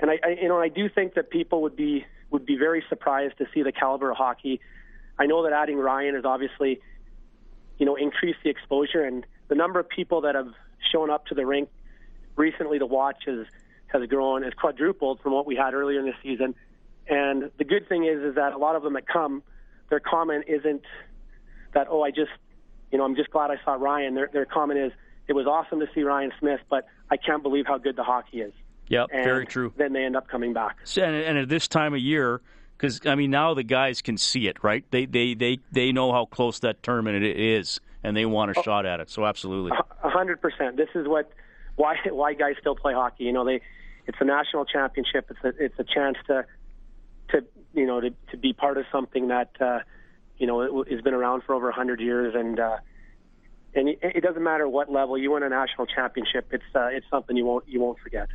and 0.00 0.10
I, 0.10 0.18
I, 0.24 0.28
you 0.42 0.48
know, 0.48 0.58
I 0.58 0.68
do 0.68 0.88
think 0.88 1.14
that 1.14 1.30
people 1.30 1.62
would 1.62 1.76
be 1.76 2.04
would 2.30 2.46
be 2.46 2.56
very 2.56 2.82
surprised 2.88 3.38
to 3.38 3.46
see 3.52 3.62
the 3.62 3.72
caliber 3.72 4.10
of 4.10 4.16
hockey. 4.16 4.60
I 5.18 5.26
know 5.26 5.42
that 5.42 5.52
adding 5.52 5.76
Ryan 5.76 6.14
has 6.14 6.24
obviously, 6.24 6.80
you 7.78 7.86
know, 7.86 7.96
increased 7.96 8.38
the 8.42 8.50
exposure, 8.50 9.04
and 9.04 9.26
the 9.48 9.54
number 9.54 9.78
of 9.78 9.88
people 9.88 10.22
that 10.22 10.34
have 10.34 10.48
shown 10.92 11.10
up 11.10 11.26
to 11.26 11.34
the 11.34 11.44
rink 11.44 11.68
recently 12.36 12.78
to 12.78 12.86
watch 12.86 13.24
has 13.26 13.46
has 13.88 14.08
grown, 14.08 14.42
has 14.42 14.54
quadrupled 14.54 15.20
from 15.20 15.32
what 15.32 15.46
we 15.46 15.56
had 15.56 15.74
earlier 15.74 15.98
in 15.98 16.06
the 16.06 16.14
season. 16.22 16.54
And 17.08 17.50
the 17.58 17.64
good 17.64 17.88
thing 17.88 18.04
is, 18.04 18.22
is 18.22 18.36
that 18.36 18.52
a 18.52 18.58
lot 18.58 18.76
of 18.76 18.82
them 18.82 18.94
that 18.94 19.06
come, 19.06 19.42
their 19.88 20.00
comment 20.00 20.44
isn't 20.46 20.84
that 21.74 21.88
oh, 21.90 22.02
I 22.02 22.10
just, 22.10 22.30
you 22.90 22.98
know, 22.98 23.04
I'm 23.04 23.16
just 23.16 23.30
glad 23.30 23.50
I 23.50 23.56
saw 23.64 23.74
Ryan. 23.74 24.14
Their 24.14 24.30
their 24.32 24.46
comment 24.46 24.80
is, 24.80 24.92
it 25.28 25.34
was 25.34 25.46
awesome 25.46 25.80
to 25.80 25.88
see 25.94 26.02
Ryan 26.02 26.32
Smyth, 26.38 26.60
but 26.70 26.86
I 27.10 27.16
can't 27.16 27.42
believe 27.42 27.66
how 27.66 27.78
good 27.78 27.96
the 27.96 28.02
hockey 28.02 28.40
is. 28.40 28.52
Yep, 28.90 29.10
very 29.12 29.46
true. 29.46 29.72
Then 29.76 29.92
they 29.92 30.04
end 30.04 30.16
up 30.16 30.28
coming 30.28 30.52
back. 30.52 30.76
So, 30.84 31.02
and, 31.02 31.14
and 31.14 31.38
at 31.38 31.48
this 31.48 31.68
time 31.68 31.94
of 31.94 32.00
year, 32.00 32.40
because 32.76 33.00
I 33.06 33.14
mean 33.14 33.30
now 33.30 33.54
the 33.54 33.62
guys 33.62 34.02
can 34.02 34.18
see 34.18 34.48
it, 34.48 34.62
right? 34.62 34.84
They 34.90 35.06
they 35.06 35.34
they 35.34 35.58
they 35.70 35.92
know 35.92 36.12
how 36.12 36.24
close 36.24 36.58
that 36.60 36.82
tournament 36.82 37.24
is, 37.24 37.80
and 38.02 38.16
they 38.16 38.26
want 38.26 38.50
a 38.50 38.62
shot 38.62 38.86
at 38.86 38.98
it. 38.98 39.08
So 39.08 39.24
absolutely. 39.24 39.72
A 40.02 40.10
hundred 40.10 40.40
percent. 40.40 40.76
This 40.76 40.88
is 40.96 41.06
what 41.06 41.32
why 41.76 41.96
why 42.10 42.34
guys 42.34 42.56
still 42.60 42.74
play 42.74 42.92
hockey. 42.92 43.24
You 43.24 43.32
know, 43.32 43.44
they 43.44 43.60
it's 44.06 44.18
a 44.20 44.24
national 44.24 44.64
championship. 44.64 45.30
It's 45.30 45.44
a 45.44 45.64
it's 45.64 45.78
a 45.78 45.84
chance 45.84 46.16
to 46.26 46.44
to 47.30 47.44
you 47.72 47.86
know 47.86 48.00
to 48.00 48.10
to 48.32 48.36
be 48.36 48.52
part 48.52 48.76
of 48.76 48.86
something 48.90 49.28
that 49.28 49.50
uh, 49.60 49.80
you 50.36 50.48
know 50.48 50.84
has 50.90 51.00
been 51.00 51.14
around 51.14 51.44
for 51.44 51.54
over 51.54 51.68
a 51.68 51.74
hundred 51.74 52.00
years, 52.00 52.34
and 52.34 52.58
uh, 52.58 52.78
and 53.72 53.88
it, 53.88 53.98
it 54.02 54.20
doesn't 54.22 54.42
matter 54.42 54.68
what 54.68 54.90
level 54.90 55.16
you 55.16 55.30
win 55.30 55.44
a 55.44 55.48
national 55.48 55.86
championship. 55.86 56.48
It's 56.50 56.64
uh, 56.74 56.86
it's 56.86 57.06
something 57.08 57.36
you 57.36 57.44
won't 57.44 57.68
you 57.68 57.78
won't 57.78 58.00
forget. 58.00 58.28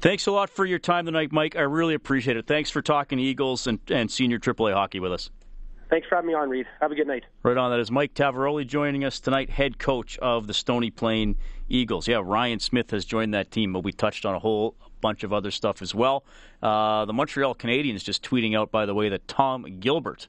Thanks 0.00 0.28
a 0.28 0.30
lot 0.30 0.48
for 0.48 0.64
your 0.64 0.78
time 0.78 1.06
tonight, 1.06 1.32
Mike. 1.32 1.56
I 1.56 1.62
really 1.62 1.94
appreciate 1.94 2.36
it. 2.36 2.46
Thanks 2.46 2.70
for 2.70 2.80
talking 2.80 3.18
Eagles 3.18 3.66
and, 3.66 3.80
and 3.88 4.08
senior 4.08 4.38
AAA 4.38 4.72
hockey 4.72 5.00
with 5.00 5.12
us. 5.12 5.30
Thanks 5.90 6.06
for 6.06 6.14
having 6.14 6.28
me 6.28 6.34
on, 6.34 6.48
Reid. 6.50 6.66
Have 6.80 6.92
a 6.92 6.94
good 6.94 7.08
night. 7.08 7.24
Right 7.42 7.56
on. 7.56 7.72
That 7.72 7.80
is 7.80 7.90
Mike 7.90 8.14
Tavaroli 8.14 8.64
joining 8.64 9.04
us 9.04 9.18
tonight, 9.18 9.50
head 9.50 9.78
coach 9.78 10.16
of 10.18 10.46
the 10.46 10.54
Stony 10.54 10.90
Plain 10.90 11.34
Eagles. 11.68 12.06
Yeah, 12.06 12.20
Ryan 12.22 12.60
Smyth 12.60 12.92
has 12.92 13.04
joined 13.04 13.34
that 13.34 13.50
team, 13.50 13.72
but 13.72 13.82
we 13.82 13.90
touched 13.90 14.24
on 14.24 14.36
a 14.36 14.38
whole 14.38 14.76
bunch 15.00 15.24
of 15.24 15.32
other 15.32 15.50
stuff 15.50 15.82
as 15.82 15.96
well. 15.96 16.24
Uh, 16.62 17.04
the 17.04 17.12
Montreal 17.12 17.56
Canadiens 17.56 18.04
just 18.04 18.22
tweeting 18.22 18.56
out, 18.56 18.70
by 18.70 18.86
the 18.86 18.94
way, 18.94 19.08
that 19.08 19.26
Tom 19.26 19.80
Gilbert 19.80 20.28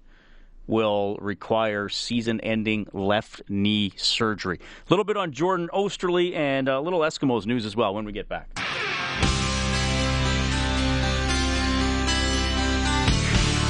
will 0.65 1.15
require 1.21 1.89
season 1.89 2.39
ending 2.41 2.88
left 2.91 3.43
knee 3.49 3.91
surgery. 3.97 4.60
A 4.88 4.89
little 4.89 5.05
bit 5.05 5.17
on 5.17 5.32
Jordan 5.32 5.69
Oesterle 5.73 6.34
and 6.34 6.67
a 6.67 6.79
little 6.79 7.01
Eskimos 7.01 7.45
news 7.45 7.67
as 7.67 7.75
well 7.75 7.93
when 7.93 8.05
we 8.05 8.12
get 8.12 8.27
back. 8.27 8.49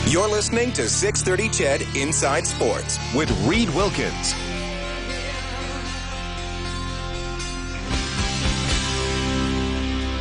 You're 0.10 0.28
listening 0.28 0.74
to 0.74 0.90
630 0.90 1.50
CHED 1.86 1.96
Inside 1.96 2.48
Sports 2.48 2.98
with 3.14 3.30
Reid 3.48 3.70
Wilkins. 3.76 4.34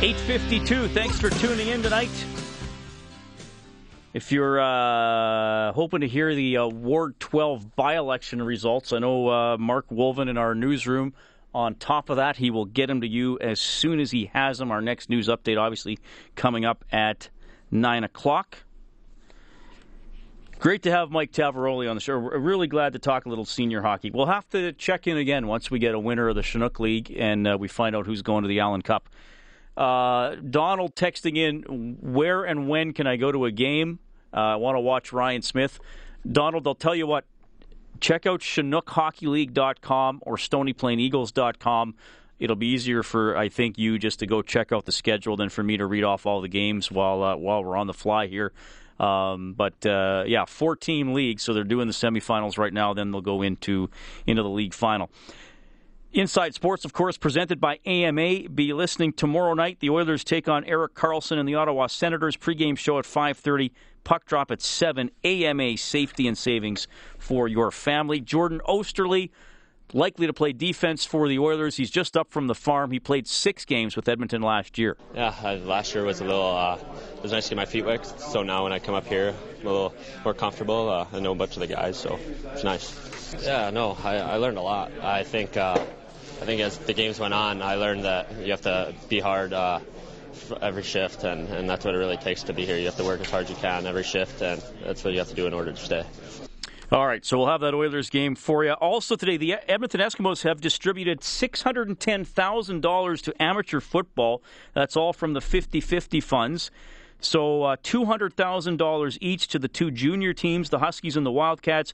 Eight 0.03 0.15
fifty-two. 0.27 0.89
Thanks 0.89 1.19
for 1.19 1.31
tuning 1.31 1.69
in 1.69 1.81
tonight. 1.81 2.11
If 4.13 4.31
you're 4.31 4.59
uh, 4.59 5.73
hoping 5.73 6.01
to 6.01 6.07
hear 6.07 6.35
the 6.35 6.57
uh, 6.57 6.67
Ward 6.67 7.19
12 7.19 7.75
by-election 7.75 8.43
results, 8.43 8.93
I 8.93 8.99
know 8.99 9.27
uh, 9.27 9.57
Mark 9.57 9.89
Wolven 9.89 10.29
in 10.29 10.37
our 10.37 10.53
newsroom. 10.53 11.15
On 11.55 11.73
top 11.73 12.11
of 12.11 12.17
that, 12.17 12.37
he 12.37 12.51
will 12.51 12.65
get 12.65 12.85
them 12.85 13.01
to 13.01 13.07
you 13.07 13.39
as 13.39 13.59
soon 13.59 13.99
as 13.99 14.11
he 14.11 14.29
has 14.35 14.59
them. 14.59 14.69
Our 14.69 14.81
next 14.81 15.09
news 15.09 15.27
update, 15.29 15.59
obviously, 15.59 15.97
coming 16.35 16.63
up 16.63 16.85
at 16.91 17.29
nine 17.71 18.03
o'clock. 18.03 18.59
Great 20.59 20.83
to 20.83 20.91
have 20.91 21.09
Mike 21.09 21.31
Tavaroli 21.31 21.89
on 21.89 21.95
the 21.95 22.01
show. 22.01 22.19
We're 22.19 22.37
really 22.37 22.67
glad 22.67 22.91
to 22.91 22.99
talk 22.99 23.25
a 23.25 23.29
little 23.29 23.45
senior 23.45 23.81
hockey. 23.81 24.11
We'll 24.11 24.25
have 24.25 24.47
to 24.49 24.73
check 24.73 25.07
in 25.07 25.15
again 25.15 25.47
once 25.47 25.71
we 25.71 25.79
get 25.79 25.95
a 25.95 25.99
winner 25.99 26.27
of 26.27 26.35
the 26.35 26.43
Chinook 26.43 26.81
League 26.81 27.15
and 27.17 27.47
uh, 27.47 27.57
we 27.57 27.69
find 27.69 27.95
out 27.95 28.05
who's 28.05 28.21
going 28.21 28.43
to 28.43 28.49
the 28.49 28.59
Allen 28.59 28.81
Cup. 28.81 29.07
Uh, 29.77 30.35
Donald 30.35 30.95
texting 30.95 31.37
in, 31.37 31.95
where 32.01 32.43
and 32.43 32.67
when 32.67 32.91
can 32.91 33.07
I 33.07 33.15
go 33.15 33.31
to 33.31 33.45
a 33.45 33.51
game? 33.51 33.99
Uh, 34.33 34.37
I 34.37 34.55
want 34.57 34.75
to 34.75 34.81
watch 34.81 35.13
Ryan 35.13 35.41
Smyth. 35.41 35.79
Donald, 36.29 36.67
I'll 36.67 36.75
tell 36.75 36.95
you 36.95 37.07
what, 37.07 37.23
check 38.01 38.25
out 38.25 38.41
ChinookHockeyLeague.com 38.41 40.19
or 40.23 40.35
StonyPlainEagles.com. 40.35 41.95
It'll 42.37 42.55
be 42.57 42.67
easier 42.67 43.01
for 43.01 43.37
I 43.37 43.47
think 43.47 43.77
you 43.77 43.97
just 43.97 44.19
to 44.19 44.25
go 44.25 44.41
check 44.41 44.73
out 44.73 44.85
the 44.85 44.91
schedule 44.91 45.37
than 45.37 45.47
for 45.47 45.63
me 45.63 45.77
to 45.77 45.85
read 45.85 46.03
off 46.03 46.25
all 46.25 46.41
the 46.41 46.49
games 46.49 46.91
while 46.91 47.23
uh, 47.23 47.35
while 47.37 47.63
we're 47.63 47.77
on 47.77 47.87
the 47.87 47.93
fly 47.93 48.27
here. 48.27 48.51
Um, 48.99 49.53
but 49.53 49.85
uh, 49.85 50.23
yeah, 50.27 50.45
14 50.45 51.13
leagues, 51.13 51.43
so 51.43 51.53
they're 51.53 51.63
doing 51.63 51.87
the 51.87 51.93
semifinals 51.93 52.57
right 52.57 52.73
now. 52.73 52.93
Then 52.93 53.11
they'll 53.11 53.21
go 53.21 53.41
into 53.41 53.89
into 54.25 54.43
the 54.43 54.49
league 54.49 54.73
final. 54.73 55.09
Inside 56.11 56.55
Sports, 56.55 56.85
of 56.85 56.93
course, 56.93 57.17
presented 57.17 57.61
by 57.61 57.79
AMA. 57.85 58.49
Be 58.49 58.73
listening 58.73 59.13
tomorrow 59.13 59.53
night. 59.53 59.77
The 59.79 59.91
Oilers 59.91 60.23
take 60.23 60.49
on 60.49 60.65
Erik 60.65 60.95
Karlsson 60.95 61.37
and 61.37 61.47
the 61.47 61.53
Ottawa 61.53 61.85
Senators. 61.85 62.35
Pregame 62.35 62.77
show 62.77 62.97
at 62.97 63.05
5:30. 63.05 63.71
Puck 64.03 64.25
drop 64.25 64.49
at 64.49 64.61
7. 64.61 65.11
AMA 65.23 65.77
safety 65.77 66.27
and 66.27 66.37
savings 66.37 66.87
for 67.19 67.47
your 67.47 67.69
family. 67.69 68.19
Jordan 68.21 68.59
Oesterle 68.67 69.29
likely 69.93 70.27
to 70.27 70.33
play 70.33 70.53
defense 70.53 71.05
for 71.05 71.27
the 71.27 71.39
Oilers. 71.39 71.75
He's 71.75 71.89
just 71.89 72.17
up 72.17 72.31
from 72.31 72.47
the 72.47 72.55
farm. 72.55 72.91
He 72.91 72.99
played 72.99 73.27
six 73.27 73.65
games 73.65 73.95
with 73.95 74.07
Edmonton 74.07 74.41
last 74.41 74.77
year. 74.77 74.97
Yeah, 75.13 75.33
uh, 75.43 75.55
last 75.55 75.93
year 75.93 76.03
was 76.03 76.21
a 76.21 76.25
little. 76.25 76.55
Uh, 76.55 76.77
it 77.15 77.23
was 77.23 77.31
nice 77.31 77.45
to 77.45 77.49
get 77.51 77.57
my 77.57 77.65
feet 77.65 77.85
wet. 77.85 78.05
So 78.05 78.43
now 78.43 78.63
when 78.63 78.73
I 78.73 78.79
come 78.79 78.95
up 78.95 79.07
here, 79.07 79.35
I'm 79.59 79.67
a 79.67 79.69
little 79.69 79.95
more 80.23 80.33
comfortable. 80.33 80.89
Uh, 80.89 81.05
I 81.11 81.19
know 81.19 81.31
a 81.31 81.35
bunch 81.35 81.55
of 81.55 81.61
the 81.61 81.67
guys, 81.67 81.97
so 81.97 82.19
it's 82.53 82.63
nice. 82.63 83.35
Yeah, 83.43 83.69
no, 83.69 83.97
I, 84.03 84.17
I 84.17 84.35
learned 84.37 84.57
a 84.57 84.61
lot. 84.61 84.91
I 85.01 85.23
think. 85.23 85.57
Uh, 85.57 85.83
I 86.41 86.45
think 86.45 86.61
as 86.61 86.77
the 86.77 86.93
games 86.93 87.19
went 87.19 87.33
on, 87.33 87.61
I 87.61 87.75
learned 87.75 88.05
that 88.05 88.31
you 88.39 88.51
have 88.51 88.61
to 88.61 88.93
be 89.09 89.19
hard 89.19 89.51
uh, 89.51 89.81
every 90.61 90.83
shift, 90.83 91.25
and, 91.25 91.49
and 91.49 91.69
that's 91.69 91.83
what 91.83 91.93
it 91.93 91.97
really 91.97 92.15
takes 92.15 92.43
to 92.43 92.53
be 92.53 92.65
here. 92.65 92.77
You 92.77 92.85
have 92.85 92.95
to 92.95 93.03
work 93.03 93.19
as 93.19 93.29
hard 93.29 93.43
as 93.43 93.49
you 93.49 93.57
can 93.57 93.85
every 93.85 94.03
shift, 94.03 94.41
and 94.41 94.63
that's 94.85 95.03
what 95.03 95.11
you 95.11 95.19
have 95.19 95.27
to 95.27 95.35
do 95.35 95.47
in 95.47 95.53
order 95.53 95.73
to 95.73 95.77
stay. 95.77 96.05
All 96.91 97.05
right, 97.05 97.23
so 97.23 97.37
we'll 97.37 97.45
have 97.45 97.61
that 97.61 97.75
Oilers 97.75 98.09
game 98.09 98.33
for 98.33 98.65
you. 98.65 98.71
Also 98.71 99.15
today, 99.15 99.37
the 99.37 99.57
Edmonton 99.69 100.01
Eskimos 100.01 100.41
have 100.41 100.59
distributed 100.59 101.19
$610,000 101.19 103.21
to 103.21 103.39
amateur 103.39 103.79
football. 103.79 104.41
That's 104.73 104.97
all 104.97 105.13
from 105.13 105.33
the 105.33 105.39
50-50 105.39 106.23
funds. 106.23 106.71
So 107.19 107.61
uh, 107.61 107.75
$200,000 107.83 109.17
each 109.21 109.47
to 109.49 109.59
the 109.59 109.67
two 109.67 109.91
junior 109.91 110.33
teams, 110.33 110.71
the 110.71 110.79
Huskies 110.79 111.15
and 111.15 111.27
the 111.27 111.31
Wildcats. 111.31 111.93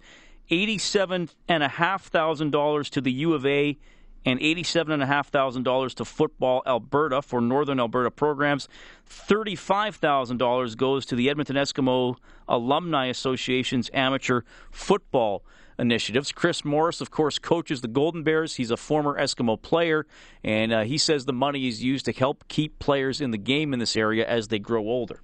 $87,500 0.49 2.89
to 2.89 3.01
the 3.01 3.11
U 3.11 3.33
of 3.33 3.45
A 3.45 3.77
and 4.26 4.39
$87,500 4.39 5.93
to 5.95 6.05
Football 6.05 6.63
Alberta 6.65 7.21
for 7.21 7.39
Northern 7.39 7.80
Alberta 7.80 8.11
programs. 8.11 8.67
$35,000 9.09 10.76
goes 10.76 11.05
to 11.05 11.15
the 11.15 11.30
Edmonton 11.30 11.55
Eskimo 11.55 12.15
Alumni 12.47 13.05
Association's 13.05 13.89
amateur 13.93 14.41
football 14.71 15.45
initiatives. 15.78 16.32
Chris 16.32 16.65
Morris, 16.65 17.01
of 17.01 17.11
course, 17.11 17.38
coaches 17.38 17.82
the 17.82 17.88
Golden 17.88 18.23
Bears. 18.23 18.55
He's 18.55 18.71
a 18.71 18.78
former 18.78 19.19
Eskimo 19.19 19.61
player, 19.61 20.05
and 20.43 20.71
uh, 20.71 20.84
he 20.84 20.97
says 20.97 21.26
the 21.26 21.34
money 21.34 21.67
is 21.67 21.84
used 21.84 22.05
to 22.05 22.11
help 22.11 22.47
keep 22.47 22.80
players 22.80 23.21
in 23.21 23.32
the 23.32 23.38
game 23.38 23.73
in 23.73 23.80
this 23.80 23.95
area 23.95 24.28
as 24.28 24.47
they 24.47 24.59
grow 24.59 24.82
older. 24.82 25.19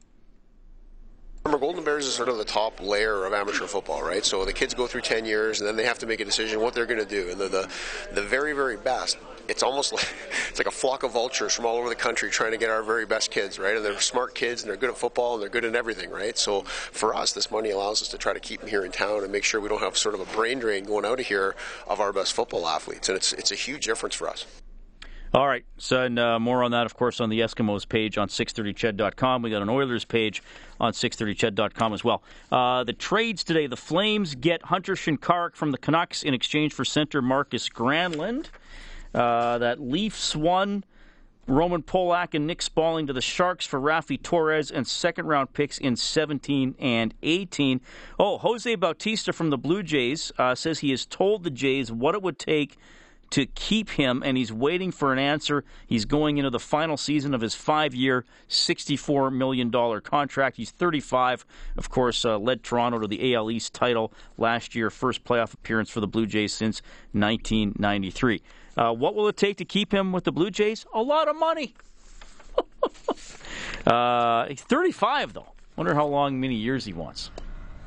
Remember, 1.44 1.66
Golden 1.66 1.84
Bears 1.84 2.06
is 2.06 2.14
sort 2.14 2.30
of 2.30 2.38
the 2.38 2.46
top 2.46 2.80
layer 2.80 3.26
of 3.26 3.34
amateur 3.34 3.66
football, 3.66 4.04
right? 4.04 4.24
So 4.24 4.46
the 4.46 4.54
kids 4.54 4.76
go 4.76 4.86
through 4.86 5.02
10 5.02 5.26
years, 5.26 5.60
and 5.60 5.68
then 5.68 5.76
they 5.76 5.86
have 5.86 5.98
to 6.00 6.06
make 6.06 6.20
a 6.20 6.26
decision 6.26 6.62
what 6.62 6.76
they're 6.76 6.86
going 6.86 7.00
to 7.00 7.06
do. 7.06 7.30
And 7.32 7.42
the, 7.42 7.48
the, 7.48 7.70
the 8.14 8.22
very, 8.22 8.54
very 8.54 8.78
best, 8.78 9.18
it's 9.48 9.64
almost 9.64 9.92
like 9.92 10.08
it's 10.50 10.60
like 10.60 10.68
a 10.68 10.72
flock 10.72 11.02
of 11.02 11.14
vultures 11.14 11.56
from 11.56 11.66
all 11.66 11.78
over 11.78 11.90
the 11.90 11.96
country 11.96 12.30
trying 12.30 12.52
to 12.52 12.58
get 12.58 12.70
our 12.70 12.84
very 12.84 13.08
best 13.08 13.32
kids, 13.32 13.58
right? 13.58 13.76
And 13.76 13.84
they're 13.84 14.00
smart 14.00 14.36
kids, 14.36 14.62
and 14.62 14.70
they're 14.70 14.78
good 14.78 14.92
at 14.92 14.98
football, 14.98 15.34
and 15.34 15.42
they're 15.42 15.50
good 15.50 15.66
at 15.66 15.76
everything, 15.76 16.12
right? 16.12 16.38
So 16.38 16.62
for 16.62 17.16
us, 17.16 17.34
this 17.34 17.50
money 17.50 17.72
allows 17.72 18.04
us 18.04 18.10
to 18.10 18.20
try 18.20 18.34
to 18.34 18.40
keep 18.40 18.60
them 18.60 18.70
here 18.70 18.86
in 18.86 18.92
town 18.92 19.24
and 19.24 19.32
make 19.32 19.44
sure 19.44 19.60
we 19.60 19.68
don't 19.68 19.82
have 19.82 19.98
sort 19.98 20.14
of 20.14 20.22
a 20.22 20.36
brain 20.36 20.60
drain 20.60 20.84
going 20.86 21.06
out 21.06 21.20
of 21.20 21.26
here 21.26 21.56
of 21.88 22.00
our 22.00 22.14
best 22.14 22.34
football 22.34 22.68
athletes. 22.68 23.10
And 23.10 23.16
it's, 23.16 23.34
it's 23.34 23.52
a 23.52 23.56
huge 23.56 23.86
difference 23.88 24.14
for 24.14 24.30
us. 24.30 24.46
All 25.34 25.48
right. 25.48 25.64
So, 25.78 26.02
and 26.02 26.20
uh, 26.20 26.40
more 26.40 26.62
on 26.62 26.72
that, 26.72 26.86
of 26.86 26.96
course, 26.96 27.22
on 27.22 27.30
the 27.30 27.40
Eskimos 27.40 27.88
page 27.88 28.18
on 28.18 28.28
630ched.com. 28.28 29.42
We 29.42 29.50
got 29.50 29.62
an 29.62 29.70
Oilers 29.70 30.04
page 30.04 30.44
on 30.78 30.92
630ched.com 30.92 31.94
as 31.94 32.04
well. 32.04 32.22
Uh, 32.52 32.84
the 32.84 32.92
trades 32.92 33.46
today 33.46 33.68
the 33.68 33.78
Flames 33.78 34.36
get 34.36 34.62
Hunter 34.64 34.94
Shinkaruk 34.94 35.56
from 35.56 35.72
the 35.72 35.78
Canucks 35.78 36.24
in 36.24 36.34
exchange 36.34 36.74
for 36.74 36.84
center 36.84 37.22
Marcus 37.22 37.70
Granlund. 37.70 38.48
Uh, 39.14 39.58
that 39.58 39.80
Leafs 39.80 40.36
won 40.36 40.84
Roman 41.48 41.82
Polak 41.82 42.34
and 42.34 42.46
Nick 42.46 42.60
Spaling 42.60 43.08
to 43.08 43.14
the 43.14 43.22
Sharks 43.22 43.66
for 43.66 43.80
Raffi 43.80 44.22
Torres 44.22 44.70
and 44.70 44.88
second 44.88 45.28
round 45.28 45.54
picks 45.54 45.78
in 45.78 45.96
17 45.96 46.76
and 46.80 47.14
18. 47.24 47.82
Oh, 48.20 48.38
Jose 48.38 48.74
Bautista 48.76 49.34
from 49.34 49.50
the 49.50 49.58
Blue 49.58 49.84
Jays 49.84 50.32
uh, 50.38 50.56
says 50.56 50.80
he 50.80 50.92
has 50.92 51.06
told 51.06 51.44
the 51.44 51.50
Jays 51.50 51.92
what 51.92 52.16
it 52.16 52.22
would 52.22 52.40
take 52.40 52.78
to 53.32 53.46
keep 53.46 53.90
him, 53.90 54.22
and 54.26 54.38
he's 54.38 54.54
waiting 54.54 54.92
for 54.92 55.12
an 55.12 55.20
answer. 55.20 55.64
He's 55.88 56.06
going 56.06 56.38
into 56.38 56.50
the 56.50 56.60
final 56.60 56.98
season 56.98 57.34
of 57.34 57.42
his 57.42 57.56
five 57.56 57.96
year, 57.96 58.26
$64 58.50 59.34
million 59.34 59.72
contract. 60.02 60.58
He's 60.58 60.72
35, 60.72 61.46
of 61.78 61.90
course, 61.90 62.24
uh, 62.24 62.38
led 62.38 62.64
Toronto 62.64 63.00
to 63.00 63.08
the 63.08 63.34
AL 63.34 63.50
East 63.50 63.74
title 63.74 64.14
last 64.38 64.76
year, 64.76 64.90
first 64.90 65.24
playoff 65.24 65.54
appearance 65.54 65.90
for 65.90 66.02
the 66.02 66.08
Blue 66.08 66.26
Jays 66.26 66.54
since 66.54 66.82
1993. 67.14 68.42
Uh, 68.78 68.94
what 68.94 69.16
will 69.16 69.28
it 69.28 69.38
take 69.38 69.58
to 69.58 69.66
keep 69.66 69.94
him 69.94 70.12
with 70.12 70.24
the 70.24 70.32
Blue 70.32 70.52
Jays? 70.52 70.86
A 70.94 71.02
lot 71.02 71.28
of 71.28 71.36
money. 71.36 71.74
uh, 73.88 74.46
he's 74.48 74.62
35, 74.62 75.34
though. 75.34 75.54
Wonder 75.76 75.94
how 75.94 76.06
long, 76.06 76.40
many 76.40 76.56
years 76.56 76.86
he 76.86 76.94
wants. 76.94 77.32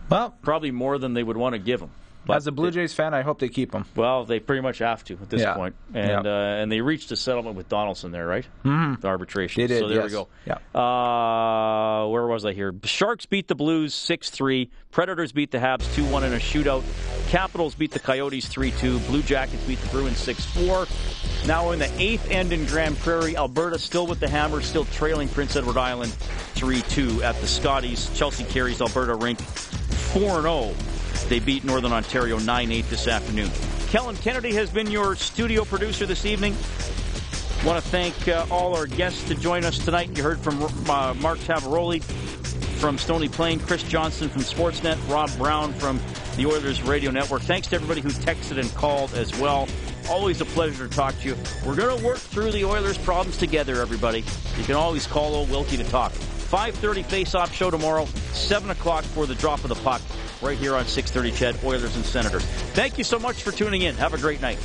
Well, 0.09 0.35
probably 0.43 0.71
more 0.71 0.99
than 0.99 1.15
they 1.15 1.23
would 1.23 1.37
want 1.37 1.55
to 1.55 1.59
give 1.59 1.81
him. 1.81 1.91
But 2.27 2.37
As 2.39 2.47
a 2.47 2.53
Blue 2.53 2.71
Jays 2.71 2.95
fan, 2.95 3.13
I 3.13 3.23
hope 3.23 3.39
they 3.39 3.49
keep 3.49 3.75
him. 3.75 3.85
Well, 3.95 4.25
they 4.25 4.41
pretty 4.41 4.63
much 4.63 4.79
have 4.79 5.05
to 5.05 5.15
at 5.15 5.29
this 5.29 5.43
yeah. 5.43 5.55
point. 5.55 5.75
and 5.93 6.25
yeah. 6.25 6.31
uh, 6.31 6.63
and 6.63 6.73
they 6.73 6.81
reached 6.81 7.13
a 7.13 7.17
settlement 7.17 7.57
with 7.57 7.69
Donaldson 7.69 8.13
there, 8.13 8.27
right? 8.27 8.47
Mm-hmm. 8.65 9.01
The 9.01 9.09
arbitration. 9.09 9.63
They 9.63 9.67
did. 9.67 9.81
So 9.81 9.89
there 9.89 9.99
yes. 9.99 10.11
we 10.11 10.11
go. 10.11 10.29
Yeah. 10.47 10.81
Uh, 10.81 12.09
where 12.09 12.27
was 12.27 12.47
I 12.47 12.53
here? 12.53 12.75
Sharks 12.85 13.27
beat 13.27 13.49
the 13.49 13.55
Blues 13.55 13.95
six 13.95 14.31
three. 14.31 14.71
Predators 14.91 15.33
beat 15.33 15.51
the 15.51 15.59
Habs 15.59 15.93
two 15.95 16.05
one 16.07 16.25
in 16.25 16.33
a 16.33 16.39
shootout. 16.39 16.83
Capitals 17.29 17.75
beat 17.75 17.91
the 17.91 18.01
Coyotes 18.01 18.49
three 18.49 18.71
two. 18.73 18.99
Blue 19.01 19.23
Jackets 19.23 19.63
beat 19.65 19.79
the 19.81 19.89
Bruins 19.89 20.19
six 20.19 20.45
four. 20.47 20.87
Now 21.47 21.73
in 21.73 21.79
the 21.79 21.91
eighth 22.01 22.31
end 22.31 22.53
in 22.55 22.65
Grande 22.65 22.97
Prairie, 22.99 23.37
Alberta 23.37 23.79
still 23.79 24.07
with 24.07 24.21
the 24.21 24.29
hammer, 24.29 24.63
still 24.63 24.87
trailing 24.87 25.29
Prince 25.29 25.57
Edward 25.57 25.77
Island 25.77 26.13
three 26.55 26.81
two 26.83 27.23
at 27.23 27.39
the 27.41 27.47
Scotties. 27.47 28.11
Chelsea 28.17 28.45
Carey's 28.45 28.81
Alberta 28.81 29.15
four 29.15 30.41
zero 30.41 30.45
oh. 30.47 30.75
They 31.29 31.41
beat 31.41 31.65
Northern 31.65 31.93
Ontario 31.93 32.39
9 32.39 32.71
8 32.71 32.91
this 32.91 33.09
afternoon. 33.09 33.51
Kellen 33.89 34.17
Kennedy 34.17 34.53
has 34.55 34.71
been 34.71 34.91
your 34.91 35.17
studio 35.17 35.65
producer 35.65 36.05
this 36.05 36.27
evening. 36.27 36.55
Want 37.65 37.83
to 37.83 37.91
thank 37.91 38.29
uh, 38.29 38.47
all 38.51 38.77
our 38.77 38.87
guests 38.87 39.25
to 39.29 39.35
join 39.35 39.65
us 39.65 39.79
tonight. 39.79 40.15
You 40.17 40.23
heard 40.23 40.39
from 40.39 40.63
uh, 40.63 41.15
Mark 41.15 41.39
Tavaroli 41.39 42.03
from 42.79 42.99
Stony 42.99 43.29
Plain, 43.29 43.59
Chris 43.61 43.83
Johnson 43.85 44.29
from 44.29 44.43
Sportsnet, 44.43 44.99
Rob 45.09 45.35
Brown 45.39 45.73
from 45.73 45.99
the 46.37 46.45
Oilers 46.45 46.83
Radio 46.83 47.11
Network. 47.11 47.41
Thanks 47.41 47.69
to 47.69 47.77
everybody 47.77 48.03
who 48.03 48.11
texted 48.11 48.59
and 48.59 48.73
called 48.75 49.15
as 49.15 49.39
well. 49.41 49.67
Always 50.11 50.43
a 50.43 50.45
pleasure 50.45 50.87
to 50.87 50.95
talk 50.95 51.19
to 51.21 51.29
you. 51.29 51.37
We're 51.65 51.77
going 51.77 51.99
to 51.99 52.05
work 52.05 52.19
through 52.19 52.53
the 52.53 52.67
Oilers' 52.67 52.99
problems 52.99 53.39
together, 53.39 53.81
everybody. 53.81 54.25
You 54.59 54.65
can 54.65 54.75
always 54.75 55.07
call 55.07 55.35
old 55.35 55.49
Wilkie 55.49 55.79
to 55.79 55.85
talk. 55.85 56.13
5.30 56.13 57.05
face-off 57.07 57.55
show 57.55 57.71
tomorrow, 57.71 58.05
7 58.33 58.69
o'clock 58.69 59.05
for 59.05 59.25
the 59.25 59.35
drop 59.37 59.63
of 59.63 59.71
the 59.71 59.77
puck 59.77 60.03
right 60.45 60.59
here 60.59 60.77
on 60.77 60.87
630 60.87 61.37
CHED 61.37 61.65
Oilers 61.65 61.97
and 61.97 62.05
Senators. 62.05 62.45
Thank 62.75 62.99
you 62.99 63.05
so 63.05 63.19
much 63.19 63.43
for 63.43 63.51
tuning 63.51 63.83
in. 63.83 63.95
Have 63.97 64.15
a 64.15 64.19
great 64.19 64.41
night. 64.41 64.59